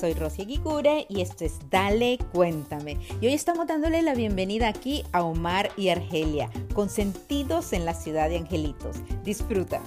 Soy 0.00 0.14
Rosy 0.14 0.46
Gigure 0.46 1.04
y 1.10 1.20
esto 1.20 1.44
es 1.44 1.58
Dale 1.68 2.18
Cuéntame. 2.32 2.98
Y 3.20 3.26
hoy 3.26 3.34
estamos 3.34 3.66
dándole 3.66 4.00
la 4.00 4.14
bienvenida 4.14 4.68
aquí 4.68 5.04
a 5.12 5.22
Omar 5.22 5.68
y 5.76 5.90
Argelia, 5.90 6.48
consentidos 6.72 7.74
en 7.74 7.84
la 7.84 7.92
ciudad 7.92 8.30
de 8.30 8.38
Angelitos. 8.38 8.96
Disfruta. 9.24 9.82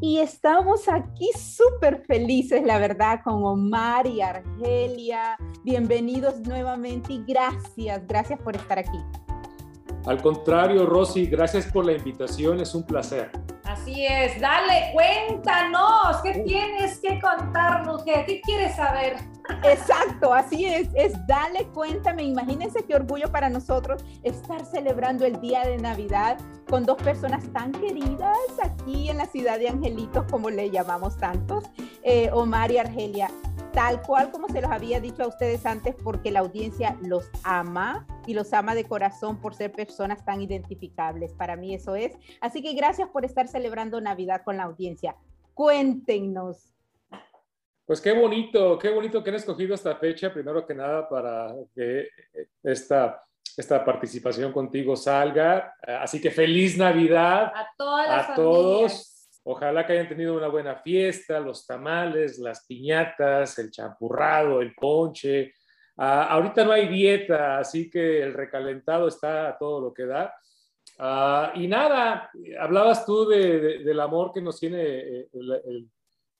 Y 0.00 0.18
estamos 0.18 0.88
aquí 0.88 1.30
súper 1.38 2.04
felices, 2.04 2.64
la 2.64 2.78
verdad, 2.78 3.20
con 3.22 3.44
Omar 3.44 4.08
y 4.08 4.20
Argelia. 4.20 5.36
Bienvenidos 5.62 6.40
nuevamente 6.40 7.12
y 7.12 7.24
gracias, 7.24 8.04
gracias 8.08 8.40
por 8.40 8.56
estar 8.56 8.80
aquí. 8.80 8.98
Al 10.04 10.20
contrario, 10.20 10.84
Rosy, 10.84 11.26
gracias 11.26 11.66
por 11.66 11.86
la 11.86 11.92
invitación, 11.92 12.60
es 12.60 12.74
un 12.74 12.82
placer. 12.82 13.43
Así 13.74 14.06
es, 14.06 14.40
dale, 14.40 14.92
cuéntanos, 14.92 16.18
¿qué 16.22 16.44
tienes 16.46 17.00
que 17.00 17.20
contarnos? 17.20 18.04
¿Qué, 18.04 18.24
qué 18.24 18.40
quieres 18.40 18.76
saber? 18.76 19.16
Exacto, 19.64 20.32
así 20.32 20.64
es, 20.64 20.88
es 20.94 21.14
dale, 21.26 21.66
cuéntame, 21.74 22.22
imagínense 22.22 22.84
qué 22.84 22.94
orgullo 22.94 23.32
para 23.32 23.50
nosotros 23.50 24.04
estar 24.22 24.64
celebrando 24.64 25.26
el 25.26 25.40
día 25.40 25.62
de 25.62 25.76
Navidad 25.78 26.38
con 26.70 26.84
dos 26.84 27.02
personas 27.02 27.44
tan 27.52 27.72
queridas 27.72 28.38
aquí 28.62 29.10
en 29.10 29.16
la 29.16 29.26
ciudad 29.26 29.58
de 29.58 29.68
Angelitos, 29.68 30.24
como 30.30 30.50
le 30.50 30.70
llamamos 30.70 31.16
tantos, 31.16 31.64
eh, 32.04 32.30
Omar 32.32 32.70
y 32.70 32.78
Argelia 32.78 33.28
tal 33.74 34.00
cual 34.02 34.30
como 34.30 34.48
se 34.48 34.60
los 34.60 34.70
había 34.70 35.00
dicho 35.00 35.24
a 35.24 35.26
ustedes 35.26 35.66
antes, 35.66 35.96
porque 36.02 36.30
la 36.30 36.40
audiencia 36.40 36.96
los 37.02 37.28
ama 37.42 38.06
y 38.26 38.34
los 38.34 38.52
ama 38.52 38.74
de 38.74 38.84
corazón 38.84 39.40
por 39.40 39.54
ser 39.54 39.72
personas 39.72 40.24
tan 40.24 40.40
identificables. 40.40 41.32
Para 41.34 41.56
mí 41.56 41.74
eso 41.74 41.96
es. 41.96 42.16
Así 42.40 42.62
que 42.62 42.72
gracias 42.74 43.08
por 43.08 43.24
estar 43.24 43.48
celebrando 43.48 44.00
Navidad 44.00 44.42
con 44.44 44.56
la 44.56 44.62
audiencia. 44.62 45.16
Cuéntenos. 45.54 46.72
Pues 47.84 48.00
qué 48.00 48.12
bonito, 48.12 48.78
qué 48.78 48.90
bonito 48.90 49.22
que 49.22 49.30
han 49.30 49.36
escogido 49.36 49.74
esta 49.74 49.96
fecha, 49.96 50.32
primero 50.32 50.64
que 50.66 50.74
nada, 50.74 51.06
para 51.06 51.54
que 51.74 52.08
esta, 52.62 53.22
esta 53.56 53.84
participación 53.84 54.52
contigo 54.52 54.96
salga. 54.96 55.74
Así 55.82 56.20
que 56.20 56.30
feliz 56.30 56.78
Navidad 56.78 57.52
a, 57.54 57.68
todas 57.76 58.08
las 58.08 58.30
a 58.30 58.34
todos. 58.34 59.13
Ojalá 59.46 59.86
que 59.86 59.92
hayan 59.92 60.08
tenido 60.08 60.34
una 60.34 60.48
buena 60.48 60.76
fiesta, 60.76 61.38
los 61.38 61.66
tamales, 61.66 62.38
las 62.38 62.64
piñatas, 62.64 63.58
el 63.58 63.70
champurrado, 63.70 64.62
el 64.62 64.74
ponche. 64.74 65.52
Ah, 65.98 66.28
ahorita 66.30 66.64
no 66.64 66.72
hay 66.72 66.88
dieta, 66.88 67.58
así 67.58 67.90
que 67.90 68.22
el 68.22 68.32
recalentado 68.32 69.06
está 69.06 69.48
a 69.48 69.58
todo 69.58 69.82
lo 69.82 69.92
que 69.92 70.06
da. 70.06 70.34
Ah, 70.98 71.52
y 71.54 71.68
nada, 71.68 72.30
hablabas 72.58 73.04
tú 73.04 73.26
del 73.26 74.00
amor 74.00 74.32
que 74.32 74.40
nos 74.40 74.58
tiene 74.58 74.82
eh, 74.82 75.28
el, 75.34 75.90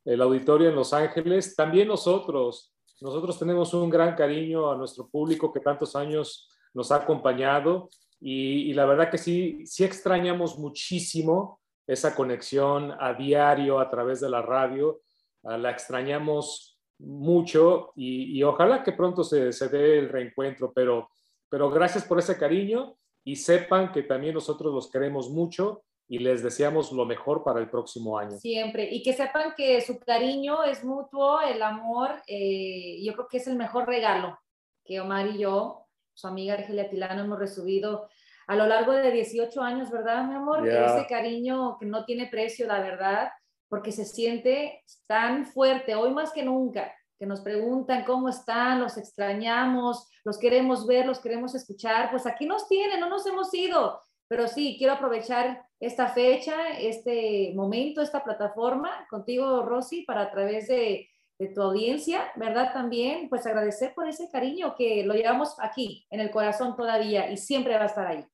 el, 0.07 0.23
auditorio 0.23 0.71
en 0.71 0.75
Los 0.75 0.95
Ángeles. 0.95 1.55
También 1.55 1.89
nosotros, 1.89 2.75
nosotros 3.03 3.39
tenemos 3.39 3.75
un 3.75 3.91
gran 3.91 4.15
cariño 4.15 4.71
a 4.71 4.77
nuestro 4.77 5.09
público 5.09 5.53
que 5.53 5.61
tantos 5.61 5.95
años 5.95 6.49
nos 6.73 6.91
ha 6.91 6.97
acompañado 6.97 7.91
y, 8.19 8.71
y 8.71 8.73
la 8.73 8.87
verdad 8.87 9.11
que 9.11 9.19
sí, 9.19 9.67
sí 9.67 9.85
extrañamos 9.85 10.59
muchísimo 10.59 11.61
esa 11.87 12.15
conexión 12.15 12.93
a 12.99 13.15
diario 13.15 13.79
a 13.79 13.91
través 13.91 14.21
de 14.21 14.31
la 14.31 14.43
radio. 14.43 15.01
Uh, 15.43 15.59
la 15.59 15.71
extrañamos 15.71 16.79
mucho 16.99 17.93
y, 17.97 18.39
y 18.39 18.43
ojalá 18.43 18.83
que 18.83 18.93
pronto 18.93 19.25
se, 19.25 19.53
se, 19.53 19.69
dé 19.69 19.99
el 19.99 20.09
reencuentro, 20.09 20.73
pero, 20.73 21.11
pero 21.49 21.71
gracias 21.71 22.05
por 22.05 22.19
ese 22.19 22.39
cariño 22.39 22.97
y 23.25 23.37
sepan 23.37 23.93
que 23.93 24.03
también 24.03 24.35
nosotros 24.35 24.73
los 24.73 24.91
queremos 24.91 25.31
mucho 25.31 25.83
y 26.07 26.19
les 26.19 26.43
deseamos 26.43 26.93
lo 26.93 27.07
mejor 27.07 27.43
para 27.43 27.61
el 27.61 27.71
próximo 27.71 28.19
año. 28.19 28.39
Siempre, 28.39 28.89
y 28.91 29.03
que 29.03 29.13
sepan 29.13 29.55
que 29.57 29.81
su 29.81 29.99
cariño 29.99 30.63
es 30.65 30.85
mutuo, 30.85 31.41
el 31.41 31.63
amor, 31.63 32.11
eh, 32.27 33.03
yo 33.03 33.15
creo 33.15 33.29
que 33.29 33.39
es 33.39 33.47
el 33.47 33.57
mejor 33.57 33.87
regalo 33.87 34.39
que 34.85 35.01
Omar 35.01 35.29
y 35.29 35.39
yo, 35.39 35.87
su 36.13 36.27
amiga 36.27 36.55
Argelia 36.55 36.91
Tilano, 36.91 37.25
hemos 37.25 37.39
recibido 37.39 38.09
a 38.47 38.57
lo 38.57 38.67
largo 38.67 38.93
de 38.93 39.11
18 39.11 39.61
años, 39.63 39.91
¿verdad, 39.91 40.25
mi 40.25 40.35
amor? 40.35 40.65
Yeah. 40.65 40.97
Ese 40.97 41.07
cariño 41.07 41.77
que 41.79 41.87
no 41.87 42.05
tiene 42.05 42.27
precio, 42.27 42.67
la 42.67 42.81
verdad, 42.81 43.31
porque 43.69 43.93
se 43.93 44.05
siente 44.05 44.83
tan 45.07 45.47
fuerte, 45.47 45.95
hoy 45.95 46.13
más 46.13 46.33
que 46.33 46.45
nunca, 46.45 46.93
que 47.19 47.27
nos 47.27 47.41
preguntan 47.41 48.05
cómo 48.05 48.29
están, 48.29 48.81
los 48.81 48.97
extrañamos, 48.97 50.09
los 50.25 50.39
queremos 50.39 50.87
ver, 50.87 51.07
los 51.07 51.21
queremos 51.21 51.55
escuchar, 51.55 52.11
pues 52.11 52.27
aquí 52.27 52.47
nos 52.47 52.69
tienen, 52.69 53.01
no 53.01 53.09
nos 53.09 53.27
hemos 53.27 53.53
ido, 53.55 54.01
pero 54.29 54.49
sí, 54.49 54.77
quiero 54.79 54.95
aprovechar 54.95 55.65
esta 55.81 56.09
fecha, 56.09 56.55
este 56.79 57.53
momento, 57.55 58.01
esta 58.01 58.25
plataforma 58.25 59.07
contigo, 59.11 59.63
Rosy, 59.63 60.03
para 60.03 60.23
a 60.23 60.31
través 60.31 60.69
de, 60.69 61.09
de 61.39 61.49
tu 61.49 61.63
audiencia, 61.63 62.31
¿verdad? 62.37 62.73
También, 62.73 63.29
pues 63.29 63.47
agradecer 63.47 63.93
por 63.95 64.09
ese 64.09 64.31
cariño 64.31 64.75
que 64.77 65.05
lo 65.05 65.15
llevamos 65.15 65.57
aquí, 65.59 66.07
en 66.11 66.21
el 66.21 66.31
corazón 66.31 66.77
todavía, 66.77 67.31
y 67.31 67.37
siempre 67.37 67.77
va 67.77 67.83
a 67.83 67.87
estar 67.87 68.07
ahí. 68.07 68.25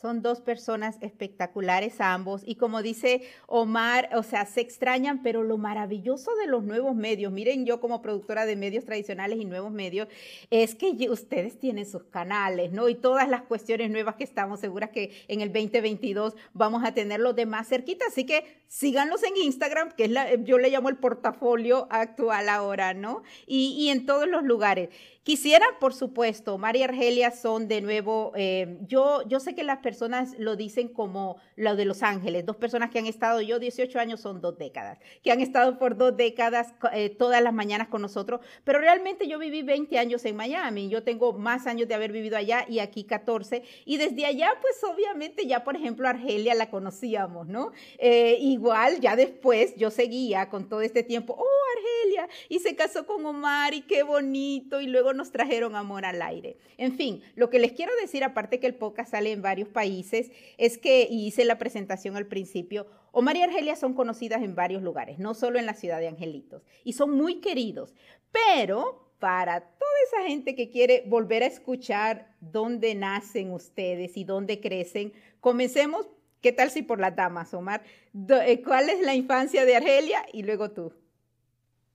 Son 0.00 0.22
dos 0.22 0.40
personas 0.40 0.96
espectaculares 1.02 2.00
ambos 2.00 2.40
y 2.46 2.54
como 2.54 2.80
dice 2.80 3.22
Omar, 3.46 4.08
o 4.14 4.22
sea, 4.22 4.46
se 4.46 4.62
extrañan, 4.62 5.22
pero 5.22 5.42
lo 5.42 5.58
maravilloso 5.58 6.34
de 6.36 6.46
los 6.46 6.64
nuevos 6.64 6.96
medios, 6.96 7.30
miren 7.32 7.66
yo 7.66 7.80
como 7.80 8.00
productora 8.00 8.46
de 8.46 8.56
medios 8.56 8.86
tradicionales 8.86 9.38
y 9.38 9.44
nuevos 9.44 9.72
medios, 9.72 10.08
es 10.48 10.74
que 10.74 10.96
ustedes 11.10 11.58
tienen 11.58 11.84
sus 11.84 12.04
canales, 12.04 12.72
¿no? 12.72 12.88
Y 12.88 12.94
todas 12.94 13.28
las 13.28 13.42
cuestiones 13.42 13.90
nuevas 13.90 14.14
que 14.14 14.24
estamos 14.24 14.60
seguras 14.60 14.88
que 14.88 15.12
en 15.28 15.42
el 15.42 15.52
2022 15.52 16.34
vamos 16.54 16.82
a 16.82 16.94
tenerlos 16.94 17.36
de 17.36 17.44
más 17.44 17.68
cerquita, 17.68 18.06
así 18.08 18.24
que 18.24 18.60
síganlos 18.68 19.22
en 19.22 19.36
Instagram, 19.36 19.92
que 19.92 20.04
es 20.04 20.10
la, 20.10 20.34
yo 20.36 20.56
le 20.56 20.70
llamo 20.70 20.88
el 20.88 20.96
portafolio 20.96 21.88
actual 21.90 22.48
ahora, 22.48 22.94
¿no? 22.94 23.22
Y, 23.46 23.76
y 23.78 23.90
en 23.90 24.06
todos 24.06 24.26
los 24.26 24.44
lugares. 24.44 24.88
Quisiera, 25.30 25.64
por 25.78 25.94
supuesto, 25.94 26.58
María 26.58 26.86
Argelia 26.86 27.30
son 27.30 27.68
de 27.68 27.80
nuevo, 27.80 28.32
eh, 28.34 28.78
yo, 28.88 29.22
yo 29.28 29.38
sé 29.38 29.54
que 29.54 29.62
las 29.62 29.78
personas 29.78 30.34
lo 30.38 30.56
dicen 30.56 30.88
como 30.88 31.36
lo 31.54 31.76
de 31.76 31.84
Los 31.84 32.02
Ángeles, 32.02 32.44
dos 32.44 32.56
personas 32.56 32.90
que 32.90 32.98
han 32.98 33.06
estado, 33.06 33.40
yo 33.40 33.60
18 33.60 34.00
años 34.00 34.20
son 34.20 34.40
dos 34.40 34.58
décadas, 34.58 34.98
que 35.22 35.30
han 35.30 35.38
estado 35.38 35.78
por 35.78 35.96
dos 35.96 36.16
décadas 36.16 36.74
eh, 36.92 37.10
todas 37.10 37.40
las 37.44 37.52
mañanas 37.54 37.86
con 37.86 38.02
nosotros, 38.02 38.40
pero 38.64 38.80
realmente 38.80 39.28
yo 39.28 39.38
viví 39.38 39.62
20 39.62 40.00
años 40.00 40.24
en 40.24 40.34
Miami, 40.34 40.88
yo 40.88 41.04
tengo 41.04 41.32
más 41.32 41.68
años 41.68 41.86
de 41.86 41.94
haber 41.94 42.10
vivido 42.10 42.36
allá 42.36 42.66
y 42.68 42.80
aquí 42.80 43.04
14, 43.04 43.62
y 43.84 43.98
desde 43.98 44.26
allá 44.26 44.50
pues 44.60 44.82
obviamente 44.82 45.46
ya 45.46 45.62
por 45.62 45.76
ejemplo 45.76 46.08
Argelia 46.08 46.56
la 46.56 46.70
conocíamos, 46.70 47.46
¿no? 47.46 47.70
Eh, 47.98 48.36
igual 48.40 48.98
ya 48.98 49.14
después 49.14 49.76
yo 49.76 49.92
seguía 49.92 50.48
con 50.48 50.68
todo 50.68 50.80
este 50.80 51.04
tiempo, 51.04 51.36
oh 51.38 51.60
Argelia, 51.76 52.28
y 52.48 52.58
se 52.58 52.74
casó 52.74 53.06
con 53.06 53.24
Omar 53.24 53.74
y 53.74 53.82
qué 53.82 54.02
bonito, 54.02 54.80
y 54.80 54.88
luego 54.88 55.19
nos 55.20 55.32
trajeron 55.32 55.76
amor 55.76 56.06
al 56.06 56.22
aire. 56.22 56.56
En 56.78 56.96
fin, 56.96 57.22
lo 57.34 57.50
que 57.50 57.58
les 57.58 57.72
quiero 57.72 57.92
decir, 58.00 58.24
aparte 58.24 58.58
que 58.58 58.66
el 58.66 58.74
podcast 58.74 59.10
sale 59.10 59.32
en 59.32 59.42
varios 59.42 59.68
países, 59.68 60.32
es 60.56 60.78
que 60.78 61.06
hice 61.10 61.44
la 61.44 61.58
presentación 61.58 62.16
al 62.16 62.26
principio. 62.26 62.86
Omar 63.12 63.36
y 63.36 63.42
Argelia 63.42 63.76
son 63.76 63.92
conocidas 63.92 64.42
en 64.42 64.54
varios 64.54 64.82
lugares, 64.82 65.18
no 65.18 65.34
solo 65.34 65.58
en 65.58 65.66
la 65.66 65.74
ciudad 65.74 66.00
de 66.00 66.08
Angelitos, 66.08 66.62
y 66.84 66.94
son 66.94 67.10
muy 67.10 67.40
queridos, 67.40 67.94
pero 68.32 69.12
para 69.18 69.60
toda 69.60 69.92
esa 70.06 70.26
gente 70.26 70.54
que 70.54 70.70
quiere 70.70 71.04
volver 71.06 71.42
a 71.42 71.48
escuchar 71.48 72.34
dónde 72.40 72.94
nacen 72.94 73.52
ustedes 73.52 74.16
y 74.16 74.24
dónde 74.24 74.58
crecen, 74.58 75.12
comencemos 75.40 76.06
¿Qué 76.40 76.52
tal 76.52 76.70
si 76.70 76.80
por 76.80 76.98
las 76.98 77.14
damas, 77.14 77.52
Omar? 77.52 77.82
Eh, 78.14 78.62
¿Cuál 78.62 78.88
es 78.88 79.02
la 79.02 79.14
infancia 79.14 79.66
de 79.66 79.76
Argelia 79.76 80.24
y 80.32 80.42
luego 80.42 80.70
tú? 80.70 80.90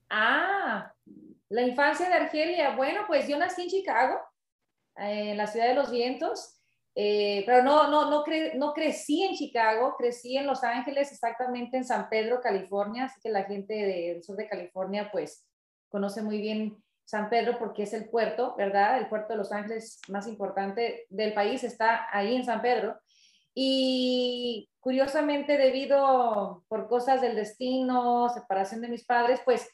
Ah, 0.08 0.94
la 1.48 1.62
infancia 1.62 2.08
de 2.08 2.14
Argelia. 2.14 2.76
Bueno, 2.76 3.02
pues 3.06 3.28
yo 3.28 3.38
nací 3.38 3.62
en 3.62 3.68
Chicago, 3.68 4.18
en 4.96 5.36
la 5.36 5.46
ciudad 5.46 5.68
de 5.68 5.74
los 5.74 5.90
vientos, 5.90 6.60
eh, 6.94 7.42
pero 7.44 7.62
no, 7.62 7.90
no, 7.90 8.10
no, 8.10 8.24
no 8.54 8.72
crecí 8.72 9.22
en 9.22 9.34
Chicago, 9.34 9.94
crecí 9.98 10.36
en 10.36 10.46
Los 10.46 10.64
Ángeles, 10.64 11.12
exactamente 11.12 11.76
en 11.76 11.84
San 11.84 12.08
Pedro, 12.08 12.40
California, 12.40 13.04
así 13.04 13.20
que 13.20 13.28
la 13.28 13.44
gente 13.44 13.74
del 13.74 14.22
sur 14.22 14.36
de 14.36 14.48
California 14.48 15.10
pues 15.12 15.46
conoce 15.90 16.22
muy 16.22 16.40
bien 16.40 16.82
San 17.04 17.28
Pedro 17.28 17.58
porque 17.58 17.84
es 17.84 17.92
el 17.92 18.08
puerto, 18.08 18.54
¿verdad? 18.56 18.98
El 18.98 19.08
puerto 19.08 19.34
de 19.34 19.38
Los 19.38 19.52
Ángeles 19.52 20.00
más 20.08 20.26
importante 20.26 21.06
del 21.10 21.34
país 21.34 21.62
está 21.64 22.08
ahí 22.10 22.34
en 22.34 22.44
San 22.44 22.62
Pedro. 22.62 22.98
Y 23.54 24.68
curiosamente, 24.80 25.56
debido 25.56 26.64
por 26.68 26.88
cosas 26.88 27.20
del 27.20 27.36
destino, 27.36 28.28
separación 28.30 28.80
de 28.80 28.88
mis 28.88 29.04
padres, 29.04 29.40
pues 29.44 29.68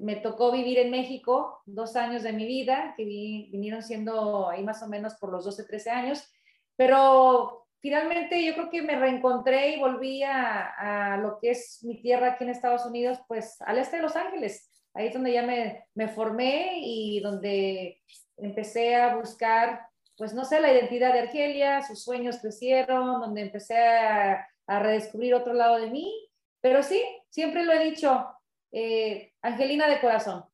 me 0.00 0.16
tocó 0.16 0.52
vivir 0.52 0.78
en 0.78 0.90
México 0.90 1.62
dos 1.66 1.96
años 1.96 2.22
de 2.22 2.32
mi 2.32 2.46
vida, 2.46 2.94
que 2.96 3.04
vinieron 3.04 3.82
siendo 3.82 4.48
ahí 4.48 4.62
más 4.62 4.82
o 4.82 4.88
menos 4.88 5.14
por 5.14 5.32
los 5.32 5.44
12, 5.44 5.64
13 5.64 5.90
años, 5.90 6.30
pero 6.76 7.66
finalmente 7.80 8.44
yo 8.44 8.54
creo 8.54 8.70
que 8.70 8.82
me 8.82 8.98
reencontré 8.98 9.70
y 9.70 9.80
volví 9.80 10.22
a, 10.22 11.18
lo 11.22 11.38
que 11.40 11.50
es 11.50 11.82
mi 11.82 12.00
tierra 12.00 12.32
aquí 12.32 12.44
en 12.44 12.50
Estados 12.50 12.84
Unidos, 12.86 13.18
pues 13.26 13.60
al 13.62 13.78
este 13.78 13.96
de 13.96 14.02
Los 14.02 14.16
Ángeles. 14.16 14.70
Ahí 14.94 15.08
es 15.08 15.14
donde 15.14 15.32
ya 15.32 15.42
me, 15.42 15.84
me 15.94 16.08
formé 16.08 16.80
y 16.80 17.20
donde 17.20 18.00
empecé 18.36 18.96
a 18.96 19.16
buscar 19.16 19.88
pues 20.18 20.34
no 20.34 20.44
sé, 20.44 20.60
la 20.60 20.72
identidad 20.72 21.12
de 21.12 21.20
Argelia, 21.20 21.80
sus 21.82 22.02
sueños 22.02 22.38
crecieron, 22.38 23.20
donde 23.20 23.40
empecé 23.40 23.78
a, 23.78 24.46
redescubrir 24.66 25.34
otro 25.34 25.54
lado 25.54 25.80
de 25.80 25.88
mí, 25.88 26.12
pero 26.60 26.82
sí, 26.82 27.02
siempre 27.30 27.64
lo 27.64 27.72
he 27.72 27.84
dicho, 27.84 28.28
eh, 28.72 29.32
Angelina 29.42 29.88
de 29.88 30.00
corazón, 30.00 30.44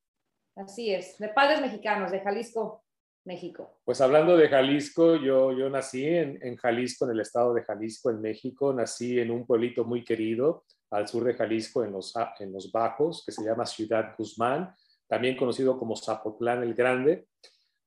así 0.57 0.93
es, 0.93 1.19
de 1.19 1.29
padres 1.29 1.61
mexicanos, 1.61 2.11
de 2.11 2.21
Jalisco, 2.21 2.85
México. 3.25 3.81
Pues 3.85 4.01
hablando 4.01 4.37
de 4.37 4.49
Jalisco, 4.49 5.17
yo, 5.17 5.53
yo 5.53 5.71
nací 5.71 6.07
en, 6.07 6.39
en, 6.43 6.57
Jalisco, 6.57 7.07
en 7.07 7.13
el 7.13 7.21
estado 7.21 7.55
de 7.55 7.63
Jalisco, 7.63 8.11
en 8.11 8.21
México. 8.21 8.73
Nací 8.73 9.19
en 9.19 9.31
un 9.31 9.47
pueblito 9.47 9.85
muy 9.85 10.05
querido 10.05 10.65
al 10.91 11.09
sur 11.09 11.25
de 11.25 11.35
Jalisco, 11.35 11.83
en 11.85 11.93
los, 11.93 12.15
en 12.39 12.53
los 12.53 12.71
Bajos, 12.71 13.25
que 13.25 13.33
se 13.33 13.45
llama 13.45 13.67
Ciudad 13.67 14.15
Guzmán, 14.17 14.75
también 15.09 15.37
conocido 15.37 15.79
como 15.79 15.97
Zapotlán 15.97 16.63
el 16.63 16.75
Grande. 16.75 17.27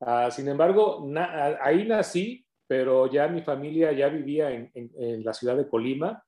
Ah, 0.01 0.29
sin 0.29 0.47
embargo, 0.47 1.07
ahí 1.61 1.85
nací, 1.85 2.45
pero 2.67 3.09
ya 3.11 3.27
mi 3.27 3.41
familia 3.41 3.91
ya 3.93 4.09
vivía 4.09 4.51
en, 4.51 5.23
la 5.23 5.33
ciudad 5.33 5.55
de 5.55 5.67
Colima, 5.69 6.23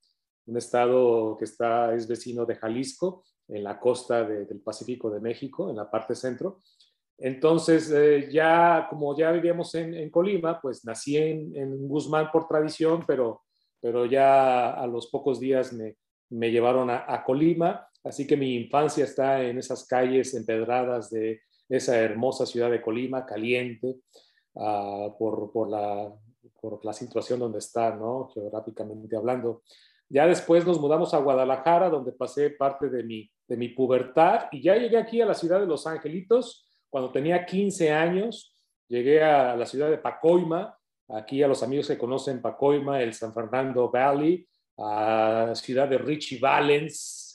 un 0.45 0.57
estado 0.57 1.38
que 1.38 1.45
está, 1.45 1.94
es 1.94 2.07
vecino 2.07 2.45
de 2.45 2.56
Jalisco, 2.56 3.24
en 3.50 3.63
la 3.63 3.80
costa 3.80 4.24
del 4.24 4.62
Pacífico 4.62 5.10
de 5.10 5.19
México, 5.19 5.69
en 5.69 5.75
la 5.75 5.90
parte 5.90 6.16
centro. 6.16 6.62
Entonces, 7.18 7.92
eh, 7.92 8.30
ya 8.31 8.88
como 8.90 9.18
ya 9.18 9.31
vivíamos 9.31 9.75
en, 9.75 10.10
Colima, 10.10 10.60
pues 10.62 10.86
nací 10.86 11.18
en, 11.18 11.88
Guzmán 11.88 12.31
por 12.31 12.48
tradición, 12.48 13.04
pero, 13.06 13.42
pero 13.81 14.06
ya 14.06 14.72
a 14.72 14.88
los 14.88 15.07
pocos 15.07 15.40
días 15.40 15.74
me, 15.74 15.98
me 16.30 16.51
llevaron 16.51 16.90
a, 16.90 17.04
a, 17.07 17.24
Colima, 17.24 17.88
así 18.04 18.25
que 18.25 18.38
mi 18.38 18.56
infancia 18.56 19.04
está 19.04 19.44
en 19.44 19.57
esas 19.57 19.86
calles 19.86 20.34
empedradas 20.34 21.10
de, 21.10 21.42
esa 21.68 22.00
hermosa 22.00 22.48
ciudad 22.48 22.72
de 22.72 22.81
Colima, 22.81 23.28
caliente, 23.28 24.00
uh, 24.54 25.16
por, 25.19 25.52
por, 25.52 25.69
la, 25.69 26.12
por 26.60 26.84
la 26.84 26.94
situación 26.94 27.40
donde 27.40 27.60
está, 27.60 27.95
¿no? 27.95 28.30
geográficamente 28.34 29.16
hablando. 29.16 29.62
Ya 30.10 30.25
después 30.25 30.66
nos 30.66 30.80
mudamos 30.80 31.13
a 31.13 31.19
Guadalajara, 31.19 31.90
donde 31.90 32.12
pasé 32.12 32.50
parte 32.50 32.90
de 32.90 33.04
mi, 33.04 33.31
de 33.50 33.57
mi 33.57 33.69
pubertad, 33.69 34.44
y 34.51 34.62
ya 34.62 34.75
llegué 34.75 34.98
aquí 34.98 35.19
a 35.22 35.25
la 35.25 35.34
ciudad 35.34 35.60
de 35.60 35.66
Los 35.66 35.88
Angelitos 35.88 36.69
cuando 36.88 37.12
tenía 37.12 37.46
15 37.46 37.92
años. 37.92 38.56
Llegué 38.88 39.24
a 39.24 39.56
la 39.56 39.66
ciudad 39.66 39.90
de 39.90 39.98
Pacoima, 39.98 40.78
aquí 41.10 41.42
a 41.42 41.48
los 41.48 41.63
amigos 41.63 41.88
que 41.88 41.98
conocen 41.98 42.42
Pacoima, 42.42 43.01
el 43.01 43.13
San 43.13 43.34
Fernando 43.34 43.90
Valley, 43.90 44.48
a 44.78 45.46
la 45.50 45.56
ciudad 45.56 45.88
de 45.88 45.98
Richie 45.98 46.40
Valens, 46.40 47.30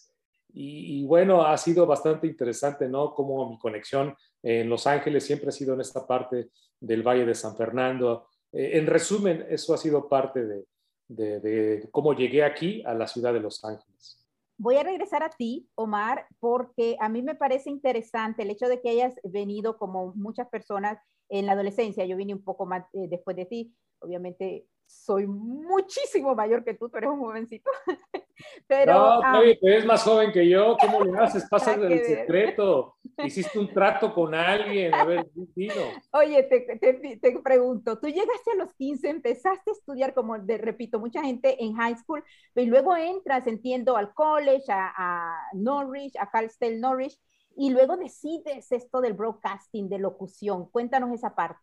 y, 0.57 1.05
bueno, 1.05 1.45
ha 1.45 1.59
sido 1.59 1.85
bastante 1.85 2.29
interesante, 2.29 2.89
¿no? 2.89 3.13
Como 3.13 3.51
mi 3.51 3.59
conexión 3.59 4.15
en 4.41 4.69
Los 4.69 4.87
Ángeles 4.87 5.27
siempre 5.27 5.49
ha 5.49 5.53
sido 5.53 5.75
en 5.75 5.81
esta 5.81 6.07
parte 6.07 6.51
del 6.79 7.03
Valle 7.03 7.27
de 7.27 7.35
San 7.35 7.57
Fernando. 7.57 8.29
Eh, 8.53 8.79
en 8.79 8.87
resumen, 8.87 9.45
eso 9.51 9.75
ha 9.75 9.79
sido 9.79 10.09
parte 10.09 10.47
de, 10.47 11.41
de, 11.41 11.89
cómo 11.91 12.15
llegué 12.15 12.45
aquí 12.45 12.85
a 12.87 12.95
la 12.95 13.09
ciudad 13.09 13.33
de 13.33 13.41
Los 13.41 13.65
Ángeles. 13.65 14.24
Voy 14.57 14.77
a 14.77 14.85
regresar 14.85 15.23
a 15.23 15.31
ti, 15.31 15.69
Omar, 15.75 16.27
porque 16.39 16.97
a 17.01 17.09
mí 17.09 17.23
me 17.23 17.35
parece 17.35 17.71
interesante 17.71 18.43
el 18.43 18.51
hecho 18.51 18.69
de 18.69 18.81
que 18.81 18.91
hayas 18.91 19.15
venido 19.25 19.79
como 19.79 20.15
muchas 20.15 20.49
personas 20.49 20.99
en 21.29 21.47
la 21.47 21.53
adolescencia. 21.53 22.07
Yo 22.07 22.17
vine 22.17 22.35
un 22.35 22.45
poco 22.45 22.65
más 22.67 22.85
eh, 22.93 23.09
después 23.09 23.37
de 23.37 23.47
ti, 23.47 23.75
obviamente 24.01 24.67
soy 24.87 25.27
muchísimo 25.27 26.35
mayor 26.35 26.65
que 26.65 26.75
tú, 26.75 26.89
tú 26.89 26.97
eres 26.97 27.11
un 27.11 27.21
jovencito. 27.21 27.71
Pero, 28.67 28.93
no, 28.93 29.21
ah, 29.23 29.41
tú 29.61 29.67
eres 29.67 29.85
más 29.85 30.03
joven 30.03 30.33
que 30.33 30.49
yo, 30.49 30.77
¿cómo 30.81 31.05
le 31.05 31.17
haces? 31.19 31.47
Pasas 31.51 31.79
del 31.81 32.05
secreto. 32.05 32.97
Hiciste 33.25 33.59
un 33.59 33.73
trato 33.73 34.13
con 34.13 34.35
alguien, 34.35 34.93
a 34.93 35.05
ver, 35.05 35.31
vino. 35.55 35.75
Oye, 36.13 36.43
te, 36.45 36.61
te, 36.61 37.17
te, 37.17 37.39
pregunto, 37.41 37.99
tú 37.99 38.09
llegaste 38.09 38.53
a 38.53 38.57
los 38.57 38.75
15, 38.75 39.09
empezaste 39.09 39.71
a 39.71 39.75
estudiar, 39.75 40.15
como 40.15 40.39
de, 40.39 40.59
repito, 40.59 40.99
mucha 40.99 41.23
gente 41.23 41.63
en 41.63 41.75
high 41.75 41.97
school, 41.97 42.25
y 42.57 42.67
luego 42.67 42.97
entras, 42.97 43.47
entiendo, 43.47 43.97
al 43.97 44.13
college, 44.15 44.65
a, 44.69 44.93
a 44.97 45.37
Norwich, 45.53 46.17
a 46.19 46.29
Cal 46.29 46.47
State 46.47 46.79
Norwich, 46.79 47.17
y 47.57 47.71
luego 47.71 47.97
decides 47.97 48.73
esto 48.73 49.01
del 49.01 49.13
broadcasting, 49.13 49.89
de 49.89 49.99
locución. 49.99 50.69
Cuéntanos 50.71 51.13
esa 51.13 51.37
parte. 51.37 51.61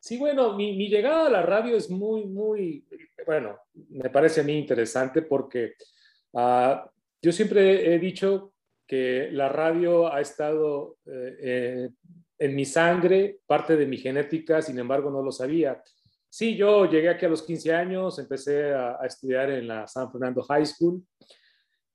Sí, 0.00 0.16
bueno, 0.16 0.54
mi, 0.54 0.88
llegada 0.88 1.26
a 1.26 1.30
la 1.30 1.42
radio 1.42 1.76
es 1.76 1.90
muy, 1.90 2.24
muy, 2.24 2.86
bueno, 3.26 3.58
me 3.90 4.08
parece 4.08 4.40
a 4.40 4.44
mí 4.44 4.56
interesante 4.56 5.20
porque 5.20 5.74
ah, 6.34 6.90
yo 7.20 7.30
siempre 7.30 7.94
he 7.94 7.98
dicho 7.98 8.54
que 8.86 9.28
la 9.30 9.50
radio 9.50 10.10
ha 10.10 10.22
estado 10.22 10.96
eh, 11.04 11.36
eh, 11.42 11.88
en 12.38 12.56
mi 12.56 12.64
sangre, 12.64 13.40
parte 13.46 13.76
de 13.76 13.84
mi 13.84 13.98
genética, 13.98 14.62
sin 14.62 14.78
embargo 14.78 15.10
no 15.10 15.22
lo 15.22 15.30
sabía. 15.30 15.82
Sí, 16.30 16.56
yo 16.56 16.86
llegué 16.86 17.10
aquí 17.10 17.26
a 17.26 17.28
los 17.28 17.42
15 17.42 17.74
años, 17.74 18.18
empecé 18.18 18.72
a, 18.72 18.96
a 19.02 19.06
estudiar 19.06 19.50
en 19.50 19.68
la 19.68 19.86
San 19.86 20.10
Fernando 20.10 20.42
High 20.42 20.64
School 20.64 21.04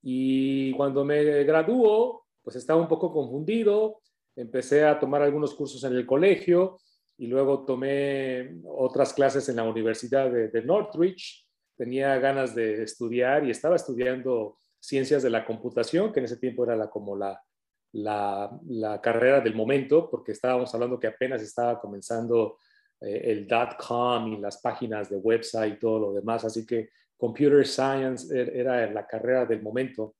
y 0.00 0.72
cuando 0.74 1.04
me 1.04 1.42
graduó, 1.42 2.24
pues 2.40 2.54
estaba 2.54 2.80
un 2.80 2.86
poco 2.86 3.12
confundido, 3.12 4.00
empecé 4.36 4.84
a 4.84 5.00
tomar 5.00 5.22
algunos 5.22 5.54
cursos 5.54 5.82
en 5.82 5.94
el 5.94 6.06
colegio 6.06 6.78
y 7.18 7.26
luego 7.26 7.64
tomé 7.64 8.60
otras 8.66 9.14
clases 9.14 9.48
en 9.48 9.56
la 9.56 9.64
Universidad 9.64 10.30
de, 10.30 10.62
Northridge. 10.62 11.46
Tenía 11.76 12.18
ganas 12.18 12.54
de 12.54 12.82
estudiar 12.82 13.44
y 13.44 13.50
estaba 13.50 13.76
estudiando 13.76 14.58
ciencias 14.78 15.22
de 15.22 15.30
la 15.30 15.44
computación, 15.44 16.12
que 16.12 16.20
en 16.20 16.26
ese 16.26 16.36
tiempo 16.36 16.64
era 16.64 16.88
como 16.90 17.16
la, 17.16 17.42
la, 17.92 19.00
carrera 19.02 19.40
del 19.40 19.54
momento, 19.54 20.10
porque 20.10 20.32
estábamos 20.32 20.74
hablando 20.74 21.00
que 21.00 21.06
apenas 21.06 21.42
estaba 21.42 21.80
comenzando 21.80 22.58
eh, 23.00 23.22
el 23.24 23.46
dot 23.46 23.76
com 23.76 24.28
y 24.34 24.38
las 24.38 24.58
páginas 24.58 25.08
de 25.08 25.16
website 25.16 25.74
y 25.74 25.78
todo 25.78 25.98
lo 25.98 26.12
demás, 26.12 26.44
así 26.44 26.66
que 26.66 26.90
computer 27.16 27.66
science 27.66 28.34
er, 28.34 28.54
era 28.54 28.90
la 28.90 29.06
carrera 29.06 29.46
del 29.46 29.62
momento. 29.62 30.16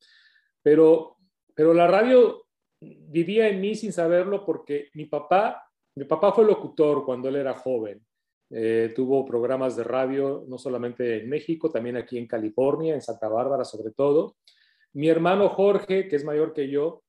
Pero, 0.63 1.19
pero 1.55 1.75
la 1.75 1.87
radio 1.87 2.47
vivía 2.81 3.49
en 3.49 3.61
mí 3.61 3.75
sin 3.75 3.93
saberlo 3.93 4.45
porque 4.45 4.89
mi 4.95 5.07
papá 5.07 5.66
mi 5.97 6.05
papá 6.05 6.33
fue 6.33 6.45
locutor 6.45 7.05
cuando 7.05 7.29
él 7.29 7.37
era 7.37 7.55
joven. 7.55 8.01
Eh, 8.51 8.93
tuvo 8.95 9.25
programas 9.25 9.75
de 9.77 9.83
radio 9.83 10.45
no 10.47 10.57
solamente 10.57 11.21
en 11.21 11.29
México, 11.29 11.71
también 11.71 11.97
aquí 11.97 12.17
en 12.17 12.29
California, 12.29 12.95
en 12.95 13.03
Santa 13.03 13.29
Bárbara 13.29 13.65
sobre 13.65 13.93
todo. 13.93 14.37
Mi 14.93 15.09
hermano 15.09 15.49
Jorge, 15.49 16.07
que 16.07 16.17
es 16.17 16.25
mayor 16.25 16.53
que 16.53 16.69
yo, 16.69 17.03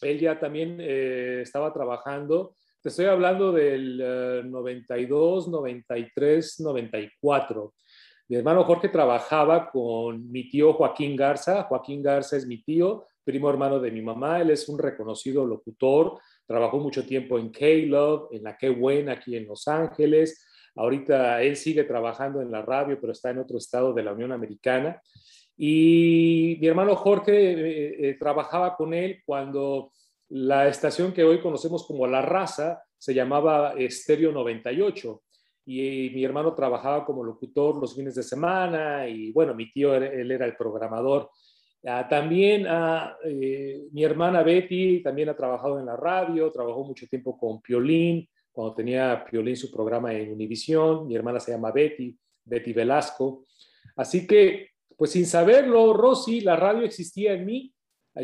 él 0.00 0.18
ya 0.18 0.38
también 0.38 0.78
eh, 0.80 1.42
estaba 1.42 1.72
trabajando. 1.72 2.56
Te 2.80 2.88
estoy 2.88 3.06
hablando 3.06 3.52
del 3.52 4.50
92, 4.50 5.48
93, 5.48 6.60
94. 6.60 7.74
Mi 8.28 8.36
hermano 8.36 8.64
Jorge 8.64 8.88
trabajaba 8.88 9.70
con 9.70 10.30
mi 10.30 10.48
tío 10.48 10.72
Joaquín 10.72 11.14
Garza. 11.14 11.64
Joaquín 11.64 12.02
Garza 12.02 12.36
es 12.36 12.46
mi 12.46 12.62
tío, 12.62 13.06
primo 13.22 13.50
hermano 13.50 13.78
de 13.78 13.90
mi 13.90 14.00
mamá. 14.00 14.40
Él 14.40 14.50
es 14.50 14.68
un 14.68 14.78
reconocido 14.78 15.46
locutor, 15.46 16.18
Trabajó 16.46 16.78
mucho 16.78 17.06
tiempo 17.06 17.38
en 17.38 17.50
K-Love, 17.50 18.28
en 18.32 18.42
la 18.42 18.56
Qué 18.56 18.68
Buena 18.68 19.12
aquí 19.12 19.36
en 19.36 19.46
Los 19.46 19.66
Ángeles. 19.68 20.46
Ahorita 20.76 21.42
él 21.42 21.56
sigue 21.56 21.84
trabajando 21.84 22.42
en 22.42 22.50
la 22.50 22.62
radio, 22.62 22.98
pero 23.00 23.12
está 23.12 23.30
en 23.30 23.38
otro 23.38 23.58
estado 23.58 23.92
de 23.92 24.02
la 24.02 24.12
Unión 24.12 24.32
Americana. 24.32 25.00
Y 25.56 26.58
mi 26.60 26.66
hermano 26.66 26.96
Jorge 26.96 27.52
eh, 27.52 28.08
eh, 28.08 28.16
trabajaba 28.18 28.76
con 28.76 28.92
él 28.92 29.22
cuando 29.24 29.92
la 30.30 30.68
estación 30.68 31.12
que 31.12 31.22
hoy 31.22 31.40
conocemos 31.40 31.86
como 31.86 32.06
La 32.06 32.22
Raza 32.22 32.82
se 32.98 33.14
llamaba 33.14 33.74
Estéreo 33.78 34.32
98. 34.32 35.22
y, 35.66 36.10
mi 36.10 36.24
hermano 36.24 36.54
trabajaba 36.54 37.06
como 37.06 37.24
locutor 37.24 37.76
los 37.76 37.94
fines 37.94 38.14
de 38.14 38.22
semana 38.22 39.08
y 39.08 39.32
bueno, 39.32 39.54
mi 39.54 39.70
tío, 39.70 39.94
él 39.94 40.30
era 40.30 40.44
el 40.44 40.56
programador. 40.56 41.30
Ah, 41.86 42.08
también 42.08 42.66
ah, 42.66 43.16
eh, 43.24 43.84
mi 43.92 44.02
hermana 44.04 44.42
Betty 44.42 45.02
también 45.02 45.28
ha 45.28 45.36
trabajado 45.36 45.78
en 45.78 45.86
la 45.86 45.96
radio, 45.96 46.50
trabajó 46.50 46.82
mucho 46.84 47.06
tiempo 47.06 47.36
con 47.38 47.60
Piolín, 47.60 48.26
cuando 48.50 48.74
tenía 48.74 49.24
Piolín 49.28 49.56
su 49.56 49.70
programa 49.70 50.14
en 50.14 50.32
Univisión. 50.32 51.06
Mi 51.06 51.14
hermana 51.14 51.40
se 51.40 51.52
llama 51.52 51.72
Betty, 51.72 52.16
Betty 52.44 52.72
Velasco. 52.72 53.44
Así 53.96 54.26
que, 54.26 54.70
pues 54.96 55.10
sin 55.10 55.26
saberlo, 55.26 55.92
Rosy, 55.92 56.40
la 56.40 56.56
radio 56.56 56.84
existía 56.84 57.34
en 57.34 57.44
mí. 57.44 57.74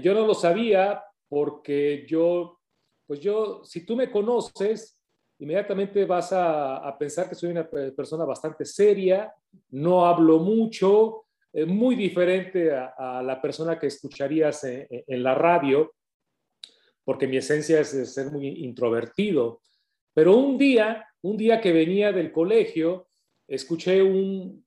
Yo 0.02 0.14
no 0.14 0.26
lo 0.26 0.34
sabía 0.34 1.02
porque 1.28 2.06
yo, 2.08 2.60
pues 3.06 3.20
yo, 3.20 3.62
si 3.64 3.84
tú 3.84 3.96
me 3.96 4.10
conoces, 4.10 4.98
inmediatamente 5.38 6.04
vas 6.04 6.30
a, 6.32 6.96
pensar 6.98 7.28
que 7.28 7.34
soy 7.34 7.50
una 7.50 7.68
persona 7.68 8.24
bastante 8.24 8.64
seria, 8.64 9.32
no 9.70 10.06
hablo 10.06 10.38
mucho, 10.38 11.24
muy 11.66 11.96
diferente 11.96 12.72
a, 12.72 13.22
la 13.22 13.40
persona 13.40 13.78
que 13.78 13.88
escucharías 13.88 14.64
en, 14.64 15.22
la 15.22 15.34
radio, 15.34 15.94
porque 17.04 17.26
mi 17.26 17.38
esencia 17.38 17.80
es 17.80 18.14
ser 18.14 18.30
muy 18.30 18.46
introvertido. 18.64 19.60
Pero 20.14 20.36
un 20.36 20.58
día, 20.58 21.06
un 21.22 21.36
día 21.36 21.60
que 21.60 21.72
venía 21.72 22.12
del 22.12 22.32
colegio, 22.32 23.08
escuché 23.48 24.02
un, 24.02 24.64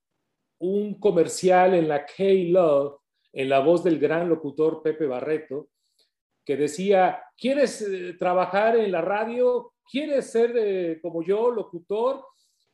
un 0.60 1.00
comercial 1.00 1.74
en 1.74 1.88
la 1.88 2.06
K-Love, 2.06 3.00
en 3.32 3.50
la 3.50 3.60
voz 3.60 3.84
del 3.84 4.00
gran 4.00 4.30
locutor 4.30 4.82
Pepe 4.84 5.06
Barreto, 5.06 5.70
que 6.46 6.58
decía, 6.58 7.24
¿quieres 7.38 7.82
eh, 7.82 8.16
trabajar 8.20 8.78
en 8.78 8.92
la 8.92 9.02
radio? 9.02 9.74
¿quieres 9.90 10.32
ser 10.32 10.54
eh, 10.58 11.00
como 11.02 11.24
yo, 11.24 11.52
locutor? 11.52 12.26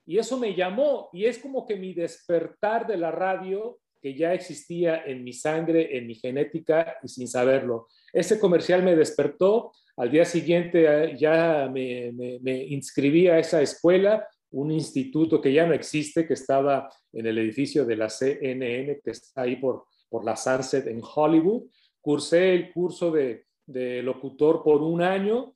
Y 0.06 0.18
eso 0.18 0.38
me 0.38 0.56
llamó 0.56 1.10
y 1.14 1.26
es 1.26 1.38
como 1.38 1.66
que 1.66 1.76
mi 1.76 1.94
despertar 1.94 2.88
de 2.88 2.98
la 2.98 3.12
radio 3.12 3.80
que 4.02 4.16
ya 4.16 4.34
existía 4.34 5.04
en 5.06 5.24
mi 5.24 5.34
sangre, 5.34 5.98
en 5.98 6.08
mi 6.08 6.16
genética 6.16 6.98
y 7.04 7.08
sin 7.08 7.28
saberlo. 7.28 7.88
Ese 8.14 8.40
comercial 8.40 8.84
me 8.84 8.96
despertó, 8.96 9.72
al 9.98 10.12
día 10.12 10.26
siguiente 10.26 10.86
eh, 10.86 11.18
ya 11.18 11.70
me, 11.72 12.12
inscribí 12.70 13.28
a 13.28 13.40
esa 13.40 13.62
escuela, 13.62 14.28
un 14.52 14.72
instituto 14.72 15.40
que 15.42 15.54
ya 15.54 15.68
no 15.68 15.74
existe, 15.74 16.26
que 16.26 16.34
estaba 16.34 16.90
en 17.14 17.28
el 17.28 17.38
edificio 17.38 17.86
de 17.86 17.96
la 17.96 18.10
CNN, 18.10 19.00
que 19.04 19.12
está 19.12 19.42
ahí 19.42 19.58
por, 19.58 19.86
por 20.10 20.26
la 20.26 20.36
Sunset 20.36 20.88
en 20.88 21.02
Hollywood. 21.04 21.64
Cursé 22.02 22.54
el 22.54 22.72
curso 22.72 23.12
de, 23.12 23.46
de 23.66 24.02
locutor 24.02 24.64
por 24.64 24.82
un 24.82 25.02
año 25.02 25.54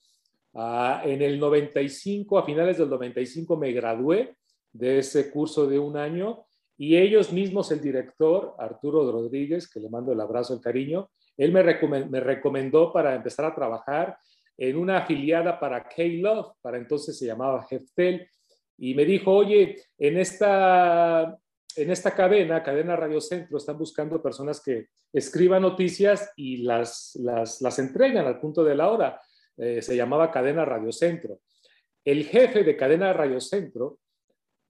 Ah, 0.56 1.02
en 1.04 1.22
el 1.24 1.40
95, 1.40 2.38
a 2.38 2.46
finales 2.46 2.78
del 2.78 2.90
95, 2.90 3.58
me 3.58 3.72
gradué 3.72 4.36
de 4.72 5.00
ese 5.00 5.32
curso 5.32 5.66
de 5.66 5.80
un 5.80 5.98
año 5.98 6.46
y 6.86 6.98
ellos 6.98 7.32
mismos, 7.32 7.72
el 7.72 7.80
director 7.80 8.56
Arturo 8.60 9.10
Rodríguez, 9.10 9.70
que 9.70 9.80
le 9.80 9.90
mando 9.90 10.12
el 10.12 10.20
abrazo, 10.20 10.54
el 10.54 10.60
cariño, 10.60 11.12
él 11.38 11.54
me, 11.54 11.64
me 12.10 12.20
recomendó 12.20 12.92
para 12.92 13.16
empezar 13.16 13.46
a 13.46 13.56
trabajar 13.56 14.18
en 14.58 14.76
una 14.76 14.98
afiliada 14.98 15.58
para 15.62 15.88
K-Love, 15.88 16.58
para 16.62 16.76
entonces 16.76 17.18
se 17.18 17.26
llamaba 17.26 17.66
Heftel, 17.70 18.28
y 18.78 18.96
me 18.96 19.06
dijo, 19.06 19.32
oye, 19.32 19.78
en 19.98 20.18
esta, 20.18 21.38
en 21.78 21.90
esta 21.90 22.14
cadena, 22.14 22.62
cadena 22.62 22.98
Radio 22.98 23.22
Centro, 23.22 23.60
están 23.60 23.78
buscando 23.78 24.22
personas 24.22 24.62
que 24.62 24.88
escriban 25.14 25.62
noticias 25.62 26.34
y 26.36 26.58
las, 26.58 27.16
las, 27.16 27.62
las 27.62 27.80
entregan 27.80 28.28
al 28.28 28.42
punto 28.42 28.62
de 28.62 28.76
la 28.76 28.92
hora. 28.92 29.22
Eh, 29.56 29.82
se 29.82 29.96
llamaba 29.96 30.32
Cadena 30.32 30.66
Radio 30.66 30.92
Centro. 30.92 31.40
El 32.04 32.26
jefe 32.26 32.66
de 32.66 32.76
Cadena 32.76 33.14
Radio 33.14 33.40
Centro 33.40 34.00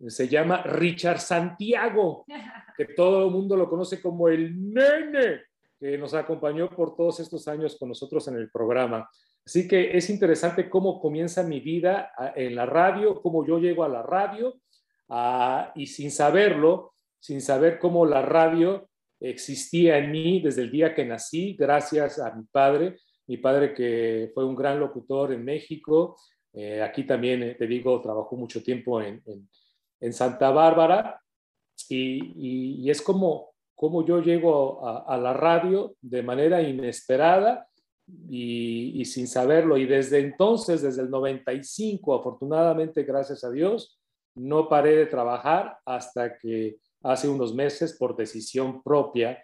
se 0.07 0.27
llama 0.27 0.63
Richard 0.63 1.19
Santiago, 1.19 2.25
que 2.77 2.85
todo 2.85 3.25
el 3.25 3.31
mundo 3.31 3.55
lo 3.55 3.69
conoce 3.69 4.01
como 4.01 4.27
el 4.29 4.73
nene, 4.73 5.41
que 5.79 5.97
nos 5.97 6.13
acompañó 6.13 6.69
por 6.69 6.95
todos 6.95 7.19
estos 7.19 7.47
años 7.47 7.77
con 7.77 7.89
nosotros 7.89 8.27
en 8.27 8.35
el 8.35 8.49
programa. 8.49 9.09
Así 9.45 9.67
que 9.67 9.97
es 9.97 10.09
interesante 10.09 10.69
cómo 10.69 11.01
comienza 11.01 11.43
mi 11.43 11.59
vida 11.59 12.11
ah, 12.17 12.33
en 12.35 12.55
la 12.55 12.65
radio, 12.65 13.21
cómo 13.21 13.45
yo 13.45 13.59
llego 13.59 13.83
a 13.83 13.89
la 13.89 14.01
radio 14.01 14.55
ah, 15.09 15.71
y 15.75 15.87
sin 15.87 16.11
saberlo, 16.11 16.93
sin 17.19 17.41
saber 17.41 17.77
cómo 17.79 18.05
la 18.05 18.21
radio 18.21 18.89
existía 19.19 19.97
en 19.97 20.11
mí 20.11 20.41
desde 20.41 20.63
el 20.63 20.71
día 20.71 20.93
que 20.93 21.05
nací, 21.05 21.55
gracias 21.57 22.19
a 22.19 22.33
mi 22.33 22.43
padre, 22.45 22.97
mi 23.27 23.37
padre 23.37 23.73
que 23.73 24.31
fue 24.33 24.45
un 24.45 24.55
gran 24.55 24.79
locutor 24.79 25.31
en 25.31 25.43
México, 25.43 26.17
eh, 26.53 26.81
aquí 26.81 27.03
también, 27.03 27.41
eh, 27.43 27.55
te 27.55 27.65
digo, 27.65 27.99
trabajó 28.01 28.35
mucho 28.35 28.61
tiempo 28.61 29.01
en, 29.01 29.21
en, 29.25 29.49
Santa 30.11 30.51
Bárbara 30.51 31.21
y, 31.87 32.81
y, 32.83 32.89
es 32.89 33.01
como, 33.01 33.53
como 33.75 34.05
yo 34.05 34.21
llego 34.21 34.85
a, 34.85 35.17
la 35.17 35.33
radio 35.33 35.95
de 36.01 36.23
manera 36.23 36.61
inesperada 36.61 37.67
y, 38.29 38.99
y, 38.99 39.05
sin 39.05 39.27
saberlo. 39.27 39.77
Y 39.77 39.85
desde 39.85 40.19
entonces, 40.19 40.81
desde 40.81 41.03
el 41.03 41.09
95, 41.09 42.15
afortunadamente, 42.15 43.03
gracias 43.03 43.43
a 43.43 43.51
Dios, 43.51 43.99
no 44.35 44.67
paré 44.67 44.95
de 44.95 45.05
trabajar 45.05 45.77
hasta 45.85 46.37
que 46.37 46.77
hace 47.03 47.27
unos 47.27 47.53
meses, 47.53 47.93
por 47.93 48.15
decisión 48.15 48.81
propia, 48.81 49.43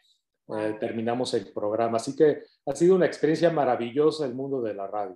eh, 0.58 0.78
terminamos 0.80 1.34
el 1.36 1.52
programa. 1.54 1.98
Así 1.98 2.16
que 2.16 2.44
ha 2.66 2.76
sido 2.76 2.96
una 2.96 3.06
experiencia 3.06 3.52
maravillosa 3.52 4.26
el 4.26 4.34
mundo 4.34 4.62
de 4.62 4.74
la 4.74 4.88
radio. 4.88 5.16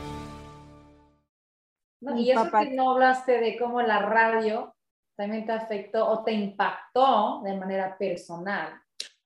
Y 2.01 2.31
eso 2.31 2.49
que 2.49 2.71
no 2.71 2.91
hablaste 2.91 3.39
de 3.39 3.57
cómo 3.57 3.81
la 3.81 3.99
radio 3.99 4.75
también 5.15 5.45
te 5.45 5.51
afectó 5.51 6.07
o 6.07 6.23
te 6.23 6.31
impactó 6.31 7.41
de 7.43 7.55
manera 7.55 7.97
personal. 7.97 8.81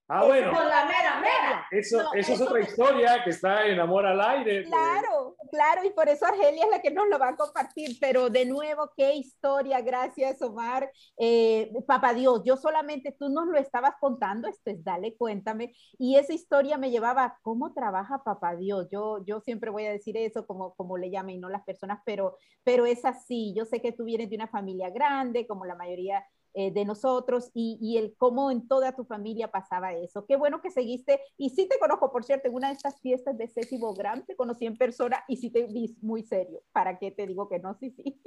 Ah, 0.08 0.24
bueno. 0.24 0.52
la 0.52 0.86
mera, 0.86 1.20
mera. 1.20 1.68
Eso, 1.72 2.14
eso, 2.14 2.34
es 2.34 2.42
otra 2.42 2.60
historia 2.60 3.24
que 3.24 3.32
está 3.32 3.66
en 3.66 3.80
Amor 3.80 4.06
al 4.06 4.22
Aire. 4.22 4.66
Claro, 4.66 5.36
claro, 5.52 5.84
y 5.84 5.90
por 5.90 6.08
eso 6.08 6.28
Argelia 6.28 6.64
es 6.64 6.70
la 6.70 6.80
que 6.80 6.92
nos 6.92 7.08
lo 7.10 7.18
va 7.18 7.30
a 7.30 7.36
compartir. 7.36 7.98
Pero 8.00 8.30
de 8.30 8.46
nuevo, 8.46 8.92
qué 8.96 9.16
historia, 9.16 9.82
gracias 9.82 10.40
Omar. 10.44 10.92
Eh, 11.18 11.72
Papá 11.88 12.14
Dios, 12.14 12.44
yo 12.46 12.56
solamente 12.56 13.16
tú 13.18 13.30
nos 13.30 13.48
lo 13.48 13.58
estabas 13.58 13.96
contando, 14.00 14.48
esto 14.48 14.70
es, 14.70 14.84
dale, 14.84 15.16
cuéntame. 15.18 15.74
Y 15.98 16.18
esa 16.18 16.34
historia 16.34 16.78
me 16.78 16.92
llevaba, 16.92 17.40
¿cómo 17.42 17.74
trabaja 17.74 18.24
Papá 18.24 18.56
Dios? 18.56 18.88
Yo, 18.92 19.26
yo 19.26 19.40
siempre 19.40 19.72
voy 19.72 19.88
a 19.88 19.92
decir 19.92 20.18
eso, 20.18 20.46
como, 20.46 20.76
como 20.76 20.98
le 20.98 21.10
llamen, 21.10 21.42
no 21.42 21.50
las 21.50 21.64
personas, 21.64 22.00
pero, 22.06 22.38
pero 22.64 22.86
es 22.86 23.06
así. 23.06 23.56
Yo 23.56 23.66
sé 23.66 23.82
que 23.82 23.92
tú 23.92 24.04
vienes 24.04 24.30
de 24.30 24.36
una 24.36 24.48
familia 24.48 24.92
grande, 24.92 25.48
como 25.48 25.66
la 25.66 25.76
mayoría 25.76 26.24
eh, 26.58 26.72
de 26.72 26.86
nosotros 26.86 27.52
y, 27.54 27.98
el 27.98 28.16
cómo 28.18 28.50
en 28.50 28.68
toda 28.68 28.96
tu 28.96 29.04
familia 29.04 29.52
pasaba 29.52 29.94
eso. 29.94 30.26
Qué 30.26 30.38
bueno 30.38 30.62
que 30.62 30.72
seguiste, 30.72 31.20
y 31.38 31.50
sí 31.50 31.68
te 31.68 31.78
conozco, 31.80 32.12
por 32.12 32.24
cierto, 32.24 32.48
en 32.48 32.56
una 32.56 32.70
de 32.70 32.76
estas 32.76 33.00
fiestas 33.02 33.38
de 33.38 33.48
Ceci 33.48 33.78
Bogram, 33.78 34.26
te 34.26 34.36
conocí 34.36 34.66
en 34.66 34.78
persona 34.78 35.24
y 35.28 35.38
sí 35.38 35.50
te 35.50 35.68
vi 35.68 35.98
muy 36.02 36.24
serio. 36.24 36.62
¿Para 36.72 36.98
qué 36.98 37.12
te 37.12 37.28
digo 37.28 37.50
que 37.50 37.60
no? 37.60 37.76
Sí, 37.76 37.92
sí. 37.92 38.22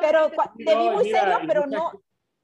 pero 0.00 0.30
te 0.56 0.76
vi 0.76 0.90
muy 0.90 1.04
serio, 1.04 1.38
pero 1.46 1.66
no, 1.66 1.92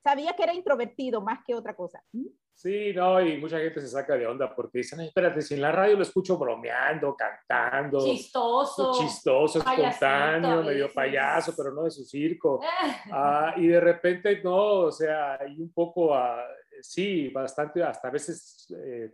Sabía 0.02 0.34
que 0.34 0.42
era 0.42 0.54
introvertido 0.54 1.20
más 1.20 1.40
que 1.44 1.54
otra 1.54 1.74
cosa. 1.74 2.02
¿Mm? 2.12 2.26
Sí, 2.58 2.92
no, 2.92 3.20
y 3.20 3.38
mucha 3.38 3.60
gente 3.60 3.80
se 3.80 3.86
saca 3.86 4.16
de 4.16 4.26
onda 4.26 4.52
porque 4.52 4.78
dicen, 4.78 5.00
espérate, 5.00 5.42
si 5.42 5.54
en 5.54 5.60
la 5.60 5.70
radio 5.70 5.94
lo 5.94 6.02
escucho 6.02 6.36
bromeando, 6.36 7.14
cantando. 7.14 8.04
Chistoso. 8.04 8.98
Chistoso, 8.98 9.60
espontáneo, 9.60 10.64
medio 10.64 10.92
payaso, 10.92 11.54
pero 11.56 11.72
no 11.72 11.84
de 11.84 11.92
su 11.92 12.04
circo. 12.04 12.60
Ah, 13.12 13.54
y 13.56 13.68
de 13.68 13.80
repente, 13.80 14.42
no, 14.42 14.80
o 14.80 14.92
sea, 14.92 15.38
hay 15.40 15.60
un 15.60 15.72
poco, 15.72 16.12
uh, 16.12 16.42
sí, 16.80 17.28
bastante, 17.28 17.82
hasta 17.82 18.08
a 18.08 18.10
veces, 18.10 18.66
eh, 18.76 19.12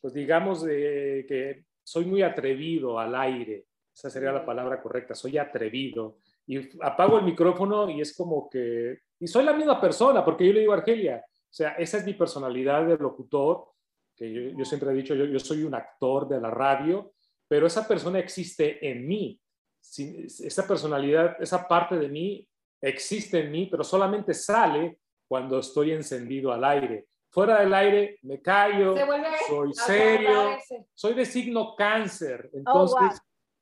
pues 0.00 0.12
digamos 0.12 0.62
que 0.62 1.64
soy 1.82 2.04
muy 2.04 2.22
atrevido 2.22 2.98
al 2.98 3.14
aire. 3.14 3.66
Esa 3.94 4.10
sería 4.10 4.32
la 4.32 4.44
palabra 4.44 4.82
correcta, 4.82 5.14
soy 5.14 5.38
atrevido. 5.38 6.18
Y 6.46 6.58
apago 6.82 7.18
el 7.18 7.24
micrófono 7.24 7.88
y 7.88 8.00
es 8.00 8.16
como 8.16 8.48
que, 8.48 9.00
y 9.22 9.28
soy 9.28 9.44
la 9.44 9.52
misma 9.52 9.80
persona, 9.80 10.24
porque 10.24 10.44
yo 10.44 10.52
le 10.52 10.60
digo 10.60 10.72
a 10.72 10.78
Argelia, 10.78 11.24
o 11.24 11.54
sea, 11.54 11.70
esa 11.78 11.98
es 11.98 12.04
mi 12.04 12.14
personalidad 12.14 12.84
de 12.84 12.96
locutor, 12.96 13.68
que 14.16 14.52
yo, 14.56 14.64
siempre 14.64 14.90
he 14.90 14.94
dicho, 14.94 15.14
yo, 15.14 15.26
yo, 15.26 15.38
soy 15.38 15.62
un 15.62 15.76
actor 15.76 16.26
de 16.26 16.40
la 16.40 16.50
radio, 16.50 17.14
pero 17.46 17.68
esa 17.68 17.86
persona 17.86 18.18
existe 18.18 18.84
en 18.90 19.06
mí. 19.06 19.40
esa 19.80 20.66
personalidad, 20.66 21.36
esa 21.40 21.68
parte 21.68 21.96
de 22.00 22.08
mí 22.08 22.48
existe 22.80 23.38
en 23.38 23.52
mí, 23.52 23.68
pero 23.70 23.84
solamente 23.84 24.34
sale 24.34 24.98
cuando 25.28 25.60
estoy 25.60 25.92
encendido 25.92 26.52
al 26.52 26.64
aire. 26.64 27.06
Fuera 27.30 27.60
del 27.60 27.72
aire 27.74 28.18
me 28.22 28.42
callo, 28.42 28.96
soy 29.48 29.72
serio, 29.72 30.58
soy 30.92 31.14
de 31.14 31.26
signo 31.26 31.76
cáncer, 31.76 32.50
oh, 32.52 32.58
entonces 32.58 33.20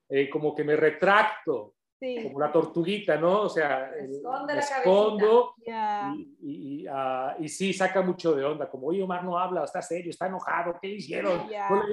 eh, 0.08 0.30
como 0.30 0.54
que 0.54 0.64
me 0.64 0.74
retracto, 0.74 1.74
como 2.00 2.40
la 2.40 2.50
tortuguita, 2.50 3.16
¿no? 3.16 3.42
O 3.42 3.48
sea, 3.48 3.90
Esconde 3.94 4.54
me 4.54 4.60
escondo 4.60 5.54
y, 6.40 6.86
ah, 6.88 7.36
y, 7.38 7.48
sí, 7.48 7.74
saca 7.74 8.00
mucho 8.00 8.34
de 8.34 8.44
onda, 8.44 8.70
como, 8.70 8.86
oye, 8.88 9.02
Omar 9.02 9.22
no 9.22 9.38
habla, 9.38 9.64
está 9.64 9.82
serio, 9.82 10.10
está 10.10 10.26
enojado, 10.26 10.78
¿qué 10.80 10.88
hicieron? 10.88 11.46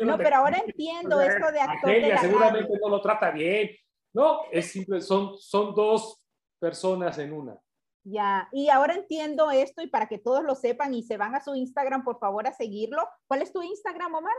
No, 0.04 0.18
pero 0.18 0.38
ahora 0.38 0.62
entiendo 0.66 1.20
esto 1.20 1.52
de 1.52 1.60
actor 1.60 1.90
de 1.90 2.18
seguramente 2.20 2.74
no 2.82 2.90
lo 2.90 3.02
trata 3.02 3.32
bien. 3.32 3.70
No, 4.14 4.42
es 4.52 4.72
simple, 4.72 5.02
son, 5.02 5.38
son 5.38 5.76
dos 5.76 6.24
personas 6.60 7.18
en 7.18 7.34
una. 7.34 7.60
Ya, 8.04 8.48
y 8.54 8.70
ahora 8.70 8.96
entiendo 8.96 9.52
esto 9.52 9.82
y 9.82 9.88
para 9.88 10.08
que 10.08 10.18
todos 10.18 10.42
lo 10.42 10.56
sepan 10.56 10.94
y 10.94 11.04
se 11.04 11.18
van 11.18 11.36
a 11.36 11.44
su 11.44 11.54
Instagram, 11.54 12.06
por 12.06 12.18
favor, 12.18 12.48
a 12.48 12.54
seguirlo. 12.54 13.06
¿Cuál 13.28 13.42
es 13.42 13.52
tu 13.52 13.62
Instagram, 13.62 14.16
Omar? 14.16 14.36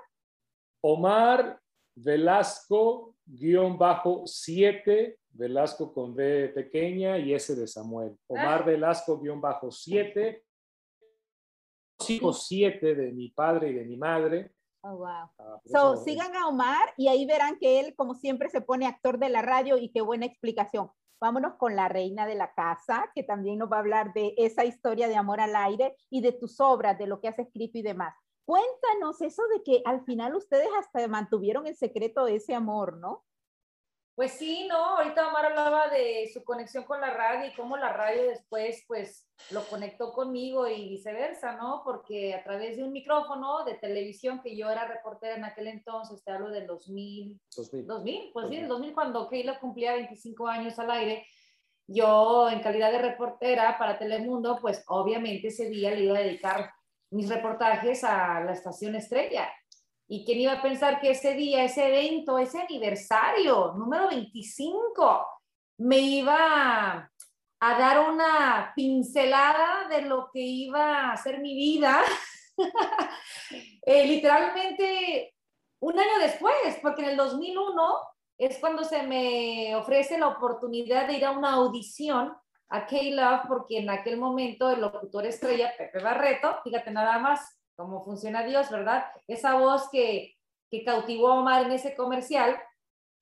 Omar 0.81 1.61
Velasco 1.95 3.15
guion 3.27 3.77
bajo 3.77 4.23
7, 4.27 5.18
Velasco 5.30 5.92
con 5.92 6.14
B 6.14 6.49
pequeña 6.49 7.18
y 7.18 7.35
S 7.35 7.54
de 7.54 7.66
Samuel. 7.66 8.16
Omar 8.26 8.62
ah. 8.62 8.64
Velasco 8.64 9.18
guion 9.18 9.40
bajo 9.40 9.70
7, 9.70 10.44
hijos 12.08 12.47
7 12.47 12.94
de 12.94 13.12
mi 13.12 13.30
padre 13.30 13.70
y 13.70 13.75
de 13.75 13.85
mi 13.85 13.97
madre. 13.97 14.52
Oh, 14.82 14.97
wow. 14.97 15.30
Ah, 15.38 15.61
so, 15.66 15.97
sigan 15.97 16.35
a 16.37 16.49
Omar 16.49 16.94
y 16.97 17.08
ahí 17.08 17.26
verán 17.26 17.58
que 17.58 17.80
él, 17.80 17.94
como 17.97 18.14
siempre, 18.14 18.49
se 18.49 18.61
pone 18.61 18.87
actor 18.87 19.18
de 19.18 19.28
la 19.28 19.42
radio 19.42 19.76
y 19.76 19.90
qué 19.90 20.00
buena 20.00 20.26
explicación. 20.26 20.90
Vámonos 21.20 21.54
con 21.56 21.75
la 21.75 21.88
reina 21.88 22.26
de 22.26 22.37
la 22.37 22.54
casa, 22.54 23.11
que 23.14 23.25
también 23.25 23.58
nos 23.58 23.70
va 23.70 23.76
a 23.76 23.80
hablar 23.80 24.12
de 24.14 24.35
esa 24.37 24.64
historia 24.64 25.08
de 25.08 25.16
amor 25.16 25.40
al 25.40 25.56
aire 25.56 25.97
y 26.11 26.20
de 26.20 26.32
tus 26.32 26.61
obras, 26.61 26.97
de 26.97 27.08
lo 27.08 27.20
que 27.20 27.26
has 27.26 27.38
escrito 27.38 27.76
y 27.78 27.82
demás. 27.82 28.14
Cuéntanos 28.44 29.20
eso 29.20 29.42
de 29.49 29.62
que 29.62 29.82
al 29.85 30.04
final 30.04 30.37
ustedes 30.37 30.68
hasta 30.78 31.06
mantuvieron 31.08 31.66
el 31.66 31.76
secreto 31.76 32.25
de 32.25 32.37
ese 32.37 32.54
amor, 32.54 32.99
¿no? 32.99 33.25
Pues 34.19 34.33
sí, 34.33 34.67
no, 34.69 34.97
ahorita 34.97 35.29
Omar 35.29 35.45
hablaba 35.45 35.87
de 35.91 36.29
su 36.35 36.43
conexión 36.43 36.83
con 36.83 37.01
la 37.01 37.11
radio 37.11 37.47
y 37.47 37.55
cómo 37.55 37.77
la 37.77 37.93
radio 37.93 38.25
después 38.25 38.83
pues 38.89 39.31
lo 39.53 39.63
conectó 39.69 40.13
conmigo 40.13 40.67
y 40.67 40.89
viceversa, 40.89 41.53
¿no? 41.53 41.83
Porque 41.85 42.35
a 42.35 42.43
través 42.43 42.77
de 42.77 42.83
un 42.83 42.91
micrófono 42.91 43.65
de 43.65 43.75
televisión 43.75 44.41
que 44.43 44.57
yo 44.57 44.69
era 44.69 44.89
reportera 44.89 45.37
en 45.37 45.45
aquel 45.45 45.69
entonces, 45.69 46.25
te 46.25 46.33
hablo 46.33 46.51
del 46.51 46.67
2000, 46.67 47.41
2000, 47.55 47.87
2000 47.87 48.31
pues 48.33 48.49
sí, 48.49 48.57
el 48.57 48.67
2000 48.67 48.93
cuando 48.93 49.29
Keila 49.29 49.61
cumplía 49.61 49.93
25 49.93 50.49
años 50.49 50.77
al 50.81 50.91
aire, 50.91 51.25
yo 51.87 52.51
en 52.51 52.59
calidad 52.59 52.91
de 52.91 52.99
reportera 52.99 53.79
para 53.79 54.01
Telemundo, 54.01 54.59
pues 54.61 54.83
obviamente 54.89 55.47
ese 55.47 55.71
día 55.71 55.93
le 55.93 56.03
iba 56.03 56.19
a 56.19 56.23
dedicar 56.23 56.73
mis 57.11 57.29
reportajes 57.29 58.03
a 58.03 58.41
la 58.41 58.51
estación 58.51 58.97
estrella. 58.97 59.49
¿Y 60.11 60.25
quién 60.25 60.41
iba 60.41 60.55
a 60.55 60.62
pensar 60.62 61.00
que 61.00 61.11
ese 61.11 61.35
día, 61.35 61.65
ese 61.65 61.87
evento, 61.87 62.38
ese 62.38 62.62
aniversario 62.62 63.75
número 63.75 64.09
25, 64.09 65.27
me 65.80 65.99
iba 65.99 67.11
a 67.61 67.78
dar 67.78 68.11
una 68.11 68.73
pincelada 68.75 69.87
de 69.89 70.02
lo 70.02 70.30
que 70.32 70.41
iba 70.41 71.13
a 71.13 71.17
ser 71.17 71.41
mi 71.41 71.54
vida? 71.54 72.02
Eh, 73.87 74.06
literalmente 74.06 75.35
un 75.80 75.99
año 75.99 76.19
después, 76.21 76.78
porque 76.82 77.02
en 77.02 77.11
el 77.11 77.17
2001 77.17 77.73
es 78.37 78.59
cuando 78.59 78.85
se 78.85 79.04
me 79.04 79.75
ofrece 79.76 80.19
la 80.19 80.28
oportunidad 80.28 81.06
de 81.06 81.15
ir 81.15 81.25
a 81.25 81.30
una 81.30 81.54
audición 81.54 82.37
a 82.69 82.87
K-Love 82.87 83.47
porque 83.49 83.78
en 83.78 83.89
aquel 83.89 84.19
momento 84.19 84.71
el 84.71 84.80
locutor 84.80 85.25
estrella, 85.25 85.73
Pepe 85.78 86.00
Barreto, 86.00 86.59
fíjate 86.63 86.91
nada 86.91 87.19
más 87.19 87.57
cómo 87.78 88.04
funciona 88.04 88.43
Dios, 88.43 88.71
¿verdad? 88.71 89.04
Esa 89.28 89.54
voz 89.54 89.88
que, 89.91 90.34
que 90.69 90.84
cautivó 90.84 91.28
a 91.28 91.38
Omar 91.38 91.64
en 91.64 91.73
ese 91.73 91.95
comercial 91.95 92.60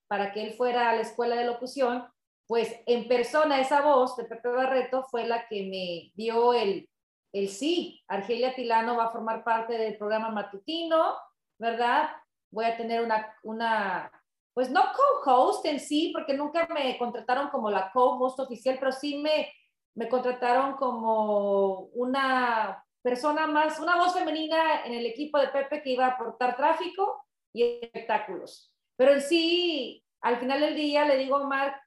para 0.07 0.33
que 0.33 0.41
él 0.41 0.53
fuera 0.53 0.89
a 0.89 0.95
la 0.95 1.01
escuela 1.01 1.35
de 1.35 1.45
locución, 1.45 2.07
pues 2.47 2.75
en 2.87 3.07
persona 3.07 3.61
esa 3.61 3.81
voz 3.81 4.17
de 4.17 4.23
Pepe 4.23 4.49
Barreto 4.49 5.03
fue 5.11 5.27
la 5.27 5.47
que 5.47 5.67
me 5.69 6.11
dio 6.15 6.55
el, 6.55 6.89
el 7.33 7.49
sí. 7.49 8.01
Argelia 8.07 8.55
Tilano 8.55 8.97
va 8.97 9.05
a 9.05 9.11
formar 9.11 9.43
parte 9.43 9.77
del 9.77 9.95
programa 9.95 10.29
matutino, 10.31 11.15
¿verdad? 11.59 12.09
Voy 12.49 12.65
a 12.65 12.77
tener 12.77 13.03
una, 13.03 13.35
una 13.43 14.11
pues 14.55 14.71
no 14.71 14.81
co-host 15.23 15.67
en 15.67 15.79
sí, 15.79 16.11
porque 16.15 16.33
nunca 16.33 16.67
me 16.73 16.97
contrataron 16.97 17.49
como 17.49 17.69
la 17.69 17.91
co-host 17.91 18.39
oficial, 18.39 18.77
pero 18.79 18.91
sí 18.91 19.19
me, 19.19 19.53
me 19.93 20.09
contrataron 20.09 20.77
como 20.77 21.89
una 21.93 22.83
persona 23.07 23.47
más, 23.47 23.79
una 23.79 23.95
voz 23.95 24.13
femenina 24.13 24.83
en 24.83 24.93
el 24.93 25.05
equipo 25.05 25.39
de 25.39 25.47
Pepe 25.47 25.81
que 25.81 25.91
iba 25.91 26.07
a 26.07 26.09
aportar 26.09 26.57
tráfico 26.57 27.23
y 27.53 27.79
espectáculos. 27.81 28.73
Pero 28.97 29.13
en 29.13 29.21
sí, 29.21 30.03
al 30.19 30.35
final 30.39 30.59
del 30.59 30.75
día 30.75 31.05
le 31.05 31.15
digo 31.15 31.37
a 31.37 31.43
Omar, 31.43 31.79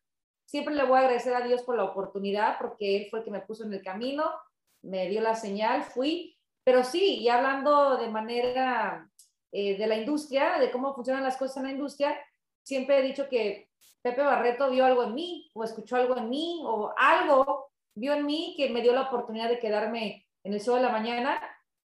siempre 0.46 0.74
le 0.74 0.84
voy 0.84 0.96
a 0.96 1.00
agradecer 1.00 1.34
a 1.34 1.42
Dios 1.42 1.62
por 1.62 1.76
la 1.76 1.84
oportunidad, 1.84 2.56
porque 2.58 2.96
él 2.96 3.08
fue 3.10 3.18
el 3.18 3.26
que 3.26 3.30
me 3.32 3.42
puso 3.42 3.64
en 3.64 3.74
el 3.74 3.82
camino, 3.82 4.32
me 4.80 5.10
dio 5.10 5.20
la 5.20 5.34
señal, 5.34 5.82
fui. 5.82 6.38
Pero 6.64 6.84
sí, 6.84 7.18
y 7.18 7.28
hablando 7.28 7.98
de 7.98 8.08
manera 8.08 9.06
eh, 9.52 9.76
de 9.76 9.86
la 9.86 9.96
industria, 9.96 10.58
de 10.58 10.70
cómo 10.70 10.94
funcionan 10.94 11.22
las 11.22 11.36
cosas 11.36 11.58
en 11.58 11.64
la 11.64 11.72
industria, 11.72 12.18
siempre 12.62 12.98
he 12.98 13.02
dicho 13.02 13.28
que 13.28 13.68
Pepe 14.00 14.22
Barreto 14.22 14.70
vio 14.70 14.86
algo 14.86 15.02
en 15.02 15.14
mí 15.14 15.50
o 15.52 15.64
escuchó 15.64 15.96
algo 15.96 16.16
en 16.16 16.30
mí 16.30 16.62
o 16.64 16.94
algo 16.96 17.68
vio 17.94 18.14
en 18.14 18.24
mí 18.24 18.54
que 18.56 18.70
me 18.70 18.80
dio 18.80 18.94
la 18.94 19.02
oportunidad 19.02 19.50
de 19.50 19.58
quedarme 19.58 20.24
en 20.44 20.54
el 20.54 20.60
show 20.60 20.76
de 20.76 20.82
la 20.82 20.90
mañana 20.90 21.40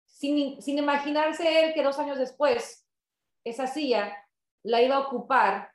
sin, 0.06 0.60
sin 0.62 0.78
imaginarse 0.78 1.64
él 1.64 1.74
que 1.74 1.82
dos 1.82 1.98
años 1.98 2.18
después 2.18 2.86
esa 3.44 3.66
silla 3.66 4.16
la 4.62 4.82
iba 4.82 4.96
a 4.96 5.00
ocupar 5.00 5.72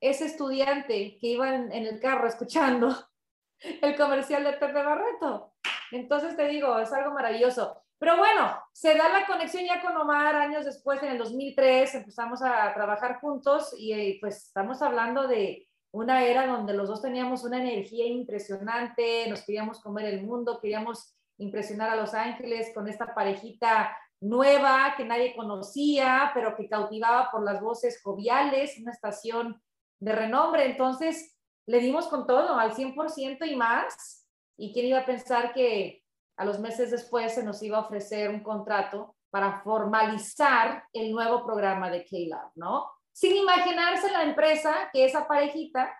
ese 0.00 0.26
estudiante 0.26 1.18
que 1.20 1.26
iba 1.28 1.54
en, 1.54 1.72
en 1.72 1.86
el 1.86 2.00
carro 2.00 2.26
escuchando 2.26 2.94
el 3.60 3.96
comercial 3.96 4.44
de 4.44 4.52
Pepe 4.54 4.82
Barreto. 4.82 5.54
Entonces 5.90 6.36
te 6.36 6.48
digo, 6.48 6.78
es 6.78 6.92
algo 6.92 7.12
maravilloso. 7.12 7.82
Pero 7.98 8.16
bueno, 8.16 8.52
se 8.72 8.96
da 8.96 9.08
la 9.10 9.26
conexión 9.26 9.64
ya 9.64 9.80
con 9.80 9.96
Omar 9.96 10.34
años 10.34 10.64
después, 10.64 11.00
en 11.04 11.10
el 11.10 11.18
2003, 11.18 11.94
empezamos 11.94 12.42
a 12.42 12.74
trabajar 12.74 13.20
juntos 13.20 13.72
y 13.78 13.92
eh, 13.92 14.18
pues 14.20 14.46
estamos 14.46 14.82
hablando 14.82 15.28
de 15.28 15.68
una 15.92 16.24
era 16.24 16.48
donde 16.48 16.74
los 16.74 16.88
dos 16.88 17.00
teníamos 17.00 17.44
una 17.44 17.60
energía 17.60 18.04
impresionante, 18.06 19.28
nos 19.28 19.42
queríamos 19.42 19.80
comer 19.80 20.06
el 20.06 20.24
mundo, 20.24 20.58
queríamos 20.60 21.14
impresionar 21.38 21.90
a 21.90 21.96
Los 21.96 22.14
Ángeles 22.14 22.70
con 22.74 22.88
esta 22.88 23.14
parejita 23.14 23.96
nueva 24.20 24.94
que 24.96 25.04
nadie 25.04 25.34
conocía, 25.34 26.30
pero 26.34 26.56
que 26.56 26.68
cautivaba 26.68 27.30
por 27.30 27.42
las 27.44 27.60
voces 27.60 28.00
joviales, 28.02 28.78
una 28.78 28.92
estación 28.92 29.60
de 30.00 30.12
renombre. 30.12 30.66
Entonces, 30.66 31.36
le 31.66 31.80
dimos 31.80 32.08
con 32.08 32.26
todo, 32.26 32.56
al 32.58 32.72
100% 32.74 33.46
y 33.50 33.56
más. 33.56 34.26
¿Y 34.56 34.72
quién 34.72 34.86
iba 34.86 35.00
a 35.00 35.06
pensar 35.06 35.52
que 35.52 36.04
a 36.36 36.44
los 36.44 36.60
meses 36.60 36.90
después 36.90 37.34
se 37.34 37.42
nos 37.42 37.62
iba 37.62 37.78
a 37.78 37.82
ofrecer 37.82 38.30
un 38.30 38.42
contrato 38.42 39.16
para 39.30 39.60
formalizar 39.62 40.84
el 40.92 41.10
nuevo 41.10 41.44
programa 41.44 41.90
de 41.90 42.04
K-Lab, 42.04 42.50
¿no? 42.54 42.90
Sin 43.12 43.34
imaginarse 43.34 44.10
la 44.10 44.24
empresa 44.24 44.90
que 44.92 45.04
esa 45.04 45.26
parejita 45.26 45.94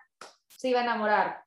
se 0.47 0.69
iba 0.69 0.79
a 0.79 0.83
enamorar. 0.83 1.43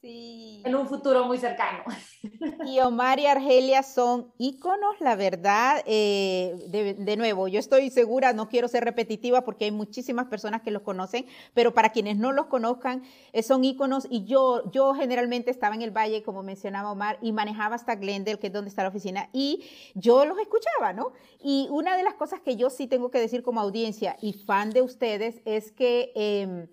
Sí. 0.00 0.62
En 0.64 0.76
un 0.76 0.86
futuro 0.86 1.24
muy 1.24 1.38
cercano. 1.38 1.82
Y 2.66 2.80
Omar 2.80 3.18
y 3.18 3.26
Argelia 3.26 3.82
son 3.82 4.32
íconos, 4.38 5.00
la 5.00 5.16
verdad. 5.16 5.82
Eh, 5.86 6.54
de, 6.98 7.16
nuevo, 7.16 7.48
yo 7.48 7.58
estoy 7.58 7.90
segura, 7.90 8.32
no 8.32 8.48
quiero 8.48 8.68
ser 8.68 8.84
repetitiva 8.84 9.42
porque 9.42 9.64
hay 9.66 9.70
muchísimas 9.70 10.26
personas 10.26 10.62
que 10.62 10.70
los 10.70 10.82
conocen, 10.82 11.26
pero 11.54 11.72
para 11.72 11.90
quienes 11.90 12.16
no 12.16 12.32
los 12.32 12.46
conozcan, 12.46 13.02
eh, 13.32 13.42
son 13.42 13.64
íconos. 13.64 14.06
Y 14.10 14.24
yo, 14.24 14.70
yo 14.70 14.94
generalmente 14.94 15.50
estaba 15.50 15.74
en 15.74 15.82
el 15.82 15.96
Valle, 15.96 16.22
como 16.22 16.42
mencionaba 16.42 16.92
Omar, 16.92 17.18
y 17.22 17.32
manejaba 17.32 17.76
hasta 17.76 17.94
Glendale, 17.94 18.38
que 18.38 18.48
es 18.48 18.52
donde 18.52 18.68
está 18.68 18.82
la 18.82 18.90
oficina, 18.90 19.30
y 19.32 19.64
yo 19.94 20.24
los 20.24 20.38
escuchaba, 20.38 20.92
¿no? 20.92 21.12
Y 21.42 21.68
una 21.70 21.96
de 21.96 22.02
las 22.02 22.14
cosas 22.14 22.40
que 22.40 22.56
yo 22.56 22.70
sí 22.70 22.86
tengo 22.86 23.10
que 23.10 23.18
decir 23.18 23.42
como 23.42 23.60
audiencia 23.60 24.16
y 24.20 24.34
fan 24.34 24.70
de 24.70 24.82
ustedes 24.82 25.40
es 25.44 25.72
que... 25.72 26.12
Em, 26.14 26.68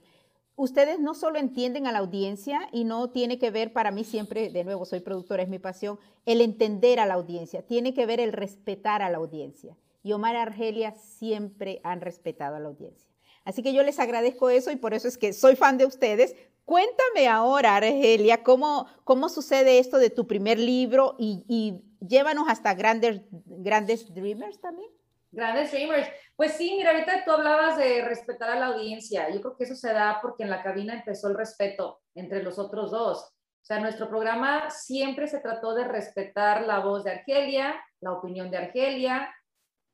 ustedes 0.56 1.00
no 1.00 1.14
solo 1.14 1.38
entienden 1.38 1.88
a 1.88 1.92
la 1.92 2.00
audiencia 2.00 2.68
y 2.72 2.84
no 2.84 3.10
tiene 3.10 3.40
que 3.40 3.52
ver 3.52 3.74
para 3.74 3.92
mí 3.92 4.04
siempre, 4.04 4.50
de 4.50 4.64
nuevo, 4.64 4.86
soy 4.86 5.00
productora, 5.00 5.44
es 5.44 5.50
mi 5.50 5.60
pasión, 5.60 6.00
el 6.26 6.42
entender 6.42 7.00
a 7.00 7.06
la 7.06 7.16
audiencia, 7.16 7.62
tiene 7.62 7.94
que 7.94 8.06
ver 8.06 8.20
el 8.20 8.34
respetar 8.34 9.02
a 9.02 9.10
la 9.10 9.18
audiencia. 9.18 9.78
Y 10.04 10.14
Omar 10.14 10.36
y 10.36 10.38
Argelia 10.38 10.92
siempre 10.92 11.82
han 11.84 12.02
respetado 12.02 12.56
a 12.56 12.60
la 12.60 12.68
audiencia. 12.68 13.10
Así 13.44 13.62
que 13.62 13.74
yo 13.74 13.84
les 13.84 14.00
agradezco 14.00 14.50
eso 14.50 14.72
y 14.72 14.76
por 14.76 14.94
eso 14.94 15.08
es 15.08 15.18
que 15.18 15.34
soy 15.34 15.56
fan 15.56 15.78
de 15.78 15.86
ustedes. 15.86 16.36
Cuéntame 16.66 17.28
ahora, 17.28 17.76
Argelia, 17.76 18.44
cómo, 18.44 18.88
cómo 19.04 19.30
sucede 19.30 19.78
esto 19.78 19.98
de 19.98 20.10
tu 20.10 20.26
primer 20.26 20.60
libro 20.60 21.16
y, 21.20 21.82
llévanos 22.00 22.46
hasta 22.50 22.76
grandes, 22.76 23.22
grandes 23.32 24.14
Dreamers 24.14 24.60
también. 24.60 24.90
Grandes 25.36 25.68
streamers. 25.68 26.08
Pues 26.36 26.54
sí, 26.54 26.74
mira, 26.78 26.92
ahorita 26.92 27.26
tú 27.26 27.32
hablabas 27.32 27.78
de 27.78 28.02
respetar 28.04 28.50
a 28.50 28.60
la 28.60 28.68
audiencia. 28.68 29.30
Yo 29.30 29.42
creo 29.42 29.58
que 29.58 29.66
eso 29.66 29.76
se 29.76 29.92
da 29.92 30.20
porque 30.22 30.44
en 30.44 30.50
la 30.50 30.64
cabina 30.64 30.94
empezó 30.94 31.28
el 31.28 31.36
respeto 31.36 32.02
entre 32.16 32.42
los 32.42 32.58
otros 32.58 32.92
dos. 32.92 33.20
O 33.22 33.66
sea, 33.66 33.80
nuestro 33.80 34.08
programa 34.08 34.70
siempre 34.70 35.28
se 35.28 35.40
trató 35.40 35.74
de 35.74 35.86
respetar 35.86 36.66
la 36.66 36.80
voz 36.80 37.04
de 37.04 37.12
Argelia, 37.12 37.76
la 38.00 38.14
opinión 38.14 38.50
de 38.50 38.58
Argelia, 38.58 39.36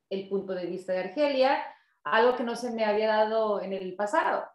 el 0.10 0.30
punto 0.30 0.54
de 0.54 0.66
vista 0.66 0.94
de 0.94 1.00
Argelia, 1.00 1.64
algo 2.04 2.36
que 2.36 2.44
no 2.44 2.56
se 2.56 2.72
me 2.72 2.86
había 2.86 3.08
dado 3.08 3.62
en 3.62 3.74
el 3.74 3.96
pasado. 3.96 4.46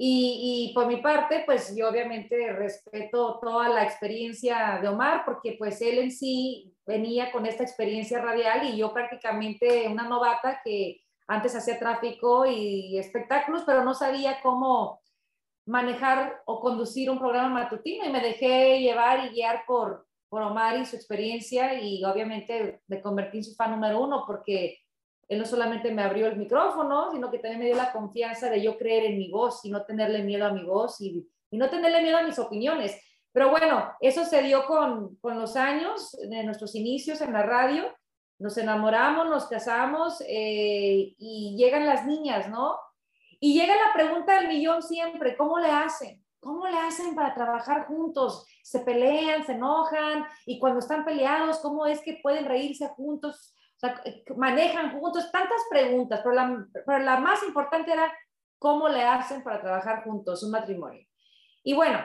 Y, 0.00 0.70
y, 0.70 0.74
por 0.74 0.86
mi 0.86 0.98
parte, 0.98 1.42
pues 1.44 1.74
yo 1.76 1.88
obviamente 1.88 2.52
respeto 2.52 3.38
toda 3.40 3.68
la 3.68 3.84
experiencia 3.84 4.78
de 4.80 4.88
Omar, 4.88 5.24
porque 5.24 5.56
pues 5.58 5.80
él 5.82 5.98
en 5.98 6.10
sí 6.10 6.74
venía 6.88 7.30
con 7.30 7.44
esta 7.44 7.62
experiencia 7.62 8.18
radial 8.18 8.66
y 8.66 8.78
yo 8.78 8.94
prácticamente 8.94 9.86
una 9.88 10.08
novata 10.08 10.62
que 10.64 11.02
antes 11.26 11.54
hacía 11.54 11.78
tráfico 11.78 12.46
y 12.46 12.98
espectáculos, 12.98 13.64
pero 13.66 13.84
no 13.84 13.92
sabía 13.92 14.40
cómo 14.42 15.02
manejar 15.66 16.40
o 16.46 16.60
conducir 16.60 17.10
un 17.10 17.18
programa 17.18 17.50
matutino 17.50 18.06
y 18.06 18.10
me 18.10 18.22
dejé 18.22 18.80
llevar 18.80 19.26
y 19.26 19.34
guiar 19.34 19.64
por, 19.66 20.06
por 20.30 20.40
Omar 20.40 20.78
y 20.78 20.86
su 20.86 20.96
experiencia 20.96 21.78
y 21.78 22.02
obviamente 22.04 22.80
me 22.86 23.02
convertí 23.02 23.36
en 23.36 23.44
su 23.44 23.54
fan 23.54 23.72
número 23.72 24.02
uno 24.02 24.24
porque 24.26 24.78
él 25.28 25.38
no 25.38 25.44
solamente 25.44 25.92
me 25.92 26.02
abrió 26.02 26.26
el 26.26 26.38
micrófono, 26.38 27.12
sino 27.12 27.30
que 27.30 27.38
también 27.38 27.60
me 27.60 27.66
dio 27.66 27.76
la 27.76 27.92
confianza 27.92 28.48
de 28.48 28.62
yo 28.62 28.78
creer 28.78 29.04
en 29.04 29.18
mi 29.18 29.30
voz 29.30 29.62
y 29.62 29.70
no 29.70 29.84
tenerle 29.84 30.22
miedo 30.22 30.46
a 30.46 30.54
mi 30.54 30.64
voz 30.64 31.02
y, 31.02 31.28
y 31.50 31.58
no 31.58 31.68
tenerle 31.68 32.00
miedo 32.00 32.16
a 32.16 32.22
mis 32.22 32.38
opiniones. 32.38 32.98
Pero 33.32 33.50
bueno, 33.50 33.92
eso 34.00 34.24
se 34.24 34.42
dio 34.42 34.66
con, 34.66 35.16
con 35.16 35.38
los 35.38 35.56
años 35.56 36.16
de 36.28 36.42
nuestros 36.44 36.74
inicios 36.74 37.20
en 37.20 37.32
la 37.32 37.42
radio. 37.42 37.84
Nos 38.38 38.56
enamoramos, 38.56 39.28
nos 39.28 39.46
casamos 39.46 40.20
eh, 40.26 41.14
y 41.18 41.56
llegan 41.56 41.86
las 41.86 42.06
niñas, 42.06 42.48
¿no? 42.48 42.78
Y 43.40 43.58
llega 43.58 43.74
la 43.74 43.92
pregunta 43.92 44.36
del 44.36 44.48
millón 44.48 44.82
siempre, 44.82 45.36
¿cómo 45.36 45.58
le 45.58 45.70
hacen? 45.70 46.24
¿Cómo 46.40 46.66
le 46.66 46.78
hacen 46.78 47.14
para 47.14 47.34
trabajar 47.34 47.86
juntos? 47.86 48.46
Se 48.62 48.80
pelean, 48.80 49.44
se 49.44 49.52
enojan 49.52 50.24
y 50.46 50.58
cuando 50.58 50.80
están 50.80 51.04
peleados, 51.04 51.58
¿cómo 51.58 51.86
es 51.86 52.00
que 52.00 52.20
pueden 52.22 52.46
reírse 52.46 52.88
juntos? 52.88 53.54
Manejan 54.36 54.98
juntos, 54.98 55.30
tantas 55.30 55.60
preguntas, 55.70 56.20
pero 56.22 56.34
la, 56.34 56.66
pero 56.86 56.98
la 56.98 57.18
más 57.18 57.42
importante 57.44 57.92
era 57.92 58.12
cómo 58.58 58.88
le 58.88 59.02
hacen 59.02 59.42
para 59.42 59.60
trabajar 59.60 60.04
juntos, 60.04 60.42
un 60.42 60.50
matrimonio. 60.50 61.06
Y 61.62 61.74
bueno, 61.74 62.00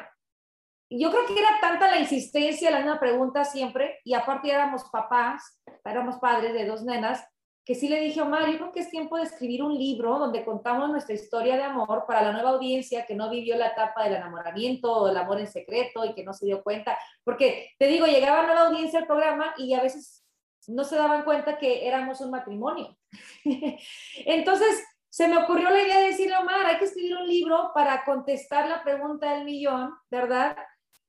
yo 0.90 1.10
creo 1.12 1.26
que 1.26 1.40
era 1.40 1.60
tanta 1.60 1.90
la 1.90 2.00
insistencia, 2.00 2.72
la 2.72 2.80
misma 2.80 3.00
pregunta 3.00 3.44
siempre, 3.46 4.00
y 4.04 4.14
aparte 4.14 4.52
éramos 4.52 4.84
papás, 4.92 5.62
éramos 5.86 6.18
padres 6.18 6.54
de 6.54 6.66
dos 6.66 6.84
nenas, 6.84 7.26
que 7.66 7.76
sí 7.76 7.88
le 7.88 8.02
dije 8.02 8.22
Omar, 8.22 8.50
yo 8.50 8.58
creo 8.58 8.72
que 8.74 8.82
es 8.82 8.90
tiempo 8.90 9.16
de 9.16 9.24
escribir 9.24 9.64
un 9.64 9.74
libro 9.74 10.20
donde 10.20 10.44
contamos 10.44 10.90
nuestra 10.90 11.16
historia 11.16 11.56
de 11.56 11.64
amor 11.64 12.04
para 12.06 12.22
la 12.22 12.34
nueva 12.34 12.50
audiencia 12.50 13.06
que 13.06 13.16
no 13.16 13.30
vivió 13.30 13.56
la 13.56 13.68
etapa 13.68 14.04
del 14.04 14.16
enamoramiento 14.16 14.92
o 14.92 15.08
el 15.08 15.16
amor 15.16 15.40
en 15.40 15.48
secreto 15.48 16.04
y 16.04 16.14
que 16.14 16.26
no 16.26 16.34
se 16.34 16.46
dio 16.46 16.62
cuenta, 16.62 16.98
porque 17.24 17.72
te 17.80 17.88
digo, 17.88 18.06
llegaba 18.06 18.46
nueva 18.46 18.68
audiencia 18.68 19.00
al 19.00 19.08
programa 19.08 19.54
y 19.58 19.74
a 19.74 19.82
veces 19.82 20.26
no 20.68 20.84
se 20.84 20.98
daban 20.98 21.24
cuenta 21.24 21.58
que 21.58 21.88
éramos 21.88 22.20
un 22.22 22.32
matrimonio. 22.32 22.98
Entonces, 24.26 24.84
se 25.10 25.28
me 25.28 25.38
ocurrió 25.38 25.70
la 25.70 25.82
idea 25.82 26.00
de 26.00 26.08
decirle 26.08 26.34
a 26.34 26.40
Omar, 26.40 26.66
hay 26.66 26.80
que 26.80 26.86
escribir 26.86 27.16
un 27.16 27.28
libro 27.28 27.72
para 27.74 28.04
contestar 28.04 28.68
la 28.68 28.84
pregunta 28.84 29.34
del 29.34 29.46
millón, 29.46 29.94
¿verdad? 30.10 30.58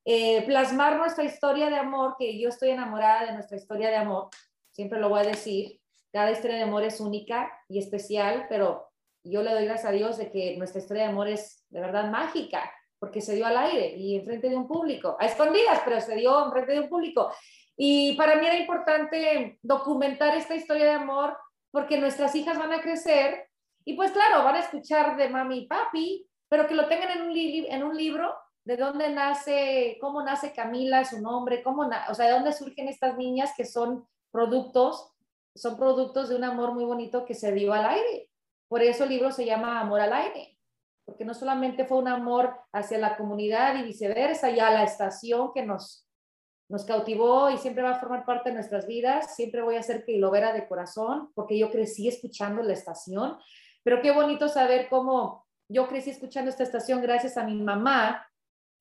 Eh, 0.05 0.45
plasmar 0.45 0.99
nuestra 0.99 1.25
historia 1.25 1.71
de 1.71 1.77
amor, 1.77 2.17
que 2.19 2.39
yo 2.39 2.51
estoy 2.51 2.71
enamorada 2.71 3.27
de 3.27 3.33
nuestra 3.33 3.57
historia 3.57 3.89
de 3.89 3.97
amor, 3.97 4.29
siempre 4.71 5.01
lo 5.01 5.09
voy 5.09 5.21
a 5.21 5.29
decir, 5.29 5.81
cada 6.13 6.31
historia 6.31 6.57
de 6.57 6.63
amor 6.63 6.83
es 6.85 7.01
única 7.01 7.51
y 7.69 7.79
especial, 7.79 8.47
pero 8.49 8.89
yo 9.25 9.43
le 9.43 9.53
doy 9.53 9.65
gracias 9.65 9.89
a 9.89 9.93
Dios 9.93 10.19
de 10.19 10.31
que 10.31 10.57
nuestra 10.59 10.81
historia 10.81 11.05
de 11.05 11.09
amor 11.09 11.29
es 11.29 11.65
de 11.71 11.81
verdad 11.81 12.11
mágica, 12.11 12.71
porque 12.99 13.23
se 13.23 13.35
dio 13.35 13.47
al 13.47 13.57
aire 13.57 13.97
y 13.97 14.17
enfrente 14.17 14.49
de 14.51 14.57
un 14.57 14.69
público, 14.69 15.17
a 15.19 15.27
escondidas, 15.27 15.81
pero 15.85 16.01
se 16.01 16.15
dio 16.17 16.45
enfrente 16.45 16.73
de 16.73 16.81
un 16.81 16.89
público. 16.89 17.33
Y 17.77 18.15
para 18.17 18.37
mí 18.37 18.47
era 18.47 18.57
importante 18.57 19.59
documentar 19.63 20.37
esta 20.37 20.55
historia 20.55 20.85
de 20.85 20.93
amor 20.93 21.37
porque 21.71 21.99
nuestras 21.99 22.35
hijas 22.35 22.59
van 22.59 22.73
a 22.73 22.81
crecer 22.81 23.49
y 23.85 23.95
pues 23.95 24.13
claro, 24.13 24.45
van 24.45 24.57
a 24.57 24.61
escuchar 24.61 25.17
de 25.17 25.29
mami 25.29 25.59
y 25.59 25.67
papi, 25.67 26.27
pero 26.49 26.67
que 26.67 26.75
lo 26.75 26.87
tengan 26.87 27.11
en 27.11 27.23
un, 27.23 27.37
en 27.37 27.83
un 27.83 27.97
libro 27.97 28.35
de 28.65 28.77
dónde 28.77 29.11
nace, 29.11 29.99
cómo 30.01 30.23
nace 30.23 30.53
Camila, 30.53 31.05
su 31.05 31.21
nombre, 31.21 31.63
cómo, 31.63 31.89
o 32.09 32.15
sea, 32.15 32.27
de 32.27 32.33
dónde 32.33 32.53
surgen 32.53 32.89
estas 32.89 33.17
niñas 33.17 33.53
que 33.57 33.67
son 33.67 34.07
productos, 34.31 35.13
son 35.55 35.77
productos 35.77 36.29
de 36.29 36.37
un 36.37 36.45
amor 36.45 36.73
muy 36.73 36.85
bonito 36.85 37.25
que 37.25 37.35
se 37.35 37.53
dio 37.53 37.73
al 37.73 37.87
aire. 37.87 38.31
Por 38.69 38.83
eso 38.83 39.05
el 39.05 39.11
libro 39.11 39.31
se 39.31 39.45
llama 39.45 39.81
Amor 39.81 40.01
al 40.01 40.13
aire, 40.13 40.59
porque 41.05 41.25
no 41.25 41.35
solamente 41.35 41.85
fue 41.85 41.99
un 41.99 42.09
amor 42.09 42.59
hacia 42.73 42.99
la 42.99 43.17
comunidad 43.17 43.77
y 43.77 43.83
viceversa, 43.83 44.51
y 44.51 44.57
la 44.57 44.83
estación 44.83 45.53
que 45.53 45.63
nos, 45.65 46.09
nos 46.69 46.85
cautivó 46.85 47.51
y 47.51 47.59
siempre 47.59 47.85
va 47.85 47.91
a 47.91 48.01
formar 48.01 48.25
parte 48.25 48.49
de 48.49 48.55
nuestras 48.55 48.87
vidas, 48.87 49.37
siempre 49.37 49.63
voy 49.63 49.77
a 49.77 49.83
ser 49.83 50.05
que 50.05 50.19
lo 50.19 50.31
vera 50.31 50.53
de 50.53 50.67
corazón, 50.67 51.31
porque 51.35 51.59
yo 51.59 51.71
crecí 51.71 52.09
escuchando 52.09 52.63
la 52.63 52.73
estación, 52.73 53.39
pero 53.83 54.01
qué 54.01 54.11
bonito 54.11 54.49
saber 54.49 54.89
cómo 54.89 55.47
yo 55.69 55.87
crecí 55.87 56.11
escuchando 56.11 56.51
esta 56.51 56.63
estación 56.63 57.03
gracias 57.03 57.37
a 57.37 57.45
mi 57.45 57.63
mamá, 57.63 58.27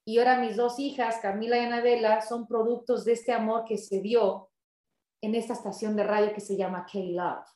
y 0.06 0.20
ahora 0.20 0.38
mis 0.38 0.56
dos 0.56 0.80
hijas, 0.80 1.20
Camila 1.22 1.58
y 1.58 1.62
Anabela, 1.62 2.22
son 2.22 2.48
productos 2.48 3.06
de 3.06 3.13
este 3.13 3.32
amor 3.32 3.63
que 3.66 3.78
se 3.78 4.02
dio 4.02 4.50
en 5.22 5.36
esta 5.36 5.54
estación 5.54 5.96
de 5.96 6.04
radio 6.04 6.34
que 6.34 6.42
se 6.42 6.58
llama 6.58 6.86
K-Love. 6.92 7.48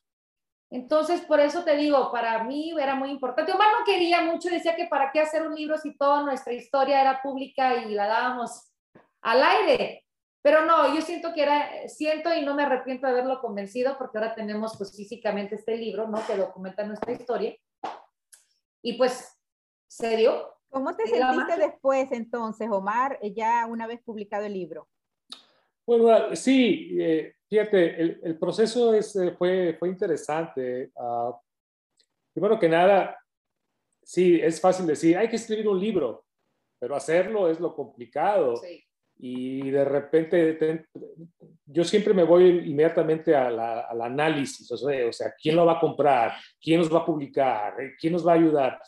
Entonces, 0.70 1.22
por 1.22 1.40
eso 1.40 1.64
te 1.64 1.76
digo, 1.76 2.12
para 2.12 2.44
mí 2.44 2.74
era 2.80 2.96
muy 2.96 3.10
importante. 3.10 3.52
Omar 3.54 3.68
no 3.78 3.86
quería 3.86 4.22
mucho, 4.22 4.50
decía 4.50 4.76
que 4.76 4.88
para 4.88 5.12
qué 5.12 5.22
hacer 5.22 5.48
un 5.48 5.56
libro 5.56 5.78
si 5.78 5.98
toda 5.98 6.24
nuestra 6.24 6.54
historia 6.54 7.02
era 7.02 7.22
pública 7.22 7.76
y 7.76 7.94
la 7.94 8.08
dábamos 8.08 8.72
al 9.22 9.44
aire. 9.44 10.06
Pero 10.42 10.66
no, 10.66 10.94
yo 10.94 11.02
siento 11.02 11.34
que 11.34 11.44
era, 11.44 11.88
siento 11.88 12.34
y 12.34 12.44
no 12.44 12.54
me 12.54 12.64
arrepiento 12.64 13.08
de 13.08 13.14
haberlo 13.14 13.42
convencido 13.42 13.98
porque 13.98 14.18
ahora 14.18 14.36
tenemos 14.36 14.78
pues 14.78 14.96
físicamente 14.96 15.56
este 15.56 15.76
libro, 15.76 16.08
¿no? 16.08 16.26
Que 16.26 16.38
documenta 16.38 16.84
nuestra 16.84 17.12
historia. 17.12 17.56
Y 18.82 18.94
pues 18.94 19.38
se 19.88 20.16
dio, 20.16 20.57
¿Cómo 20.70 20.96
te 20.96 21.08
sentiste 21.08 21.58
después 21.58 22.12
entonces, 22.12 22.68
Omar, 22.70 23.18
eh, 23.22 23.34
ya 23.34 23.66
una 23.68 23.88
vez 23.88 24.02
publicado 24.04 24.46
el 24.46 24.54
libro? 24.54 24.88
Bueno, 25.86 26.36
sí, 26.36 26.98
eh, 27.00 27.36
fíjate, 27.50 28.02
el, 28.02 28.38
proceso 28.38 28.94
es, 28.94 29.16
eh, 29.16 29.32
fue, 29.38 29.76
fue 29.80 29.88
interesante. 29.88 30.92
Uh, 30.96 31.34
primero 32.34 32.60
que 32.60 32.68
nada, 32.68 33.18
sí, 34.04 34.40
es 34.42 34.60
fácil 34.60 34.86
decir, 34.86 35.18
hay 35.18 35.30
que 35.30 35.38
escribir 35.38 35.68
un 35.70 35.80
libro, 35.80 36.26
pero 36.78 36.96
hacerlo 36.96 37.50
es 37.50 37.60
lo 37.60 37.74
complicado. 37.74 38.56
Y 39.20 39.72
de 39.72 39.84
repente, 39.84 40.86
yo 41.66 41.84
siempre 41.84 42.14
me 42.14 42.24
voy 42.24 42.70
inmediatamente 42.70 43.34
al 43.36 44.02
análisis, 44.02 44.70
o 44.72 44.78
sea, 44.78 45.08
o 45.08 45.14
sea, 45.14 45.34
¿quién 45.42 45.56
lo 45.56 45.66
va 45.66 45.74
a 45.74 45.80
comprar? 45.80 46.34
¿Quién 46.62 46.82
nos 46.82 46.94
va 46.94 47.00
a 47.00 47.06
publicar? 47.06 47.76
¿Quién 48.00 48.14
nos 48.14 48.28
va 48.28 48.34
a 48.34 48.36
ayudar? 48.36 48.80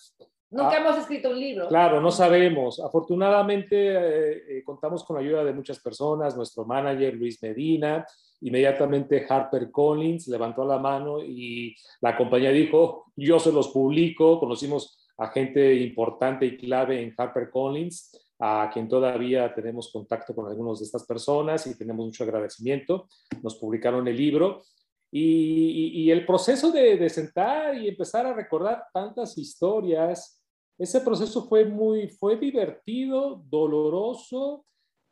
Nunca 0.51 0.71
ah, 0.71 0.77
hemos 0.77 0.97
escrito 0.97 1.29
un 1.29 1.39
libro. 1.39 1.67
Claro, 1.67 2.01
no 2.01 2.09
sabemos. 2.09 2.79
Afortunadamente 2.79 3.75
eh, 3.75 4.43
eh, 4.57 4.63
contamos 4.63 5.03
con 5.03 5.15
la 5.15 5.21
ayuda 5.21 5.43
de 5.43 5.53
muchas 5.53 5.79
personas, 5.79 6.35
nuestro 6.35 6.65
manager 6.65 7.13
Luis 7.13 7.41
Medina, 7.43 8.05
inmediatamente 8.41 9.25
Harper 9.29 9.69
Collins 9.69 10.27
levantó 10.27 10.65
la 10.65 10.79
mano 10.79 11.23
y 11.23 11.75
la 12.01 12.17
compañía 12.17 12.51
dijo, 12.51 13.11
yo 13.15 13.39
se 13.39 13.51
los 13.51 13.67
publico, 13.69 14.39
conocimos 14.39 14.97
a 15.17 15.27
gente 15.27 15.75
importante 15.75 16.45
y 16.45 16.57
clave 16.57 17.01
en 17.01 17.13
Harper 17.15 17.51
Collins, 17.51 18.17
a 18.39 18.69
quien 18.73 18.87
todavía 18.87 19.53
tenemos 19.53 19.91
contacto 19.91 20.33
con 20.33 20.47
algunas 20.47 20.79
de 20.79 20.85
estas 20.85 21.05
personas 21.05 21.67
y 21.67 21.77
tenemos 21.77 22.05
mucho 22.05 22.23
agradecimiento. 22.23 23.07
Nos 23.43 23.57
publicaron 23.57 24.07
el 24.07 24.15
libro 24.15 24.63
y, 25.11 26.09
el 26.09 26.25
proceso 26.25 26.71
de, 26.71 26.97
de, 26.97 27.09
sentar 27.09 27.75
y 27.75 27.87
empezar 27.87 28.25
a 28.25 28.33
recordar 28.33 28.85
tantas 28.93 29.37
historias, 29.37 30.38
ese 30.79 31.01
proceso 31.01 31.43
fue 31.43 31.65
muy, 31.65 32.07
fue 32.07 32.37
divertido, 32.37 33.43
doloroso, 33.49 34.65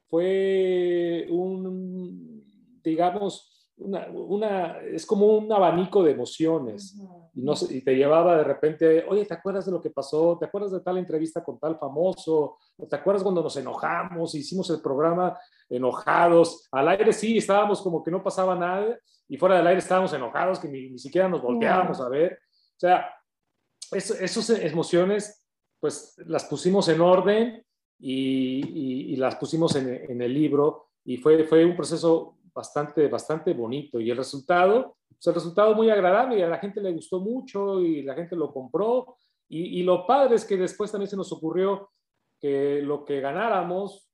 fue 0.10 1.28
un, 1.30 2.42
digamos, 2.82 3.54
una, 3.76 4.08
una, 4.10 4.80
es 4.80 5.06
como 5.06 5.28
un 5.28 5.52
abanico 5.52 6.02
de 6.02 6.12
emociones 6.12 6.96
y, 7.36 7.42
no, 7.42 7.54
y 7.70 7.82
te 7.82 7.96
llevaba 7.96 8.38
de 8.38 8.46
repente, 8.46 9.06
oye, 9.10 9.26
¿te 9.26 9.34
acuerdas 9.34 9.66
de 9.66 9.74
lo 9.74 9.82
que 9.82 9.90
pasó? 9.90 10.38
¿Te 10.40 10.46
acuerdas 10.46 10.72
de 10.72 10.80
tal 10.80 10.98
entrevista 10.98 11.44
con 11.44 11.60
tal 11.60 11.78
famoso? 11.78 12.58
¿Te 12.90 12.96
acuerdas 12.96 13.22
cuando 13.22 13.44
nos 13.44 13.58
enojamos? 13.58 14.36
Hicimos 14.36 14.70
el 14.70 14.82
programa 14.82 15.38
enojados. 15.70 16.70
Al 16.72 16.88
aire 16.88 17.12
sí, 17.12 17.38
estábamos 17.38 17.82
como 17.82 18.02
que 18.02 18.10
no 18.10 18.24
pasaba 18.24 18.56
nada 18.56 18.98
y 19.28 19.38
fuera 19.38 19.58
del 19.58 19.68
aire 19.68 19.80
estábamos 19.80 20.14
enojados 20.14 20.60
que 20.60 20.70
ni, 20.70 20.98
siquiera 20.98 21.28
nos 21.28 21.42
volteábamos 21.42 22.00
a 22.00 22.08
ver. 22.08 22.40
O 22.78 22.80
sea, 22.80 23.14
esas 23.92 24.50
emociones 24.50 25.47
pues 25.80 26.16
las 26.26 26.46
pusimos 26.46 26.88
en 26.90 27.02
orden 27.02 27.64
y, 28.00 29.14
y, 29.14 29.16
las 29.16 29.36
pusimos 29.36 29.76
en, 29.76 30.22
el 30.22 30.34
libro 30.34 30.90
y 31.04 31.18
fue, 31.18 31.44
fue 31.46 31.66
un 31.66 31.76
proceso 31.76 32.38
bastante, 32.54 33.08
bastante 33.08 33.54
bonito. 33.54 34.00
Y 34.00 34.12
el 34.12 34.18
resultado, 34.18 34.98
pues 35.10 35.28
el 35.28 35.34
resultado 35.34 35.74
muy 35.74 35.90
agradable 35.90 36.40
y 36.40 36.42
a 36.42 36.48
la 36.48 36.60
gente 36.60 36.82
le 36.82 36.94
gustó 36.94 37.20
mucho 37.20 37.82
y 37.82 38.04
la 38.04 38.14
gente 38.14 38.36
lo 38.36 38.52
compró. 38.52 39.16
Y, 39.50 39.82
lo 39.84 40.06
padre 40.06 40.36
es 40.36 40.44
que 40.44 40.58
después 40.58 40.92
también 40.92 41.10
se 41.10 41.16
nos 41.16 41.32
ocurrió 41.32 41.92
que 42.40 42.82
lo 42.82 43.06
que 43.06 43.22
ganáramos, 43.22 44.12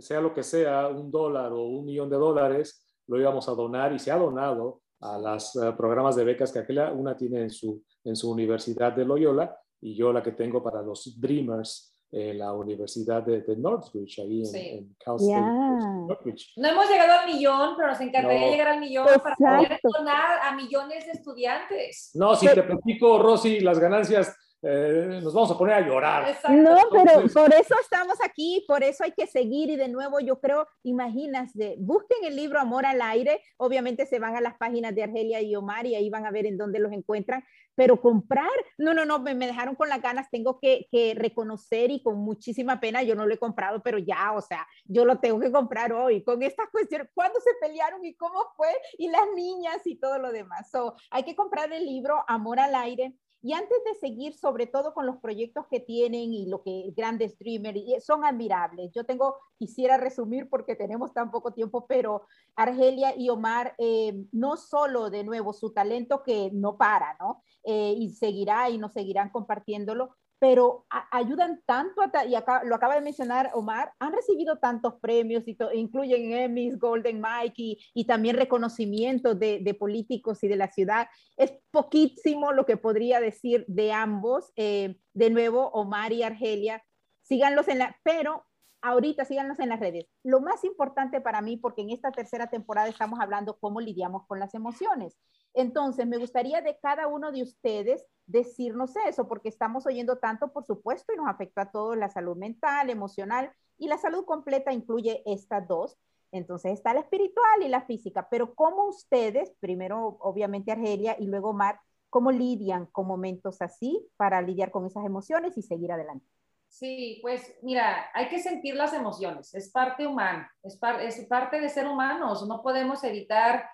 sea 0.00 0.20
lo 0.20 0.34
que 0.34 0.42
sea, 0.42 0.88
un 0.88 1.10
dólar 1.10 1.52
o 1.52 1.62
un 1.62 1.86
millón 1.86 2.10
de 2.10 2.16
dólares, 2.16 2.84
lo 3.06 3.18
íbamos 3.18 3.48
a 3.48 3.52
donar 3.52 3.92
y 3.92 3.98
se 3.98 4.10
ha 4.10 4.16
donado 4.16 4.82
a 5.00 5.18
los 5.18 5.56
eh, 5.56 5.72
programas 5.76 6.16
de 6.16 6.24
becas 6.24 6.52
que 6.52 6.58
aquella 6.58 6.92
una 6.92 7.16
tiene 7.16 7.42
en 7.42 7.50
su, 7.50 7.82
en 8.04 8.16
su 8.16 8.30
universidad 8.30 8.92
de 8.92 9.04
Loyola 9.04 9.56
y 9.80 9.94
yo 9.94 10.12
la 10.12 10.22
que 10.22 10.32
tengo 10.32 10.62
para 10.62 10.82
los 10.82 11.20
Dreamers 11.20 11.94
en 12.12 12.38
la 12.38 12.52
Universidad 12.52 13.22
de, 13.22 13.56
Northridge, 13.56 14.18
ahí 14.18 14.42
en, 14.42 14.96
Cal 14.98 15.16
State. 15.16 16.50
No 16.56 16.68
hemos 16.68 16.88
llegado 16.88 17.20
al 17.20 17.26
millón, 17.32 17.74
pero 17.76 17.88
nos 17.88 18.00
encantaría 18.00 18.50
llegar 18.50 18.68
al 18.68 18.80
millón 18.80 19.06
para 19.22 19.36
poder 19.36 19.78
donar 19.82 20.40
a 20.42 20.56
millones 20.56 21.06
de 21.06 21.12
estudiantes. 21.12 22.10
No, 22.14 22.34
si 22.34 22.46
te 22.48 22.62
platico, 22.62 23.18
Rosy, 23.20 23.60
las 23.60 23.78
ganancias 23.78 24.36
eh, 24.62 25.20
nos 25.22 25.32
vamos 25.32 25.50
a 25.50 25.56
poner 25.56 25.74
a 25.76 25.86
llorar. 25.86 26.36
No, 26.50 26.76
pero 26.90 27.22
por 27.32 27.54
eso 27.54 27.74
estamos 27.80 28.18
aquí, 28.22 28.64
por 28.68 28.82
eso 28.82 29.04
hay 29.04 29.12
que 29.12 29.26
seguir 29.26 29.70
y 29.70 29.76
de 29.76 29.88
nuevo 29.88 30.20
yo 30.20 30.38
creo, 30.38 30.66
imagínate, 30.82 31.76
busquen 31.78 32.24
el 32.24 32.36
libro 32.36 32.60
Amor 32.60 32.84
al 32.84 33.00
Aire, 33.00 33.42
obviamente 33.56 34.04
se 34.04 34.18
van 34.18 34.36
a 34.36 34.40
las 34.40 34.58
páginas 34.58 34.94
de 34.94 35.04
Argelia 35.04 35.40
y 35.40 35.56
Omar 35.56 35.86
y 35.86 35.94
ahí 35.94 36.10
van 36.10 36.26
a 36.26 36.30
ver 36.30 36.44
en 36.44 36.58
dónde 36.58 36.78
los 36.78 36.92
encuentran, 36.92 37.42
pero 37.74 38.00
comprar, 38.02 38.50
no, 38.76 38.92
no, 38.92 39.06
no, 39.06 39.18
me, 39.20 39.34
me 39.34 39.46
dejaron 39.46 39.76
con 39.76 39.88
las 39.88 40.02
ganas, 40.02 40.28
tengo 40.30 40.58
que, 40.60 40.86
que, 40.90 41.14
reconocer 41.14 41.90
y 41.90 42.02
con 42.02 42.18
muchísima 42.18 42.80
pena, 42.80 43.02
yo 43.02 43.14
no 43.14 43.26
lo 43.26 43.32
he 43.32 43.38
comprado, 43.38 43.82
pero 43.82 43.96
ya, 43.96 44.32
o 44.32 44.42
sea, 44.42 44.66
yo 44.84 45.06
lo 45.06 45.18
tengo 45.20 45.40
que 45.40 45.50
comprar 45.50 45.92
hoy, 45.92 46.22
con 46.22 46.42
estas 46.42 46.68
cuestiones, 46.70 47.08
cuándo 47.14 47.40
se 47.40 47.50
pelearon 47.66 48.04
y 48.04 48.14
cómo 48.14 48.44
fue, 48.56 48.68
y 48.98 49.08
las 49.08 49.24
niñas 49.34 49.80
y 49.86 49.98
todo 49.98 50.18
lo 50.18 50.30
demás. 50.32 50.70
So, 50.70 50.94
hay 51.10 51.22
que 51.22 51.34
comprar 51.34 51.72
el 51.72 51.86
libro 51.86 52.22
Amor 52.28 52.60
al 52.60 52.74
Aire 52.74 53.14
y 53.42 53.54
antes 53.54 53.78
de 53.84 53.94
seguir, 53.94 54.34
sobre 54.34 54.66
todo 54.66 54.92
con 54.92 55.06
los 55.06 55.16
proyectos 55.16 55.66
que 55.68 55.80
tienen 55.80 56.34
y 56.34 56.46
lo 56.46 56.62
que 56.62 56.92
grandes 56.94 57.32
streamers, 57.32 58.04
son 58.04 58.24
admirables. 58.24 58.92
Yo 58.92 59.04
tengo, 59.04 59.36
quisiera 59.58 59.96
resumir 59.96 60.48
porque 60.50 60.76
tenemos 60.76 61.14
tan 61.14 61.30
poco 61.30 61.52
tiempo, 61.52 61.86
pero 61.86 62.26
Argelia 62.54 63.16
y 63.16 63.30
Omar, 63.30 63.74
eh, 63.78 64.26
no 64.32 64.56
solo 64.56 65.08
de 65.08 65.24
nuevo 65.24 65.52
su 65.54 65.72
talento 65.72 66.22
que 66.22 66.50
no 66.52 66.76
para, 66.76 67.16
¿no? 67.18 67.42
Eh, 67.64 67.94
y 67.96 68.10
seguirá 68.10 68.68
y 68.68 68.76
nos 68.76 68.92
seguirán 68.92 69.30
compartiéndolo, 69.30 70.16
pero 70.40 70.86
ayudan 71.10 71.62
tanto, 71.66 72.00
y 72.26 72.34
acá, 72.34 72.64
lo 72.64 72.74
acaba 72.74 72.94
de 72.94 73.02
mencionar 73.02 73.50
Omar, 73.52 73.92
han 73.98 74.14
recibido 74.14 74.58
tantos 74.58 74.94
premios, 74.94 75.46
y 75.46 75.56
incluyen 75.74 76.32
Emmys, 76.32 76.78
Golden 76.78 77.20
Mike 77.20 77.78
y, 77.94 78.04
también 78.06 78.36
reconocimientos 78.36 79.38
de, 79.38 79.60
de, 79.60 79.74
políticos 79.74 80.42
y 80.42 80.48
de 80.48 80.56
la 80.56 80.72
ciudad. 80.72 81.08
Es 81.36 81.52
poquísimo 81.70 82.52
lo 82.52 82.64
que 82.64 82.78
podría 82.78 83.20
decir 83.20 83.66
de 83.68 83.92
ambos. 83.92 84.50
Eh, 84.56 84.96
de 85.12 85.30
nuevo, 85.30 85.68
Omar 85.72 86.12
y 86.12 86.22
Argelia, 86.22 86.82
síganlos 87.22 87.68
en 87.68 87.78
la, 87.78 87.96
pero 88.02 88.46
ahorita 88.82 89.24
síganos 89.24 89.58
en 89.58 89.68
las 89.68 89.80
redes. 89.80 90.06
Lo 90.22 90.40
más 90.40 90.64
importante 90.64 91.20
para 91.20 91.40
mí, 91.42 91.56
porque 91.56 91.82
en 91.82 91.90
esta 91.90 92.10
tercera 92.12 92.48
temporada 92.48 92.88
estamos 92.88 93.20
hablando 93.20 93.58
cómo 93.58 93.80
lidiamos 93.80 94.26
con 94.26 94.40
las 94.40 94.54
emociones. 94.54 95.18
Entonces, 95.54 96.06
me 96.06 96.18
gustaría 96.18 96.62
de 96.62 96.78
cada 96.80 97.06
uno 97.06 97.32
de 97.32 97.42
ustedes 97.42 98.04
decirnos 98.26 98.94
eso, 99.06 99.28
porque 99.28 99.48
estamos 99.48 99.86
oyendo 99.86 100.18
tanto, 100.18 100.52
por 100.52 100.64
supuesto, 100.64 101.12
y 101.12 101.16
nos 101.16 101.28
afecta 101.28 101.62
a 101.62 101.70
todos 101.70 101.96
la 101.96 102.08
salud 102.08 102.36
mental, 102.36 102.90
emocional, 102.90 103.52
y 103.76 103.88
la 103.88 103.98
salud 103.98 104.24
completa 104.24 104.72
incluye 104.72 105.22
estas 105.26 105.66
dos. 105.66 105.98
Entonces 106.32 106.72
está 106.72 106.94
la 106.94 107.00
espiritual 107.00 107.62
y 107.62 107.68
la 107.68 107.82
física, 107.82 108.28
pero 108.30 108.54
¿cómo 108.54 108.84
ustedes, 108.86 109.52
primero 109.58 110.16
obviamente 110.20 110.70
Argelia 110.70 111.16
y 111.18 111.26
luego 111.26 111.52
Mar, 111.52 111.80
cómo 112.08 112.30
lidian 112.30 112.86
con 112.86 113.06
momentos 113.06 113.60
así 113.62 114.08
para 114.16 114.40
lidiar 114.40 114.70
con 114.70 114.86
esas 114.86 115.04
emociones 115.04 115.56
y 115.58 115.62
seguir 115.62 115.90
adelante? 115.90 116.26
Sí, 116.70 117.18
pues 117.20 117.52
mira, 117.62 118.10
hay 118.14 118.28
que 118.28 118.38
sentir 118.38 118.76
las 118.76 118.92
emociones, 118.92 119.52
es 119.54 119.72
parte 119.72 120.06
humana, 120.06 120.48
es, 120.62 120.78
es 121.00 121.26
parte 121.26 121.60
de 121.60 121.68
ser 121.68 121.88
humanos, 121.88 122.46
no 122.46 122.62
podemos 122.62 123.02
evitar 123.02 123.68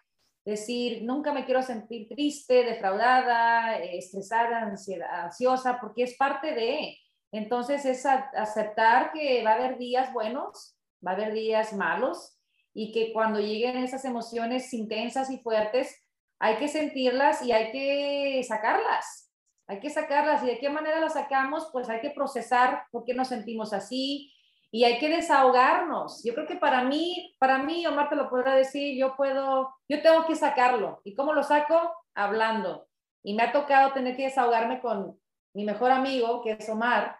decir, 0.46 1.02
nunca 1.02 1.30
me 1.30 1.44
quiero 1.44 1.62
sentir 1.62 2.08
triste, 2.08 2.64
defraudada, 2.64 3.76
estresada, 3.76 4.62
ansiosa, 4.62 5.78
porque 5.78 6.04
es 6.04 6.16
parte 6.16 6.54
de. 6.54 6.96
Entonces 7.32 7.84
es 7.84 8.06
aceptar 8.06 9.12
que 9.12 9.44
va 9.44 9.50
a 9.50 9.54
haber 9.56 9.76
días 9.76 10.10
buenos, 10.14 10.78
va 11.06 11.10
a 11.10 11.14
haber 11.16 11.34
días 11.34 11.74
malos 11.74 12.38
y 12.72 12.92
que 12.92 13.12
cuando 13.12 13.40
lleguen 13.40 13.76
esas 13.76 14.06
emociones 14.06 14.72
intensas 14.72 15.30
y 15.30 15.38
fuertes, 15.38 16.02
hay 16.38 16.56
que 16.56 16.68
sentirlas 16.68 17.42
y 17.42 17.52
hay 17.52 17.72
que 17.72 18.42
sacarlas 18.42 19.26
hay 19.66 19.80
que 19.80 19.90
sacarlas 19.90 20.42
y 20.42 20.46
de 20.46 20.58
qué 20.58 20.70
manera 20.70 21.00
las 21.00 21.14
sacamos, 21.14 21.68
pues 21.72 21.88
hay 21.88 22.00
que 22.00 22.10
procesar 22.10 22.84
por 22.90 23.04
qué 23.04 23.14
nos 23.14 23.28
sentimos 23.28 23.72
así 23.72 24.32
y 24.70 24.84
hay 24.84 24.98
que 24.98 25.08
desahogarnos. 25.08 26.22
Yo 26.24 26.34
creo 26.34 26.46
que 26.46 26.56
para 26.56 26.84
mí, 26.84 27.34
para 27.38 27.58
mí, 27.58 27.86
Omar 27.86 28.08
te 28.08 28.16
lo 28.16 28.28
podrá 28.28 28.54
decir, 28.54 28.96
yo 28.96 29.16
puedo, 29.16 29.74
yo 29.88 30.02
tengo 30.02 30.26
que 30.26 30.36
sacarlo. 30.36 31.00
¿Y 31.04 31.14
cómo 31.14 31.32
lo 31.32 31.42
saco? 31.42 31.92
Hablando. 32.14 32.86
Y 33.22 33.34
me 33.34 33.42
ha 33.42 33.52
tocado 33.52 33.92
tener 33.92 34.16
que 34.16 34.24
desahogarme 34.24 34.80
con 34.80 35.18
mi 35.54 35.64
mejor 35.64 35.90
amigo, 35.90 36.42
que 36.42 36.52
es 36.52 36.68
Omar, 36.68 37.18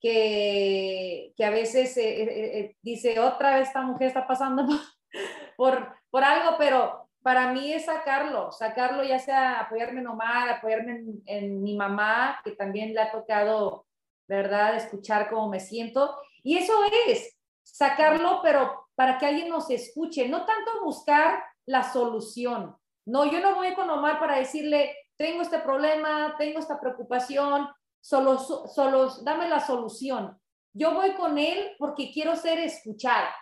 que, 0.00 1.32
que 1.36 1.44
a 1.44 1.50
veces 1.50 1.96
eh, 1.96 2.22
eh, 2.22 2.58
eh, 2.58 2.76
dice, 2.82 3.18
otra 3.18 3.56
vez 3.56 3.68
esta 3.68 3.82
mujer 3.82 4.08
está 4.08 4.26
pasando 4.26 4.66
por, 5.56 5.94
por 6.10 6.22
algo, 6.22 6.56
pero 6.58 7.09
para 7.22 7.52
mí 7.52 7.72
es 7.72 7.84
sacarlo, 7.84 8.50
sacarlo 8.50 9.04
ya 9.04 9.18
sea 9.18 9.60
apoyarme 9.60 10.00
en 10.00 10.06
Omar, 10.06 10.48
apoyarme 10.48 11.02
en, 11.26 11.62
mi 11.62 11.76
mamá, 11.76 12.40
que 12.42 12.52
también 12.52 12.94
le 12.94 13.00
ha 13.00 13.10
tocado, 13.10 13.86
¿verdad?, 14.26 14.76
escuchar 14.76 15.28
cómo 15.28 15.48
me 15.48 15.60
siento. 15.60 16.16
Y 16.42 16.56
eso 16.56 16.72
es, 17.06 17.36
sacarlo, 17.62 18.40
pero 18.42 18.88
para 18.94 19.18
que 19.18 19.26
alguien 19.26 19.48
nos 19.48 19.70
escuche, 19.70 20.28
no 20.28 20.46
tanto 20.46 20.82
buscar 20.82 21.42
la 21.66 21.82
solución. 21.82 22.76
No, 23.04 23.26
yo 23.26 23.40
no 23.40 23.54
voy 23.54 23.74
con 23.74 23.90
Omar 23.90 24.18
para 24.18 24.38
decirle, 24.38 24.96
tengo 25.16 25.42
este 25.42 25.58
problema, 25.58 26.36
tengo 26.38 26.58
esta 26.58 26.80
preocupación, 26.80 27.68
solo, 28.00 28.38
solo 28.38 29.10
dame 29.22 29.48
la 29.48 29.60
solución. 29.60 30.40
Yo 30.72 30.94
voy 30.94 31.14
con 31.14 31.36
él 31.36 31.74
porque 31.78 32.10
quiero 32.12 32.36
ser 32.36 32.58
escuchada. 32.60 33.34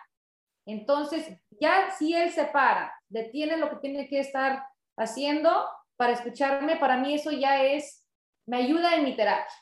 Entonces, 0.65 1.39
ya 1.59 1.91
si 1.91 2.13
él 2.13 2.31
se 2.31 2.45
para, 2.45 2.93
detiene 3.09 3.57
lo 3.57 3.69
que 3.69 3.77
tiene 3.77 4.07
que 4.07 4.19
estar 4.19 4.63
haciendo 4.97 5.67
para 5.97 6.13
escucharme, 6.13 6.77
para 6.77 6.97
mí 6.97 7.13
eso 7.13 7.31
ya 7.31 7.61
es, 7.61 8.05
me 8.45 8.57
ayuda 8.57 8.95
en 8.95 9.03
mi 9.03 9.15
terapia, 9.15 9.53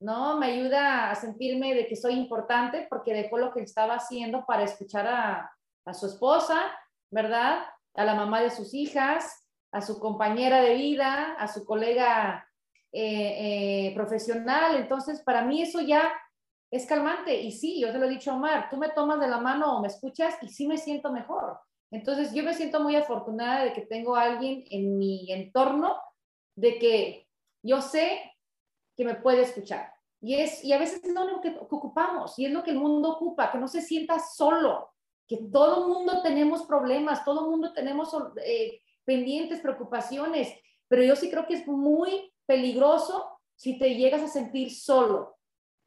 ¿no? 0.00 0.38
Me 0.38 0.46
ayuda 0.46 1.10
a 1.10 1.14
sentirme 1.14 1.74
de 1.74 1.86
que 1.86 1.96
soy 1.96 2.14
importante 2.14 2.86
porque 2.88 3.12
dejó 3.12 3.36
lo 3.36 3.52
que 3.52 3.60
estaba 3.60 3.96
haciendo 3.96 4.46
para 4.46 4.62
escuchar 4.62 5.06
a, 5.06 5.52
su 5.92 6.06
esposa, 6.06 6.62
¿verdad? 7.10 7.64
A 7.94 8.04
la 8.04 8.14
mamá 8.14 8.40
de 8.40 8.50
sus 8.50 8.72
hijas, 8.72 9.46
a 9.72 9.82
su 9.82 9.98
compañera 9.98 10.62
de 10.62 10.74
vida, 10.76 11.34
a 11.38 11.48
su 11.48 11.64
colega 11.64 12.48
eh, 12.92 13.88
eh, 13.88 13.94
profesional. 13.94 14.76
Entonces, 14.76 15.20
para 15.22 15.42
mí 15.42 15.60
eso 15.60 15.80
ya 15.80 16.12
es 16.70 16.86
calmante. 16.86 17.34
Y 17.34 17.52
sí, 17.52 17.80
yo 17.80 17.92
te 17.92 17.98
lo 17.98 18.06
he 18.06 18.10
dicho, 18.10 18.32
Omar, 18.32 18.70
tú 18.70 18.76
me 18.76 18.90
tomas 18.90 19.20
de 19.20 19.28
la 19.28 19.38
mano 19.38 19.76
o 19.76 19.80
me 19.80 19.88
escuchas 19.88 20.36
y 20.40 20.48
sí 20.48 20.66
me 20.66 20.78
siento 20.78 21.12
mejor. 21.12 21.58
Entonces, 21.92 22.32
yo 22.32 22.42
me 22.42 22.54
siento 22.54 22.80
muy 22.80 22.96
afortunada 22.96 23.64
de 23.64 23.74
que 23.74 23.82
tengo 23.82 24.16
alguien 24.16 24.64
en 24.70 24.98
mi 24.98 25.30
entorno, 25.30 25.94
de 26.56 26.78
que 26.78 27.28
yo 27.62 27.82
sé 27.82 28.32
que 28.96 29.04
me 29.04 29.14
puede 29.14 29.42
escuchar. 29.42 29.92
Y, 30.20 30.34
es, 30.34 30.64
y 30.64 30.72
a 30.72 30.78
veces 30.78 31.02
no 31.12 31.24
es 31.24 31.32
lo 31.32 31.40
que 31.40 31.54
ocupamos, 31.60 32.38
y 32.38 32.46
es 32.46 32.52
lo 32.52 32.62
que 32.62 32.70
el 32.70 32.78
mundo 32.78 33.10
ocupa, 33.10 33.52
que 33.52 33.58
no 33.58 33.68
se 33.68 33.82
sienta 33.82 34.18
solo, 34.18 34.90
que 35.28 35.36
todo 35.52 35.82
el 35.82 35.94
mundo 35.94 36.22
tenemos 36.22 36.62
problemas, 36.62 37.24
todo 37.24 37.44
el 37.44 37.50
mundo 37.50 37.72
tenemos 37.74 38.14
eh, 38.44 38.80
pendientes, 39.04 39.60
preocupaciones, 39.60 40.48
pero 40.88 41.02
yo 41.02 41.14
sí 41.14 41.30
creo 41.30 41.46
que 41.46 41.54
es 41.54 41.66
muy 41.66 42.32
peligroso 42.46 43.38
si 43.54 43.78
te 43.78 43.94
llegas 43.96 44.22
a 44.22 44.28
sentir 44.28 44.72
solo. 44.72 45.36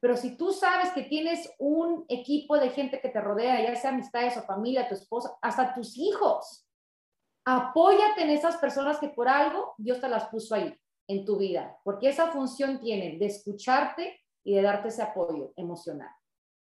Pero 0.06 0.18
si 0.18 0.38
tú 0.38 0.52
sabes 0.52 0.92
que 0.92 1.02
tienes 1.02 1.52
un 1.58 2.06
equipo 2.10 2.60
de 2.60 2.70
gente 2.70 3.02
que 3.02 3.10
te 3.10 3.20
rodea, 3.20 3.64
ya 3.64 3.76
sea 3.76 3.90
amistades 3.90 4.38
o 4.38 4.44
familia, 4.44 4.88
tu 4.88 4.94
esposa, 4.94 5.36
hasta 5.42 5.74
tus 5.74 5.98
hijos, 5.98 6.70
apóyate 7.44 8.22
en 8.22 8.30
esas 8.30 8.58
personas 8.58 9.00
que 9.00 9.10
por 9.10 9.28
algo 9.28 9.74
Dios 9.80 10.00
te 10.00 10.08
las 10.08 10.26
puso 10.26 10.54
ahí 10.54 10.80
en 11.08 11.26
tu 11.26 11.38
vida, 11.38 11.80
porque 11.84 12.10
esa 12.10 12.28
función 12.28 12.80
tiene 12.80 13.18
de 13.18 13.26
escucharte 13.26 14.22
y 14.44 14.54
de 14.54 14.62
darte 14.62 14.90
ese 14.90 15.02
apoyo 15.02 15.54
emocional. 15.56 16.12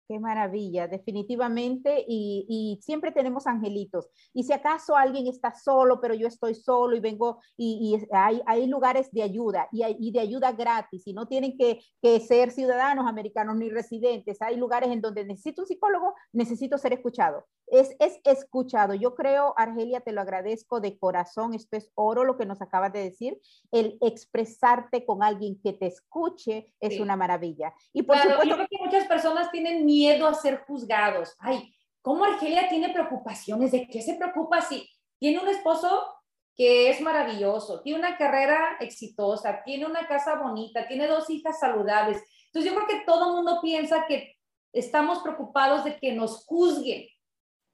Qué 0.07 0.19
maravilla, 0.19 0.87
definitivamente. 0.87 2.05
Y, 2.07 2.79
siempre 2.81 3.11
tenemos 3.11 3.47
angelitos. 3.47 4.07
Y 4.33 4.43
si 4.43 4.53
acaso 4.53 4.95
alguien 4.95 5.25
está 5.27 5.53
solo, 5.55 5.99
pero 5.99 6.13
yo 6.13 6.27
estoy 6.27 6.53
solo 6.53 6.95
y 6.95 6.99
vengo, 6.99 7.39
y, 7.57 7.97
hay, 8.11 8.41
hay, 8.45 8.67
lugares 8.67 9.09
de 9.11 9.23
ayuda 9.23 9.67
y, 9.71 9.81
hay, 9.81 10.11
de 10.11 10.19
ayuda 10.19 10.51
gratis, 10.51 11.07
y 11.07 11.13
no 11.13 11.27
tienen 11.27 11.57
que, 11.57 11.79
que, 12.01 12.19
ser 12.19 12.51
ciudadanos 12.51 13.07
americanos 13.07 13.55
ni 13.55 13.69
residentes. 13.69 14.41
Hay 14.41 14.57
lugares 14.57 14.91
en 14.91 15.01
donde 15.01 15.25
necesito 15.25 15.63
un 15.63 15.67
psicólogo, 15.67 16.13
necesito 16.31 16.77
ser 16.77 16.93
escuchado. 16.93 17.45
Es, 17.67 17.95
es 17.99 18.19
escuchado. 18.25 18.93
Yo 18.93 19.15
creo, 19.15 19.55
Argelia, 19.57 20.01
te 20.01 20.11
lo 20.11 20.21
agradezco 20.21 20.81
de 20.81 20.99
corazón. 20.99 21.55
Esto 21.55 21.77
es 21.77 21.91
oro 21.95 22.23
lo 22.23 22.37
que 22.37 22.45
nos 22.45 22.61
acabas 22.61 22.93
de 22.93 22.99
decir. 22.99 23.39
El 23.71 23.97
expresarte 24.01 25.03
con 25.03 25.23
alguien 25.23 25.59
que 25.59 25.73
te 25.73 25.87
escuche 25.87 26.71
es 26.79 26.99
una 26.99 27.15
maravilla. 27.15 27.73
Y 27.91 28.03
por 28.03 28.17
supuesto, 28.17 28.43
yo 28.43 28.55
creo 28.55 28.67
que 28.69 28.77
muchas 28.85 29.07
personas 29.07 29.49
tienen 29.51 29.83
miedo 29.83 29.94
miedo 29.95 30.27
a 30.27 30.33
ser 30.33 30.63
juzgados. 30.65 31.35
Ay, 31.39 31.73
¿cómo 32.01 32.25
Argelia 32.25 32.67
tiene 32.67 32.89
preocupaciones? 32.89 33.71
¿De 33.71 33.87
qué 33.87 34.01
se 34.01 34.15
preocupa 34.15 34.61
si 34.61 34.87
tiene 35.19 35.39
un 35.39 35.47
esposo 35.47 36.13
que 36.53 36.89
es 36.89 36.99
maravilloso, 37.01 37.81
tiene 37.81 37.99
una 37.99 38.17
carrera 38.17 38.77
exitosa, 38.81 39.61
tiene 39.63 39.85
una 39.85 40.05
casa 40.07 40.35
bonita, 40.35 40.87
tiene 40.87 41.07
dos 41.07 41.29
hijas 41.29 41.59
saludables? 41.59 42.21
Entonces 42.47 42.71
yo 42.71 42.77
creo 42.77 42.87
que 42.87 43.05
todo 43.05 43.29
el 43.29 43.35
mundo 43.35 43.59
piensa 43.61 44.05
que 44.05 44.35
estamos 44.73 45.19
preocupados 45.19 45.85
de 45.85 45.97
que 45.97 46.11
nos 46.11 46.45
juzguen, 46.45 47.07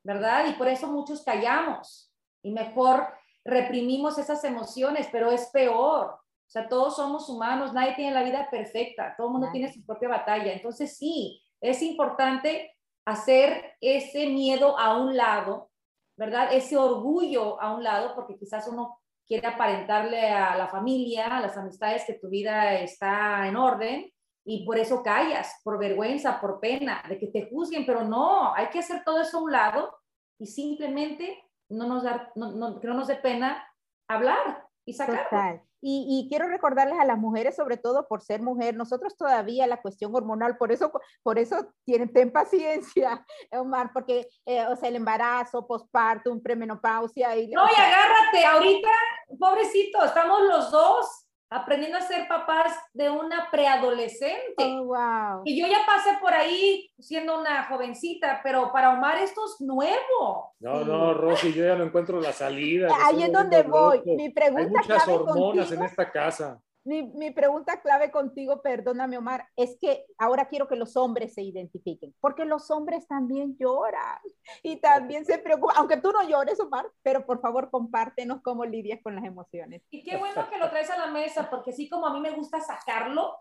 ¿verdad? 0.03 0.45
Y 0.47 0.53
por 0.53 0.67
eso 0.67 0.87
muchos 0.87 1.23
callamos 1.23 2.13
y 2.43 2.51
mejor 2.51 3.07
reprimimos 3.43 4.19
esas 4.19 4.43
emociones, 4.43 5.07
pero 5.11 5.31
es 5.31 5.47
peor. 5.47 6.05
O 6.11 6.51
sea, 6.51 6.67
todos 6.67 6.95
somos 6.97 7.29
humanos, 7.29 7.73
nadie 7.73 7.95
tiene 7.95 8.11
la 8.11 8.23
vida 8.23 8.47
perfecta, 8.51 9.15
todo 9.17 9.27
el 9.27 9.33
mundo 9.33 9.49
tiene 9.51 9.73
su 9.73 9.83
propia 9.85 10.09
batalla. 10.09 10.51
Entonces 10.51 10.97
sí, 10.97 11.41
es 11.61 11.81
importante 11.81 12.75
hacer 13.05 13.75
ese 13.79 14.27
miedo 14.27 14.77
a 14.77 14.97
un 14.97 15.15
lado, 15.15 15.69
¿verdad? 16.17 16.53
Ese 16.53 16.77
orgullo 16.77 17.61
a 17.61 17.73
un 17.75 17.83
lado, 17.83 18.13
porque 18.15 18.37
quizás 18.37 18.67
uno 18.67 18.99
quiere 19.25 19.47
aparentarle 19.47 20.29
a 20.29 20.55
la 20.55 20.67
familia, 20.67 21.37
a 21.37 21.39
las 21.41 21.55
amistades 21.57 22.03
que 22.05 22.15
tu 22.15 22.29
vida 22.29 22.75
está 22.75 23.47
en 23.47 23.55
orden 23.55 24.11
y 24.43 24.65
por 24.65 24.77
eso 24.77 25.03
callas, 25.03 25.61
por 25.63 25.77
vergüenza, 25.77 26.41
por 26.41 26.59
pena, 26.59 27.03
de 27.07 27.17
que 27.17 27.27
te 27.27 27.47
juzguen, 27.49 27.85
pero 27.85 28.03
no, 28.03 28.53
hay 28.53 28.67
que 28.67 28.79
hacer 28.79 29.03
todo 29.03 29.21
eso 29.21 29.37
a 29.37 29.41
un 29.43 29.51
lado 29.51 29.95
y 30.39 30.47
simplemente 30.47 31.43
no 31.69 31.87
nos 31.87 32.03
da, 32.03 32.31
no, 32.35 32.79
que 32.79 32.87
no 32.87 32.95
nos 32.95 33.07
dé 33.07 33.15
pena 33.15 33.65
hablar 34.07 34.67
y 34.85 34.93
sacar. 34.93 35.63
Y, 35.81 36.27
quiero 36.29 36.47
recordarles 36.47 36.99
a 36.99 37.05
las 37.05 37.17
mujeres, 37.17 37.55
sobre 37.55 37.77
todo 37.77 38.07
por 38.07 38.21
ser 38.21 38.41
mujer, 38.41 38.75
nosotros 38.75 39.17
todavía 39.17 39.65
la 39.65 39.81
cuestión 39.81 40.13
hormonal, 40.13 40.57
por 40.57 40.71
eso, 40.71 40.91
por 41.23 41.39
eso 41.39 41.73
tienen, 41.83 42.13
ten 42.13 42.31
paciencia, 42.31 43.25
Omar, 43.51 43.91
porque, 43.93 44.27
eh, 44.45 44.65
o 44.67 44.75
sea, 44.75 44.89
el 44.89 44.95
embarazo, 44.95 45.65
posparto, 45.65 46.39
premenopausia. 46.41 47.35
Y, 47.35 47.47
no, 47.47 47.65
y 47.65 47.81
agárrate, 47.81 48.45
ahorita, 48.45 48.89
pobrecito, 49.39 50.03
estamos 50.03 50.41
los 50.43 50.71
dos 50.71 51.20
aprendiendo 51.51 51.97
a 51.97 52.01
ser 52.01 52.27
papás 52.29 52.73
de 52.93 53.09
una 53.09 53.49
preadolescente. 53.51 54.55
Oh, 54.57 54.85
wow. 54.85 55.41
Y 55.43 55.59
yo 55.59 55.67
ya 55.67 55.79
pasé 55.85 56.11
por 56.21 56.33
ahí 56.33 56.89
siendo 56.97 57.39
una 57.39 57.65
jovencita, 57.65 58.39
pero 58.41 58.71
para 58.71 58.93
Omar 58.93 59.17
esto 59.17 59.41
es 59.45 59.59
nuevo. 59.59 60.55
No, 60.59 60.85
no, 60.85 61.13
Rosy, 61.13 61.51
yo 61.51 61.65
ya 61.65 61.75
no 61.75 61.83
encuentro 61.83 62.21
la 62.21 62.31
salida. 62.31 62.89
Ahí 63.05 63.23
es 63.23 63.31
donde 63.31 63.63
voy. 63.63 64.01
Mi 64.05 64.29
pregunta 64.29 64.79
Hay 64.81 64.87
muchas 64.87 65.07
hormonas 65.09 65.71
en 65.73 65.83
esta 65.83 66.09
casa. 66.09 66.61
Mi, 66.83 67.03
mi, 67.03 67.29
pregunta 67.29 67.79
clave 67.79 68.09
contigo, 68.09 68.63
perdóname 68.63 69.15
Omar, 69.15 69.47
es 69.55 69.77
que 69.79 70.05
ahora 70.17 70.47
quiero 70.47 70.67
que 70.67 70.75
los 70.75 70.97
hombres 70.97 71.35
se 71.35 71.43
identifiquen, 71.43 72.15
porque 72.19 72.43
los 72.43 72.71
hombres 72.71 73.07
también 73.07 73.55
lloran 73.59 74.17
y 74.63 74.77
también 74.77 75.23
se 75.23 75.37
preocupan, 75.37 75.75
aunque 75.77 75.97
tú 75.97 76.11
no 76.11 76.27
llores 76.27 76.59
Omar, 76.59 76.91
pero 77.03 77.23
por 77.23 77.39
favor 77.39 77.69
compártenos 77.69 78.41
cómo 78.41 78.65
lidias 78.65 78.99
con 79.03 79.15
las 79.15 79.23
emociones. 79.23 79.83
Y 79.91 80.03
qué 80.03 80.17
bueno 80.17 80.49
que 80.49 80.57
lo 80.57 80.71
traes 80.71 80.89
a 80.89 80.97
la 80.97 81.11
mesa, 81.11 81.51
porque 81.51 81.69
así 81.69 81.87
como 81.87 82.07
a 82.07 82.13
mí 82.13 82.19
me 82.19 82.31
gusta 82.31 82.59
sacarlo, 82.59 83.37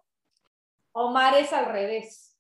Omar 0.93 1.35
es 1.39 1.51
al 1.55 1.65
revés. 1.67 2.39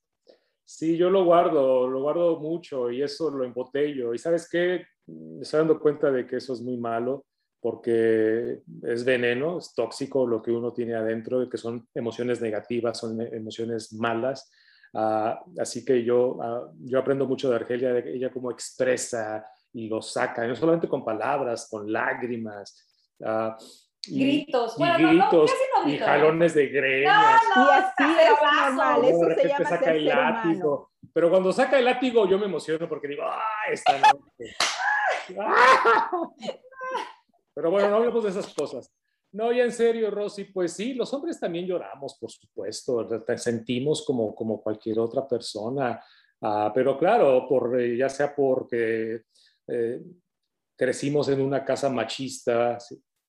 Sí, 0.66 0.98
yo 0.98 1.08
lo 1.08 1.24
guardo, 1.24 1.88
lo 1.88 2.02
guardo 2.02 2.38
mucho 2.40 2.90
y 2.90 3.02
eso 3.02 3.30
lo 3.30 3.44
embotello. 3.44 4.12
Y 4.12 4.18
sabes 4.18 4.48
qué, 4.50 4.84
me 5.06 5.40
estoy 5.42 5.58
dando 5.60 5.80
cuenta 5.80 6.10
de 6.10 6.26
que 6.26 6.36
eso 6.36 6.52
es 6.52 6.60
muy 6.60 6.76
malo 6.76 7.24
porque 7.60 8.62
es 8.82 9.04
veneno, 9.04 9.58
es 9.58 9.74
tóxico 9.74 10.26
lo 10.26 10.42
que 10.42 10.50
uno 10.50 10.72
tiene 10.72 10.94
adentro, 10.94 11.48
que 11.48 11.58
son 11.58 11.86
emociones 11.94 12.40
negativas, 12.40 12.98
son 12.98 13.20
emociones 13.20 13.92
malas. 13.92 14.50
Ah, 14.94 15.40
así 15.58 15.84
que 15.84 16.02
yo, 16.02 16.38
ah, 16.42 16.70
yo 16.80 16.98
aprendo 16.98 17.26
mucho 17.26 17.50
de 17.50 17.56
Argelia, 17.56 17.92
de 17.92 18.14
ella 18.16 18.30
cómo 18.32 18.50
expresa 18.50 19.46
y 19.72 19.88
lo 19.88 20.00
saca, 20.00 20.46
no 20.46 20.56
solamente 20.56 20.88
con 20.88 21.04
palabras, 21.04 21.68
con 21.70 21.92
lágrimas. 21.92 22.86
Uh, 23.18 23.52
gritos, 24.06 24.76
y, 24.78 25.04
gritos, 25.04 25.52
y 25.86 25.98
jalones 25.98 26.54
de 26.54 26.66
greñas. 26.68 27.42
No, 27.54 27.64
no, 27.64 27.70
y 27.70 27.74
así 27.74 27.92
es 28.20 28.30
normal, 28.42 29.04
eso 29.04 29.34
se 29.36 29.48
llama 29.48 29.68
saca 29.68 29.92
el 29.92 30.04
látigo. 30.06 30.90
Pero 31.12 31.28
cuando 31.28 31.52
saca 31.52 31.78
el 31.78 31.84
látigo 31.84 32.26
yo 32.26 32.38
me 32.38 32.46
emociono 32.46 32.88
porque 32.88 33.08
digo, 33.08 33.22
¡ah, 33.24 33.70
esta 33.70 33.98
noche! 33.98 34.56
Pero 37.54 37.70
bueno, 37.70 37.90
no 37.90 37.96
hablemos 37.96 38.24
de 38.24 38.30
esas 38.30 38.52
cosas. 38.54 38.92
No, 39.32 39.52
ya 39.52 39.64
en 39.64 39.72
serio, 39.72 40.10
Rosy, 40.10 40.44
pues 40.44 40.72
sí, 40.72 40.94
los 40.94 41.12
hombres 41.14 41.38
también 41.38 41.66
lloramos, 41.66 42.16
por 42.18 42.30
supuesto, 42.30 43.08
sentimos 43.36 44.04
como, 44.04 44.34
como 44.34 44.60
cualquier 44.60 44.98
otra 44.98 45.26
persona, 45.28 46.02
ah, 46.40 46.72
pero 46.74 46.98
claro, 46.98 47.46
por, 47.48 47.80
eh, 47.80 47.96
ya 47.96 48.08
sea 48.08 48.34
porque 48.34 49.22
eh, 49.68 50.02
crecimos 50.76 51.28
en 51.28 51.40
una 51.42 51.64
casa 51.64 51.88
machista 51.88 52.76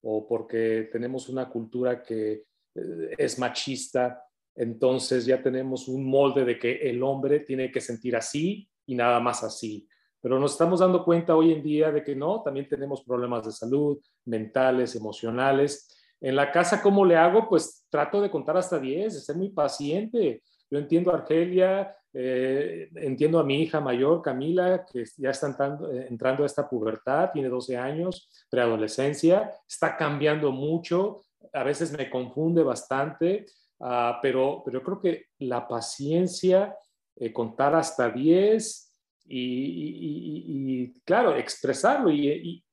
o 0.02 0.28
porque 0.28 0.90
tenemos 0.92 1.30
una 1.30 1.48
cultura 1.48 2.02
que 2.02 2.46
eh, 2.74 3.16
es 3.16 3.38
machista, 3.38 4.24
entonces 4.56 5.26
ya 5.26 5.42
tenemos 5.42 5.88
un 5.88 6.04
molde 6.04 6.46
de 6.46 6.58
que 6.58 6.90
el 6.90 7.04
hombre 7.04 7.42
tiene 7.42 7.72
que 7.72 7.80
sentir 7.80 8.16
así 8.16 8.68
y 8.88 8.96
nada 8.96 9.20
más 9.20 9.44
así. 9.44 9.88
Pero 10.22 10.40
nos 10.40 10.52
estamos 10.54 10.80
dando 10.80 11.04
cuenta 11.04 11.36
hoy 11.36 11.52
en 11.52 11.64
día 11.64 11.92
de 11.92 12.04
que 12.04 12.16
no, 12.16 12.42
también 12.42 12.68
tenemos 12.70 13.04
problemas 13.04 13.46
de 13.46 13.52
salud, 13.52 14.00
mentales, 14.26 14.96
emocionales. 14.96 15.90
En 16.20 16.36
la 16.36 16.52
casa, 16.52 16.82
¿cómo 16.82 17.04
le 17.04 17.18
hago? 17.18 17.50
Pues 17.50 17.86
trato 17.90 18.22
de 18.22 18.30
contar 18.30 18.56
hasta 18.56 18.80
10, 18.80 19.14
de 19.14 19.20
ser 19.20 19.36
muy 19.36 19.50
paciente. 19.50 20.44
Yo 20.70 20.78
entiendo 20.78 21.12
a 21.12 21.16
Argelia, 21.16 21.92
eh, 22.14 22.90
entiendo 22.96 23.40
a 23.40 23.44
mi 23.44 23.62
hija 23.62 23.80
mayor, 23.80 24.22
Camila, 24.22 24.86
que 24.86 25.06
ya 25.18 25.30
está 25.30 25.48
entrando, 25.48 25.92
eh, 25.92 26.08
a 26.44 26.46
esta 26.46 26.70
pubertad, 26.70 27.32
tiene 27.32 27.50
12 27.50 27.78
años, 27.78 28.30
preadolescencia, 28.50 29.52
está 29.68 29.96
cambiando 29.96 30.52
mucho, 30.52 31.24
a 31.54 31.64
veces 31.64 31.98
me 31.98 32.10
confunde 32.10 32.64
bastante, 32.64 33.46
uh, 33.80 34.20
pero, 34.22 34.62
pero 34.64 34.84
creo 34.84 35.00
que 35.00 35.26
la 35.40 35.68
paciencia, 35.68 36.76
eh, 37.16 37.32
contar 37.32 37.76
hasta 37.76 38.10
10, 38.10 38.91
y, 39.34 40.94
claro, 41.06 41.36
expresarlo 41.36 42.12
y, 42.12 42.64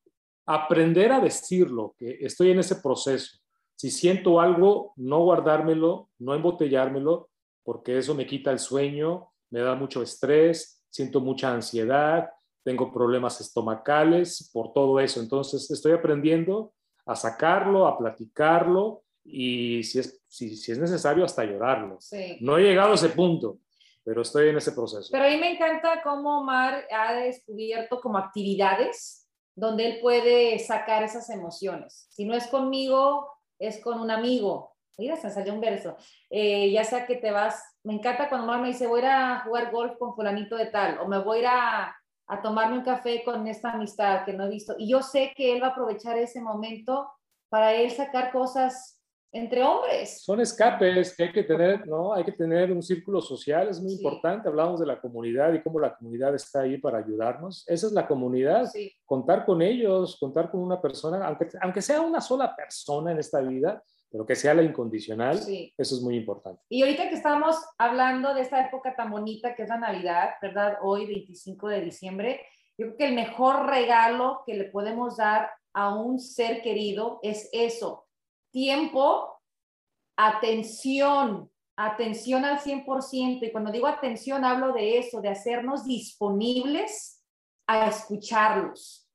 aprender 0.46 1.12
a 1.12 1.20
decirlo, 1.20 1.94
que 1.98 2.18
estoy 2.22 2.52
en 2.52 2.60
ese 2.60 2.76
proceso. 2.76 3.38
Si 3.76 3.90
siento 3.90 4.40
algo, 4.40 4.94
no 4.96 5.20
guardármelo, 5.20 6.08
no 6.18 6.34
embotellármelo, 6.34 7.28
porque 7.62 7.98
eso 7.98 8.14
me 8.14 8.26
quita 8.26 8.50
el 8.50 8.58
sueño, 8.58 9.28
me 9.50 9.60
da 9.60 9.74
mucho 9.74 10.02
estrés, 10.02 10.82
siento 10.88 11.20
mucha 11.20 11.52
ansiedad, 11.52 12.30
tengo 12.64 12.90
problemas 12.90 13.42
estomacales 13.42 14.50
por 14.50 14.72
todo 14.72 14.98
eso. 15.00 15.20
Entonces, 15.20 15.70
estoy 15.70 15.92
aprendiendo 15.92 16.72
a 17.04 17.14
sacarlo, 17.14 17.86
a 17.86 17.98
platicarlo 17.98 19.02
y 19.22 19.82
si 19.82 19.98
es, 19.98 20.22
si, 20.28 20.56
si 20.56 20.72
es 20.72 20.78
necesario, 20.78 21.26
hasta 21.26 21.44
llorarlo. 21.44 21.98
No 22.40 22.56
he 22.56 22.62
llegado 22.62 22.92
a 22.92 22.94
ese 22.94 23.10
punto, 23.10 23.58
pero 24.08 24.22
estoy 24.22 24.48
en 24.48 24.56
ese 24.56 24.72
proceso. 24.72 25.10
Pero 25.12 25.26
a 25.26 25.28
mí 25.28 25.36
me 25.36 25.52
encanta 25.52 26.00
cómo 26.02 26.38
Omar 26.40 26.86
ha 26.90 27.12
descubierto 27.12 28.00
como 28.00 28.16
actividades 28.16 29.28
donde 29.54 29.86
él 29.86 30.00
puede 30.00 30.58
sacar 30.60 31.02
esas 31.02 31.28
emociones. 31.28 32.06
Si 32.08 32.24
no 32.24 32.34
es 32.34 32.46
conmigo, 32.46 33.30
es 33.58 33.82
con 33.82 34.00
un 34.00 34.10
amigo. 34.10 34.72
Mira, 34.96 35.16
se 35.16 35.28
salió 35.28 35.52
un 35.52 35.60
verso. 35.60 35.94
Eh, 36.30 36.72
ya 36.72 36.84
sea 36.84 37.04
que 37.04 37.16
te 37.16 37.30
vas, 37.30 37.62
me 37.84 37.92
encanta 37.92 38.30
cuando 38.30 38.46
Omar 38.46 38.62
me 38.62 38.68
dice, 38.68 38.86
voy 38.86 39.00
a 39.00 39.02
ir 39.02 39.08
a 39.10 39.40
jugar 39.40 39.70
golf 39.70 39.98
con 39.98 40.14
fulanito 40.14 40.56
de 40.56 40.66
tal, 40.66 41.00
o 41.00 41.06
me 41.06 41.18
voy 41.18 41.36
a 41.36 41.40
ir 41.40 41.46
a, 41.48 41.96
a 42.28 42.40
tomarme 42.40 42.78
un 42.78 42.84
café 42.84 43.22
con 43.22 43.46
esta 43.46 43.72
amistad 43.72 44.24
que 44.24 44.32
no 44.32 44.46
he 44.46 44.48
visto. 44.48 44.74
Y 44.78 44.88
yo 44.88 45.02
sé 45.02 45.34
que 45.36 45.52
él 45.52 45.62
va 45.62 45.66
a 45.66 45.70
aprovechar 45.72 46.16
ese 46.16 46.40
momento 46.40 47.12
para 47.50 47.74
él 47.74 47.90
sacar 47.90 48.32
cosas 48.32 48.97
entre 49.32 49.62
hombres. 49.62 50.22
Son 50.22 50.40
escapes 50.40 51.14
que 51.16 51.24
hay 51.24 51.32
que 51.32 51.42
tener, 51.42 51.86
¿no? 51.86 52.14
Hay 52.14 52.24
que 52.24 52.32
tener 52.32 52.72
un 52.72 52.82
círculo 52.82 53.20
social, 53.20 53.68
es 53.68 53.80
muy 53.80 53.90
Sí. 53.92 53.96
importante. 53.98 54.48
Hablamos 54.48 54.80
de 54.80 54.86
la 54.86 55.00
comunidad 55.00 55.52
y 55.52 55.62
cómo 55.62 55.78
la 55.80 55.94
comunidad 55.96 56.34
está 56.34 56.62
ahí 56.62 56.78
para 56.78 56.98
ayudarnos. 56.98 57.64
Esa 57.68 57.86
es 57.88 57.92
la 57.92 58.06
comunidad. 58.06 58.66
Sí. 58.66 58.92
Contar 59.04 59.44
con 59.44 59.60
ellos, 59.62 60.16
contar 60.18 60.50
con 60.50 60.60
una 60.60 60.80
persona, 60.80 61.26
aunque, 61.26 61.48
aunque 61.60 61.82
sea 61.82 62.00
una 62.00 62.20
sola 62.20 62.54
persona 62.56 63.12
en 63.12 63.18
esta 63.18 63.40
vida, 63.40 63.82
pero 64.10 64.24
que 64.24 64.34
sea 64.34 64.54
la 64.54 64.62
incondicional, 64.62 65.36
Sí. 65.36 65.74
eso 65.76 65.94
es 65.96 66.00
muy 66.00 66.16
importante. 66.16 66.62
Y 66.70 66.80
ahorita 66.82 67.10
que 67.10 67.14
estamos 67.14 67.56
hablando 67.76 68.32
de 68.32 68.40
esta 68.40 68.66
época 68.66 68.96
tan 68.96 69.10
bonita 69.10 69.54
que 69.54 69.64
es 69.64 69.68
la 69.68 69.76
Navidad, 69.78 70.30
¿verdad? 70.40 70.78
Hoy, 70.82 71.04
25 71.06 71.68
de 71.68 71.82
diciembre, 71.82 72.40
yo 72.78 72.86
creo 72.86 72.96
que 72.96 73.08
el 73.08 73.14
mejor 73.14 73.66
regalo 73.66 74.42
que 74.46 74.54
le 74.54 74.64
podemos 74.64 75.18
dar 75.18 75.50
a 75.74 75.94
un 75.94 76.18
ser 76.18 76.62
querido 76.62 77.20
es 77.22 77.50
eso, 77.52 78.06
tiempo, 78.50 79.40
atención, 80.16 81.50
atención 81.76 82.44
al 82.44 82.58
100%. 82.60 83.46
Y 83.46 83.52
cuando 83.52 83.70
digo 83.70 83.86
atención, 83.86 84.44
hablo 84.44 84.72
de 84.72 84.98
eso, 84.98 85.20
de 85.20 85.28
hacernos 85.28 85.84
disponibles 85.84 87.24
a 87.66 87.86
escucharlos. 87.88 89.08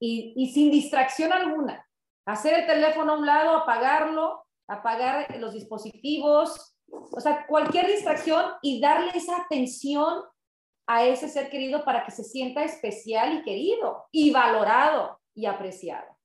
Y, 0.00 0.52
sin 0.54 0.70
distracción 0.70 1.32
alguna. 1.32 1.84
Hacer 2.24 2.54
el 2.54 2.66
teléfono 2.66 3.14
a 3.14 3.18
un 3.18 3.26
lado, 3.26 3.56
apagarlo, 3.56 4.44
apagar 4.68 5.36
los 5.38 5.54
dispositivos, 5.54 6.76
o 6.90 7.20
sea, 7.20 7.46
cualquier 7.46 7.86
distracción 7.86 8.44
y 8.62 8.80
darle 8.80 9.10
esa 9.14 9.38
atención 9.38 10.22
a 10.86 11.04
ese 11.04 11.28
ser 11.28 11.50
querido 11.50 11.84
para 11.84 12.04
que 12.04 12.12
se 12.12 12.22
sienta 12.22 12.62
especial 12.62 13.38
y 13.38 13.42
querido 13.42 14.06
y 14.12 14.30
valorado 14.30 15.20
y 15.34 15.46
apreciado. 15.46 16.17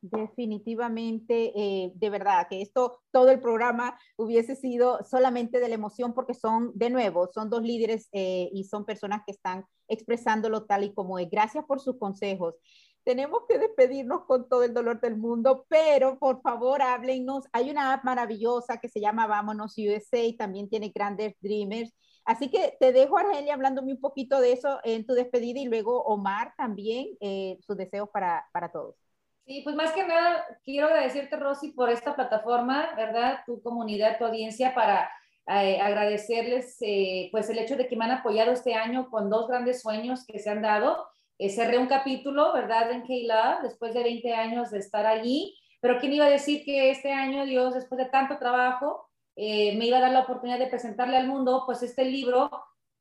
Definitivamente, 0.00 1.52
eh, 1.56 1.92
de 1.96 2.10
verdad, 2.10 2.46
que 2.48 2.62
esto, 2.62 3.00
todo 3.10 3.30
el 3.30 3.40
programa 3.40 3.98
hubiese 4.16 4.54
sido 4.54 5.02
solamente 5.04 5.58
de 5.58 5.68
la 5.68 5.74
emoción 5.74 6.14
porque 6.14 6.34
son, 6.34 6.70
de 6.76 6.88
nuevo, 6.88 7.28
son 7.34 7.50
dos 7.50 7.62
líderes 7.62 8.08
eh, 8.12 8.48
y 8.52 8.62
son 8.64 8.84
personas 8.84 9.22
que 9.26 9.32
están 9.32 9.64
expresándolo 9.88 10.66
tal 10.66 10.84
y 10.84 10.94
como 10.94 11.18
es. 11.18 11.28
Gracias 11.28 11.64
por 11.64 11.80
sus 11.80 11.98
consejos. 11.98 12.54
Tenemos 13.02 13.40
que 13.48 13.58
despedirnos 13.58 14.24
con 14.26 14.48
todo 14.48 14.62
el 14.62 14.72
dolor 14.72 15.00
del 15.00 15.16
mundo, 15.16 15.66
pero 15.68 16.16
por 16.18 16.42
favor 16.42 16.80
háblennos. 16.80 17.46
Hay 17.52 17.68
una 17.70 17.92
app 17.92 18.04
maravillosa 18.04 18.78
que 18.78 18.88
se 18.88 19.00
llama 19.00 19.26
Vámonos 19.26 19.76
USA 19.78 20.22
y 20.22 20.36
también 20.36 20.68
tiene 20.68 20.90
grandes 20.90 21.34
dreamers. 21.40 21.92
Así 22.24 22.50
que 22.50 22.76
te 22.78 22.92
dejo, 22.92 23.18
Argelia, 23.18 23.54
hablándome 23.54 23.94
un 23.94 24.00
poquito 24.00 24.40
de 24.40 24.52
eso 24.52 24.78
en 24.84 25.06
tu 25.06 25.14
despedida 25.14 25.58
y 25.58 25.64
luego 25.64 26.02
Omar 26.04 26.54
también, 26.56 27.16
eh, 27.20 27.58
sus 27.62 27.76
deseos 27.76 28.08
para, 28.12 28.46
para 28.52 28.70
todos. 28.70 29.07
Sí, 29.48 29.62
pues 29.64 29.74
más 29.76 29.92
que 29.92 30.04
nada 30.04 30.44
quiero 30.62 30.88
agradecerte, 30.88 31.36
Rosy, 31.36 31.72
por 31.72 31.88
esta 31.88 32.14
plataforma, 32.14 32.90
¿verdad? 32.94 33.38
Tu 33.46 33.62
comunidad, 33.62 34.18
tu 34.18 34.26
audiencia, 34.26 34.74
para 34.74 35.10
eh, 35.46 35.80
agradecerles 35.80 36.76
eh, 36.82 37.30
pues 37.32 37.48
el 37.48 37.58
hecho 37.58 37.74
de 37.74 37.88
que 37.88 37.96
me 37.96 38.04
han 38.04 38.10
apoyado 38.10 38.52
este 38.52 38.74
año 38.74 39.08
con 39.08 39.30
dos 39.30 39.48
grandes 39.48 39.80
sueños 39.80 40.26
que 40.26 40.38
se 40.38 40.50
han 40.50 40.60
dado. 40.60 41.08
Eh, 41.38 41.48
cerré 41.48 41.78
un 41.78 41.86
capítulo, 41.86 42.52
¿verdad? 42.52 42.90
En 42.92 43.04
Keila, 43.04 43.60
después 43.62 43.94
de 43.94 44.02
20 44.02 44.34
años 44.34 44.70
de 44.70 44.80
estar 44.80 45.06
allí, 45.06 45.56
pero 45.80 45.98
¿quién 45.98 46.12
iba 46.12 46.26
a 46.26 46.30
decir 46.30 46.62
que 46.66 46.90
este 46.90 47.12
año 47.12 47.46
Dios, 47.46 47.72
después 47.72 47.98
de 47.98 48.10
tanto 48.10 48.36
trabajo, 48.36 49.08
eh, 49.34 49.74
me 49.78 49.86
iba 49.86 49.96
a 49.96 50.02
dar 50.02 50.12
la 50.12 50.24
oportunidad 50.24 50.58
de 50.58 50.66
presentarle 50.66 51.16
al 51.16 51.26
mundo 51.26 51.62
pues 51.64 51.82
este 51.82 52.04
libro 52.04 52.50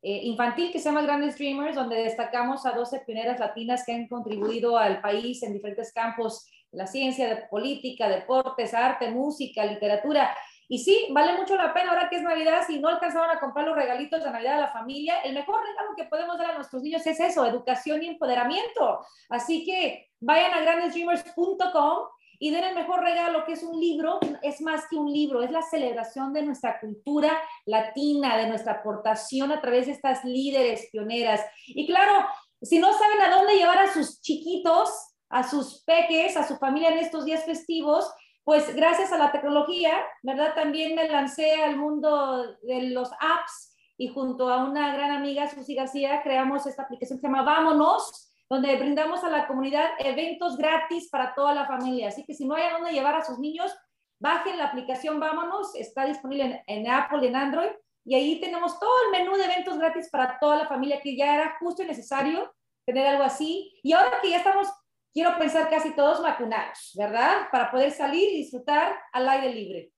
eh, 0.01 0.21
infantil 0.23 0.71
que 0.71 0.79
se 0.79 0.85
llama 0.85 1.01
Grandes 1.01 1.37
Dreamers, 1.37 1.75
donde 1.75 2.03
destacamos 2.03 2.65
a 2.65 2.71
12 2.71 2.99
pioneras 2.99 3.39
latinas 3.39 3.83
que 3.85 3.93
han 3.93 4.07
contribuido 4.07 4.77
al 4.77 5.01
país 5.01 5.41
en 5.43 5.53
diferentes 5.53 5.91
campos, 5.91 6.47
la 6.71 6.85
ciencia, 6.85 7.27
de 7.27 7.47
política, 7.49 8.07
deportes, 8.07 8.73
arte, 8.73 9.09
música, 9.09 9.65
literatura. 9.65 10.35
Y 10.69 10.79
sí, 10.79 11.07
vale 11.11 11.33
mucho 11.37 11.55
la 11.55 11.73
pena 11.73 11.91
ahora 11.91 12.09
que 12.09 12.17
es 12.17 12.21
Navidad, 12.21 12.61
si 12.67 12.79
no 12.79 12.89
alcanzaron 12.89 13.29
a 13.29 13.39
comprar 13.39 13.65
los 13.65 13.75
regalitos 13.75 14.21
de 14.21 14.29
Navidad 14.29 14.55
a 14.55 14.61
la 14.61 14.71
familia, 14.71 15.21
el 15.21 15.33
mejor 15.33 15.61
regalo 15.65 15.95
que 15.95 16.03
podemos 16.03 16.37
dar 16.37 16.51
a 16.51 16.55
nuestros 16.55 16.83
niños 16.83 17.07
es 17.07 17.19
eso, 17.19 17.45
educación 17.45 18.03
y 18.03 18.07
empoderamiento. 18.07 18.99
Así 19.29 19.63
que 19.65 20.09
vayan 20.19 20.53
a 20.53 20.61
grandesdreamers.com 20.61 21.99
y 22.39 22.51
den 22.51 22.63
el 22.63 22.75
mejor 22.75 23.01
regalo, 23.01 23.45
que 23.45 23.53
es 23.53 23.63
un 23.63 23.79
libro, 23.79 24.19
es 24.41 24.61
más 24.61 24.87
que 24.89 24.95
un 24.95 25.11
libro, 25.11 25.41
es 25.41 25.51
la 25.51 25.61
celebración 25.61 26.33
de 26.33 26.43
nuestra 26.43 26.79
cultura 26.79 27.37
latina, 27.65 28.37
de 28.37 28.47
nuestra 28.47 28.73
aportación 28.73 29.51
a 29.51 29.61
través 29.61 29.87
de 29.87 29.93
estas 29.93 30.23
líderes 30.23 30.89
pioneras. 30.91 31.41
Y 31.67 31.87
claro, 31.87 32.25
si 32.61 32.79
no 32.79 32.91
saben 32.93 33.21
a 33.21 33.35
dónde 33.35 33.55
llevar 33.55 33.79
a 33.79 33.93
sus 33.93 34.21
chiquitos, 34.21 34.89
a 35.29 35.47
sus 35.47 35.83
peques, 35.83 36.37
a 36.37 36.47
su 36.47 36.57
familia 36.57 36.89
en 36.89 36.99
estos 36.99 37.25
días 37.25 37.43
festivos, 37.43 38.09
pues 38.43 38.73
gracias 38.75 39.11
a 39.11 39.17
la 39.17 39.31
tecnología, 39.31 39.93
¿verdad? 40.23 40.53
También 40.55 40.95
me 40.95 41.07
lancé 41.09 41.55
al 41.55 41.75
mundo 41.75 42.55
de 42.61 42.83
los 42.91 43.11
apps 43.19 43.75
y 43.97 44.07
junto 44.07 44.49
a 44.49 44.63
una 44.63 44.93
gran 44.93 45.11
amiga, 45.11 45.49
Susi 45.49 45.75
García, 45.75 46.21
creamos 46.23 46.65
esta 46.65 46.83
aplicación 46.83 47.19
que 47.19 47.21
se 47.21 47.27
llama 47.27 47.43
Vámonos, 47.43 48.26
donde 48.49 48.75
brindamos 48.77 49.23
a 49.23 49.29
la 49.29 49.47
comunidad 49.47 49.89
eventos 49.99 50.57
gratis 50.57 51.09
para 51.09 51.35
toda 51.35 51.53
la 51.53 51.65
familia. 51.65 52.07
Así 52.07 52.23
que 52.25 52.33
si 52.33 52.45
no 52.45 52.55
hay 52.55 52.63
a 52.63 52.73
dónde 52.73 52.93
llevar 52.93 53.15
a 53.15 53.23
sus 53.23 53.39
niños, 53.39 53.75
bajen 54.19 54.57
la 54.57 54.65
aplicación 54.65 55.19
Vámonos, 55.19 55.75
está 55.75 56.05
disponible 56.05 56.63
en, 56.65 56.85
en 56.85 56.91
Apple 56.91 57.27
en 57.27 57.35
Android, 57.35 57.71
y 58.07 58.15
ahí 58.15 58.39
tenemos 58.39 58.79
todo 58.79 58.93
el 59.05 59.19
menú 59.19 59.35
de 59.35 59.43
eventos 59.43 59.77
gratis 59.77 60.09
para 60.09 60.39
toda 60.39 60.55
la 60.55 60.65
familia, 60.65 61.01
que 61.01 61.17
ya 61.17 61.35
era 61.35 61.57
justo 61.59 61.83
y 61.83 61.87
necesario 61.87 62.53
tener 62.85 63.05
algo 63.05 63.23
así. 63.23 63.77
Y 63.83 63.91
ahora 63.91 64.21
que 64.21 64.29
ya 64.29 64.37
estamos, 64.37 64.69
quiero 65.13 65.37
pensar 65.37 65.69
casi 65.69 65.93
todos 65.93 66.21
vacunados, 66.21 66.93
¿verdad? 66.97 67.49
Para 67.51 67.69
poder 67.69 67.91
salir 67.91 68.29
y 68.29 68.37
disfrutar 68.37 68.97
al 69.11 69.27
aire 69.27 69.53
libre. 69.53 69.91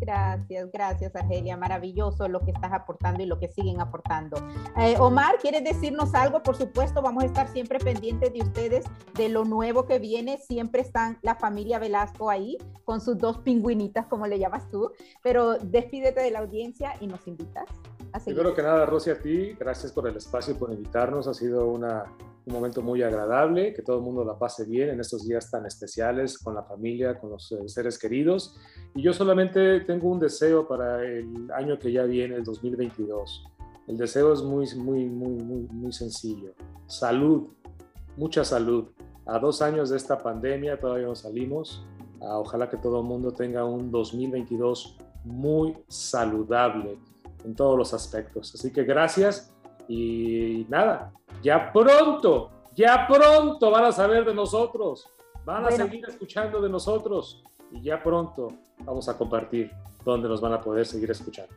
Gracias, 0.00 0.70
gracias 0.72 1.14
Argelia, 1.14 1.56
maravilloso 1.56 2.26
lo 2.26 2.40
que 2.40 2.52
estás 2.52 2.72
aportando 2.72 3.22
y 3.22 3.26
lo 3.26 3.38
que 3.38 3.48
siguen 3.48 3.80
aportando. 3.80 4.38
Eh, 4.78 4.96
Omar, 4.98 5.36
¿quieres 5.40 5.62
decirnos 5.62 6.14
algo? 6.14 6.42
Por 6.42 6.56
supuesto, 6.56 7.02
vamos 7.02 7.24
a 7.24 7.26
estar 7.26 7.48
siempre 7.48 7.78
pendientes 7.78 8.32
de 8.32 8.40
ustedes, 8.40 8.84
de 9.14 9.28
lo 9.28 9.44
nuevo 9.44 9.86
que 9.86 9.98
viene. 9.98 10.38
Siempre 10.38 10.80
están 10.80 11.18
la 11.22 11.34
familia 11.34 11.78
Velasco 11.78 12.30
ahí 12.30 12.56
con 12.84 13.00
sus 13.00 13.18
dos 13.18 13.38
pingüinitas, 13.38 14.06
como 14.06 14.26
le 14.26 14.38
llamas 14.38 14.68
tú, 14.70 14.90
pero 15.22 15.58
despídete 15.58 16.20
de 16.20 16.30
la 16.30 16.38
audiencia 16.38 16.94
y 17.00 17.06
nos 17.06 17.26
invitas. 17.26 17.66
A 18.12 18.18
que 18.18 18.62
nada, 18.62 18.86
Rosy, 18.86 19.10
a 19.10 19.20
ti, 19.20 19.52
gracias 19.52 19.92
por 19.92 20.08
el 20.08 20.16
espacio, 20.16 20.58
por 20.58 20.72
invitarnos. 20.72 21.28
Ha 21.28 21.34
sido 21.34 21.68
una, 21.68 22.04
un 22.50 22.56
momento 22.56 22.82
muy 22.82 23.02
agradable, 23.02 23.72
que 23.72 23.82
todo 23.82 23.98
el 23.98 24.02
mundo 24.02 24.24
la 24.24 24.38
pase 24.38 24.64
bien 24.64 24.90
en 24.90 25.00
estos 25.00 25.26
días 25.26 25.50
tan 25.50 25.64
especiales 25.66 26.38
con 26.38 26.54
la 26.54 26.64
familia, 26.64 27.18
con 27.18 27.30
los 27.30 27.50
eh, 27.52 27.68
seres 27.68 27.98
queridos. 27.98 28.56
Y 28.94 29.02
yo 29.02 29.12
solamente 29.12 29.80
tengo 29.80 30.10
un 30.10 30.18
deseo 30.18 30.66
para 30.66 31.04
el 31.04 31.50
año 31.54 31.78
que 31.78 31.92
ya 31.92 32.02
viene, 32.02 32.34
el 32.34 32.44
2022. 32.44 33.44
El 33.86 33.96
deseo 33.96 34.32
es 34.32 34.42
muy, 34.42 34.66
muy, 34.76 35.04
muy, 35.06 35.42
muy, 35.42 35.62
muy 35.70 35.92
sencillo. 35.92 36.52
Salud, 36.86 37.48
mucha 38.16 38.44
salud. 38.44 38.88
A 39.26 39.38
dos 39.38 39.62
años 39.62 39.90
de 39.90 39.96
esta 39.96 40.18
pandemia 40.18 40.78
todavía 40.78 41.06
no 41.06 41.14
salimos. 41.14 41.86
Ah, 42.20 42.38
ojalá 42.38 42.68
que 42.68 42.76
todo 42.76 43.00
el 43.00 43.06
mundo 43.06 43.32
tenga 43.32 43.64
un 43.64 43.90
2022 43.90 44.98
muy 45.24 45.76
saludable 45.88 46.98
en 47.44 47.54
todos 47.54 47.78
los 47.78 47.94
aspectos. 47.94 48.54
Así 48.54 48.72
que 48.72 48.84
gracias 48.84 49.54
y 49.92 50.66
nada, 50.68 51.12
ya 51.42 51.72
pronto, 51.72 52.50
ya 52.76 53.08
pronto 53.08 53.72
van 53.72 53.84
a 53.86 53.90
saber 53.92 54.24
de 54.24 54.32
nosotros, 54.32 55.08
van 55.44 55.64
a 55.64 55.68
Bueno. 55.68 55.84
seguir 55.84 56.04
escuchando 56.08 56.60
de 56.60 56.68
nosotros 56.68 57.42
y 57.72 57.82
ya 57.82 58.00
pronto 58.00 58.46
vamos 58.84 59.08
a 59.08 59.18
compartir 59.18 59.72
donde 60.04 60.28
nos 60.28 60.40
van 60.40 60.52
a 60.52 60.60
poder 60.60 60.86
seguir 60.86 61.10
escuchando. 61.10 61.52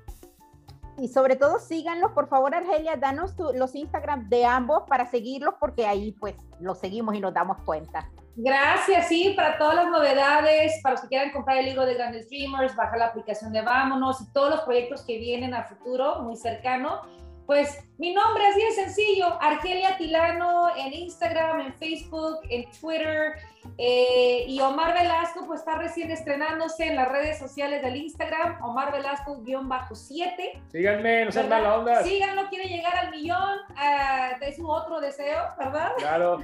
Y 0.97 1.09
sobre 1.09 1.35
todo 1.35 1.59
síganlos, 1.59 2.11
por 2.13 2.27
favor, 2.27 2.55
Argelia, 2.55 2.95
danos 2.95 3.35
tu- 3.35 3.53
los 3.53 3.75
Instagram 3.75 4.27
de 4.29 4.45
ambos 4.45 4.83
para 4.87 5.05
seguirlos, 5.05 5.53
porque 5.59 5.85
ahí 5.85 6.11
pues 6.19 6.35
los 6.59 6.79
seguimos 6.79 7.13
y 7.13 7.19
nos 7.19 7.35
damos 7.35 7.57
cuenta. 7.65 8.09
Gracias, 8.35 9.09
sí, 9.09 9.33
para 9.35 9.59
todas 9.59 9.75
las 9.75 9.87
novedades, 9.89 10.79
para 10.81 10.93
los 10.93 11.01
que 11.01 11.07
quieran 11.09 11.31
comprar 11.31 11.57
el 11.57 11.65
libro 11.65 11.85
de 11.85 11.93
Grandes 11.93 12.27
Dreamers, 12.29 12.75
bajar 12.75 12.97
la 12.97 13.05
aplicación 13.07 13.53
de 13.53 13.61
Vámonos 13.61 14.21
y 14.21 14.31
todos 14.33 14.49
los 14.49 14.61
proyectos 14.61 15.03
que 15.03 15.19
vienen 15.19 15.53
a 15.53 15.65
futuro, 15.65 16.23
muy 16.23 16.35
cercano. 16.35 17.01
Pues 17.45 17.77
mi 17.97 18.13
nombre 18.13 18.45
así 18.47 18.61
de 18.63 18.71
sencillo, 18.71 19.37
Argelia 19.41 19.97
Tilano 19.97 20.75
en 20.77 20.93
Instagram, 20.93 21.59
en 21.61 21.73
Facebook, 21.73 22.39
en 22.49 22.69
Twitter. 22.79 23.33
eh, 23.77 24.45
y 24.47 24.59
Omar 24.61 24.93
Velasco 24.93 25.45
pues 25.45 25.59
está 25.61 25.77
recién 25.77 26.11
estrenándose 26.11 26.85
en 26.85 26.95
las 26.95 27.09
redes 27.09 27.39
sociales 27.39 27.81
del 27.81 27.95
Instagram, 27.95 28.61
Omar 28.63 28.91
Velasco-7. 28.91 30.61
Síganme, 30.71 31.25
no 31.25 31.31
sean 31.31 31.49
mala 31.49 31.77
onda. 31.77 32.03
Síganlo, 32.03 32.49
quiere 32.49 32.67
llegar 32.67 32.95
al 32.95 33.11
millón, 33.11 33.59
ah, 33.77 34.31
es 34.41 34.55
su 34.57 34.69
otro 34.69 34.99
deseo, 34.99 35.43
¿verdad? 35.57 35.93
Claro, 35.97 36.39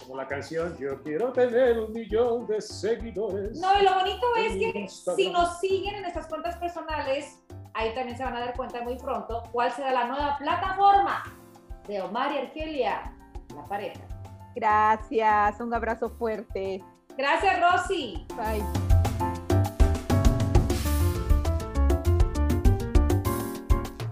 como 0.00 0.16
la 0.16 0.26
canción 0.26 0.76
Yo 0.78 1.00
quiero 1.02 1.32
tener 1.32 1.78
un 1.78 1.92
millón 1.92 2.46
de 2.46 2.60
seguidores. 2.60 3.58
No, 3.58 3.80
y 3.80 3.84
lo 3.84 3.94
bonito 3.94 4.26
es 4.36 4.52
que 4.54 4.88
si 4.88 5.30
nos 5.30 5.60
siguen 5.60 5.96
en 5.96 6.02
nuestras 6.02 6.26
cuentas 6.26 6.56
personales, 6.56 7.38
ahí 7.80 7.94
también 7.94 8.16
se 8.16 8.24
van 8.24 8.36
a 8.36 8.40
dar 8.40 8.54
cuenta 8.54 8.82
muy 8.82 8.96
pronto 8.96 9.42
cuál 9.52 9.72
será 9.72 9.92
la 9.92 10.04
nueva 10.04 10.36
plataforma 10.38 11.22
de 11.88 12.00
Omar 12.02 12.32
y 12.32 12.38
Argelia, 12.38 13.12
la 13.54 13.64
pareja. 13.64 14.00
Gracias, 14.54 15.60
un 15.60 15.72
abrazo 15.72 16.10
fuerte. 16.10 16.82
Gracias, 17.16 17.60
Rosy. 17.60 18.26
Bye. 18.36 18.89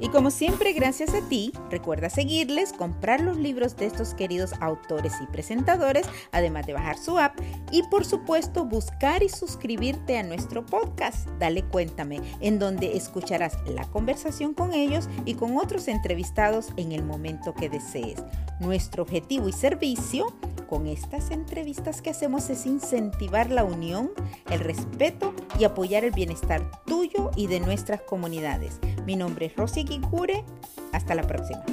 Y 0.00 0.10
como 0.10 0.30
siempre, 0.30 0.72
gracias 0.72 1.12
a 1.14 1.20
ti, 1.28 1.52
recuerda 1.70 2.08
seguirles, 2.08 2.72
comprar 2.72 3.20
los 3.20 3.36
libros 3.36 3.76
de 3.76 3.86
estos 3.86 4.14
queridos 4.14 4.52
autores 4.60 5.14
y 5.20 5.26
presentadores, 5.26 6.06
además 6.30 6.66
de 6.66 6.74
bajar 6.74 6.98
su 6.98 7.18
app 7.18 7.36
y 7.72 7.82
por 7.84 8.04
supuesto 8.04 8.64
buscar 8.64 9.24
y 9.24 9.28
suscribirte 9.28 10.16
a 10.16 10.22
nuestro 10.22 10.64
podcast. 10.64 11.28
Dale 11.40 11.64
cuéntame, 11.64 12.20
en 12.40 12.60
donde 12.60 12.96
escucharás 12.96 13.56
la 13.66 13.84
conversación 13.90 14.54
con 14.54 14.72
ellos 14.72 15.08
y 15.24 15.34
con 15.34 15.56
otros 15.56 15.88
entrevistados 15.88 16.68
en 16.76 16.92
el 16.92 17.02
momento 17.02 17.54
que 17.54 17.68
desees. 17.68 18.22
Nuestro 18.60 19.02
objetivo 19.02 19.48
y 19.48 19.52
servicio 19.52 20.32
con 20.68 20.86
estas 20.86 21.30
entrevistas 21.30 22.02
que 22.02 22.10
hacemos 22.10 22.50
es 22.50 22.66
incentivar 22.66 23.50
la 23.50 23.64
unión, 23.64 24.10
el 24.50 24.60
respeto 24.60 25.34
y 25.58 25.64
apoyar 25.64 26.04
el 26.04 26.12
bienestar 26.12 26.70
tuyo 26.86 27.30
y 27.34 27.46
de 27.46 27.58
nuestras 27.58 28.02
comunidades. 28.02 28.78
Mi 29.06 29.16
nombre 29.16 29.46
es 29.46 29.56
Rosy 29.56 29.84
Kikure. 29.88 30.44
Hasta 30.92 31.14
la 31.14 31.22
próxima. 31.22 31.64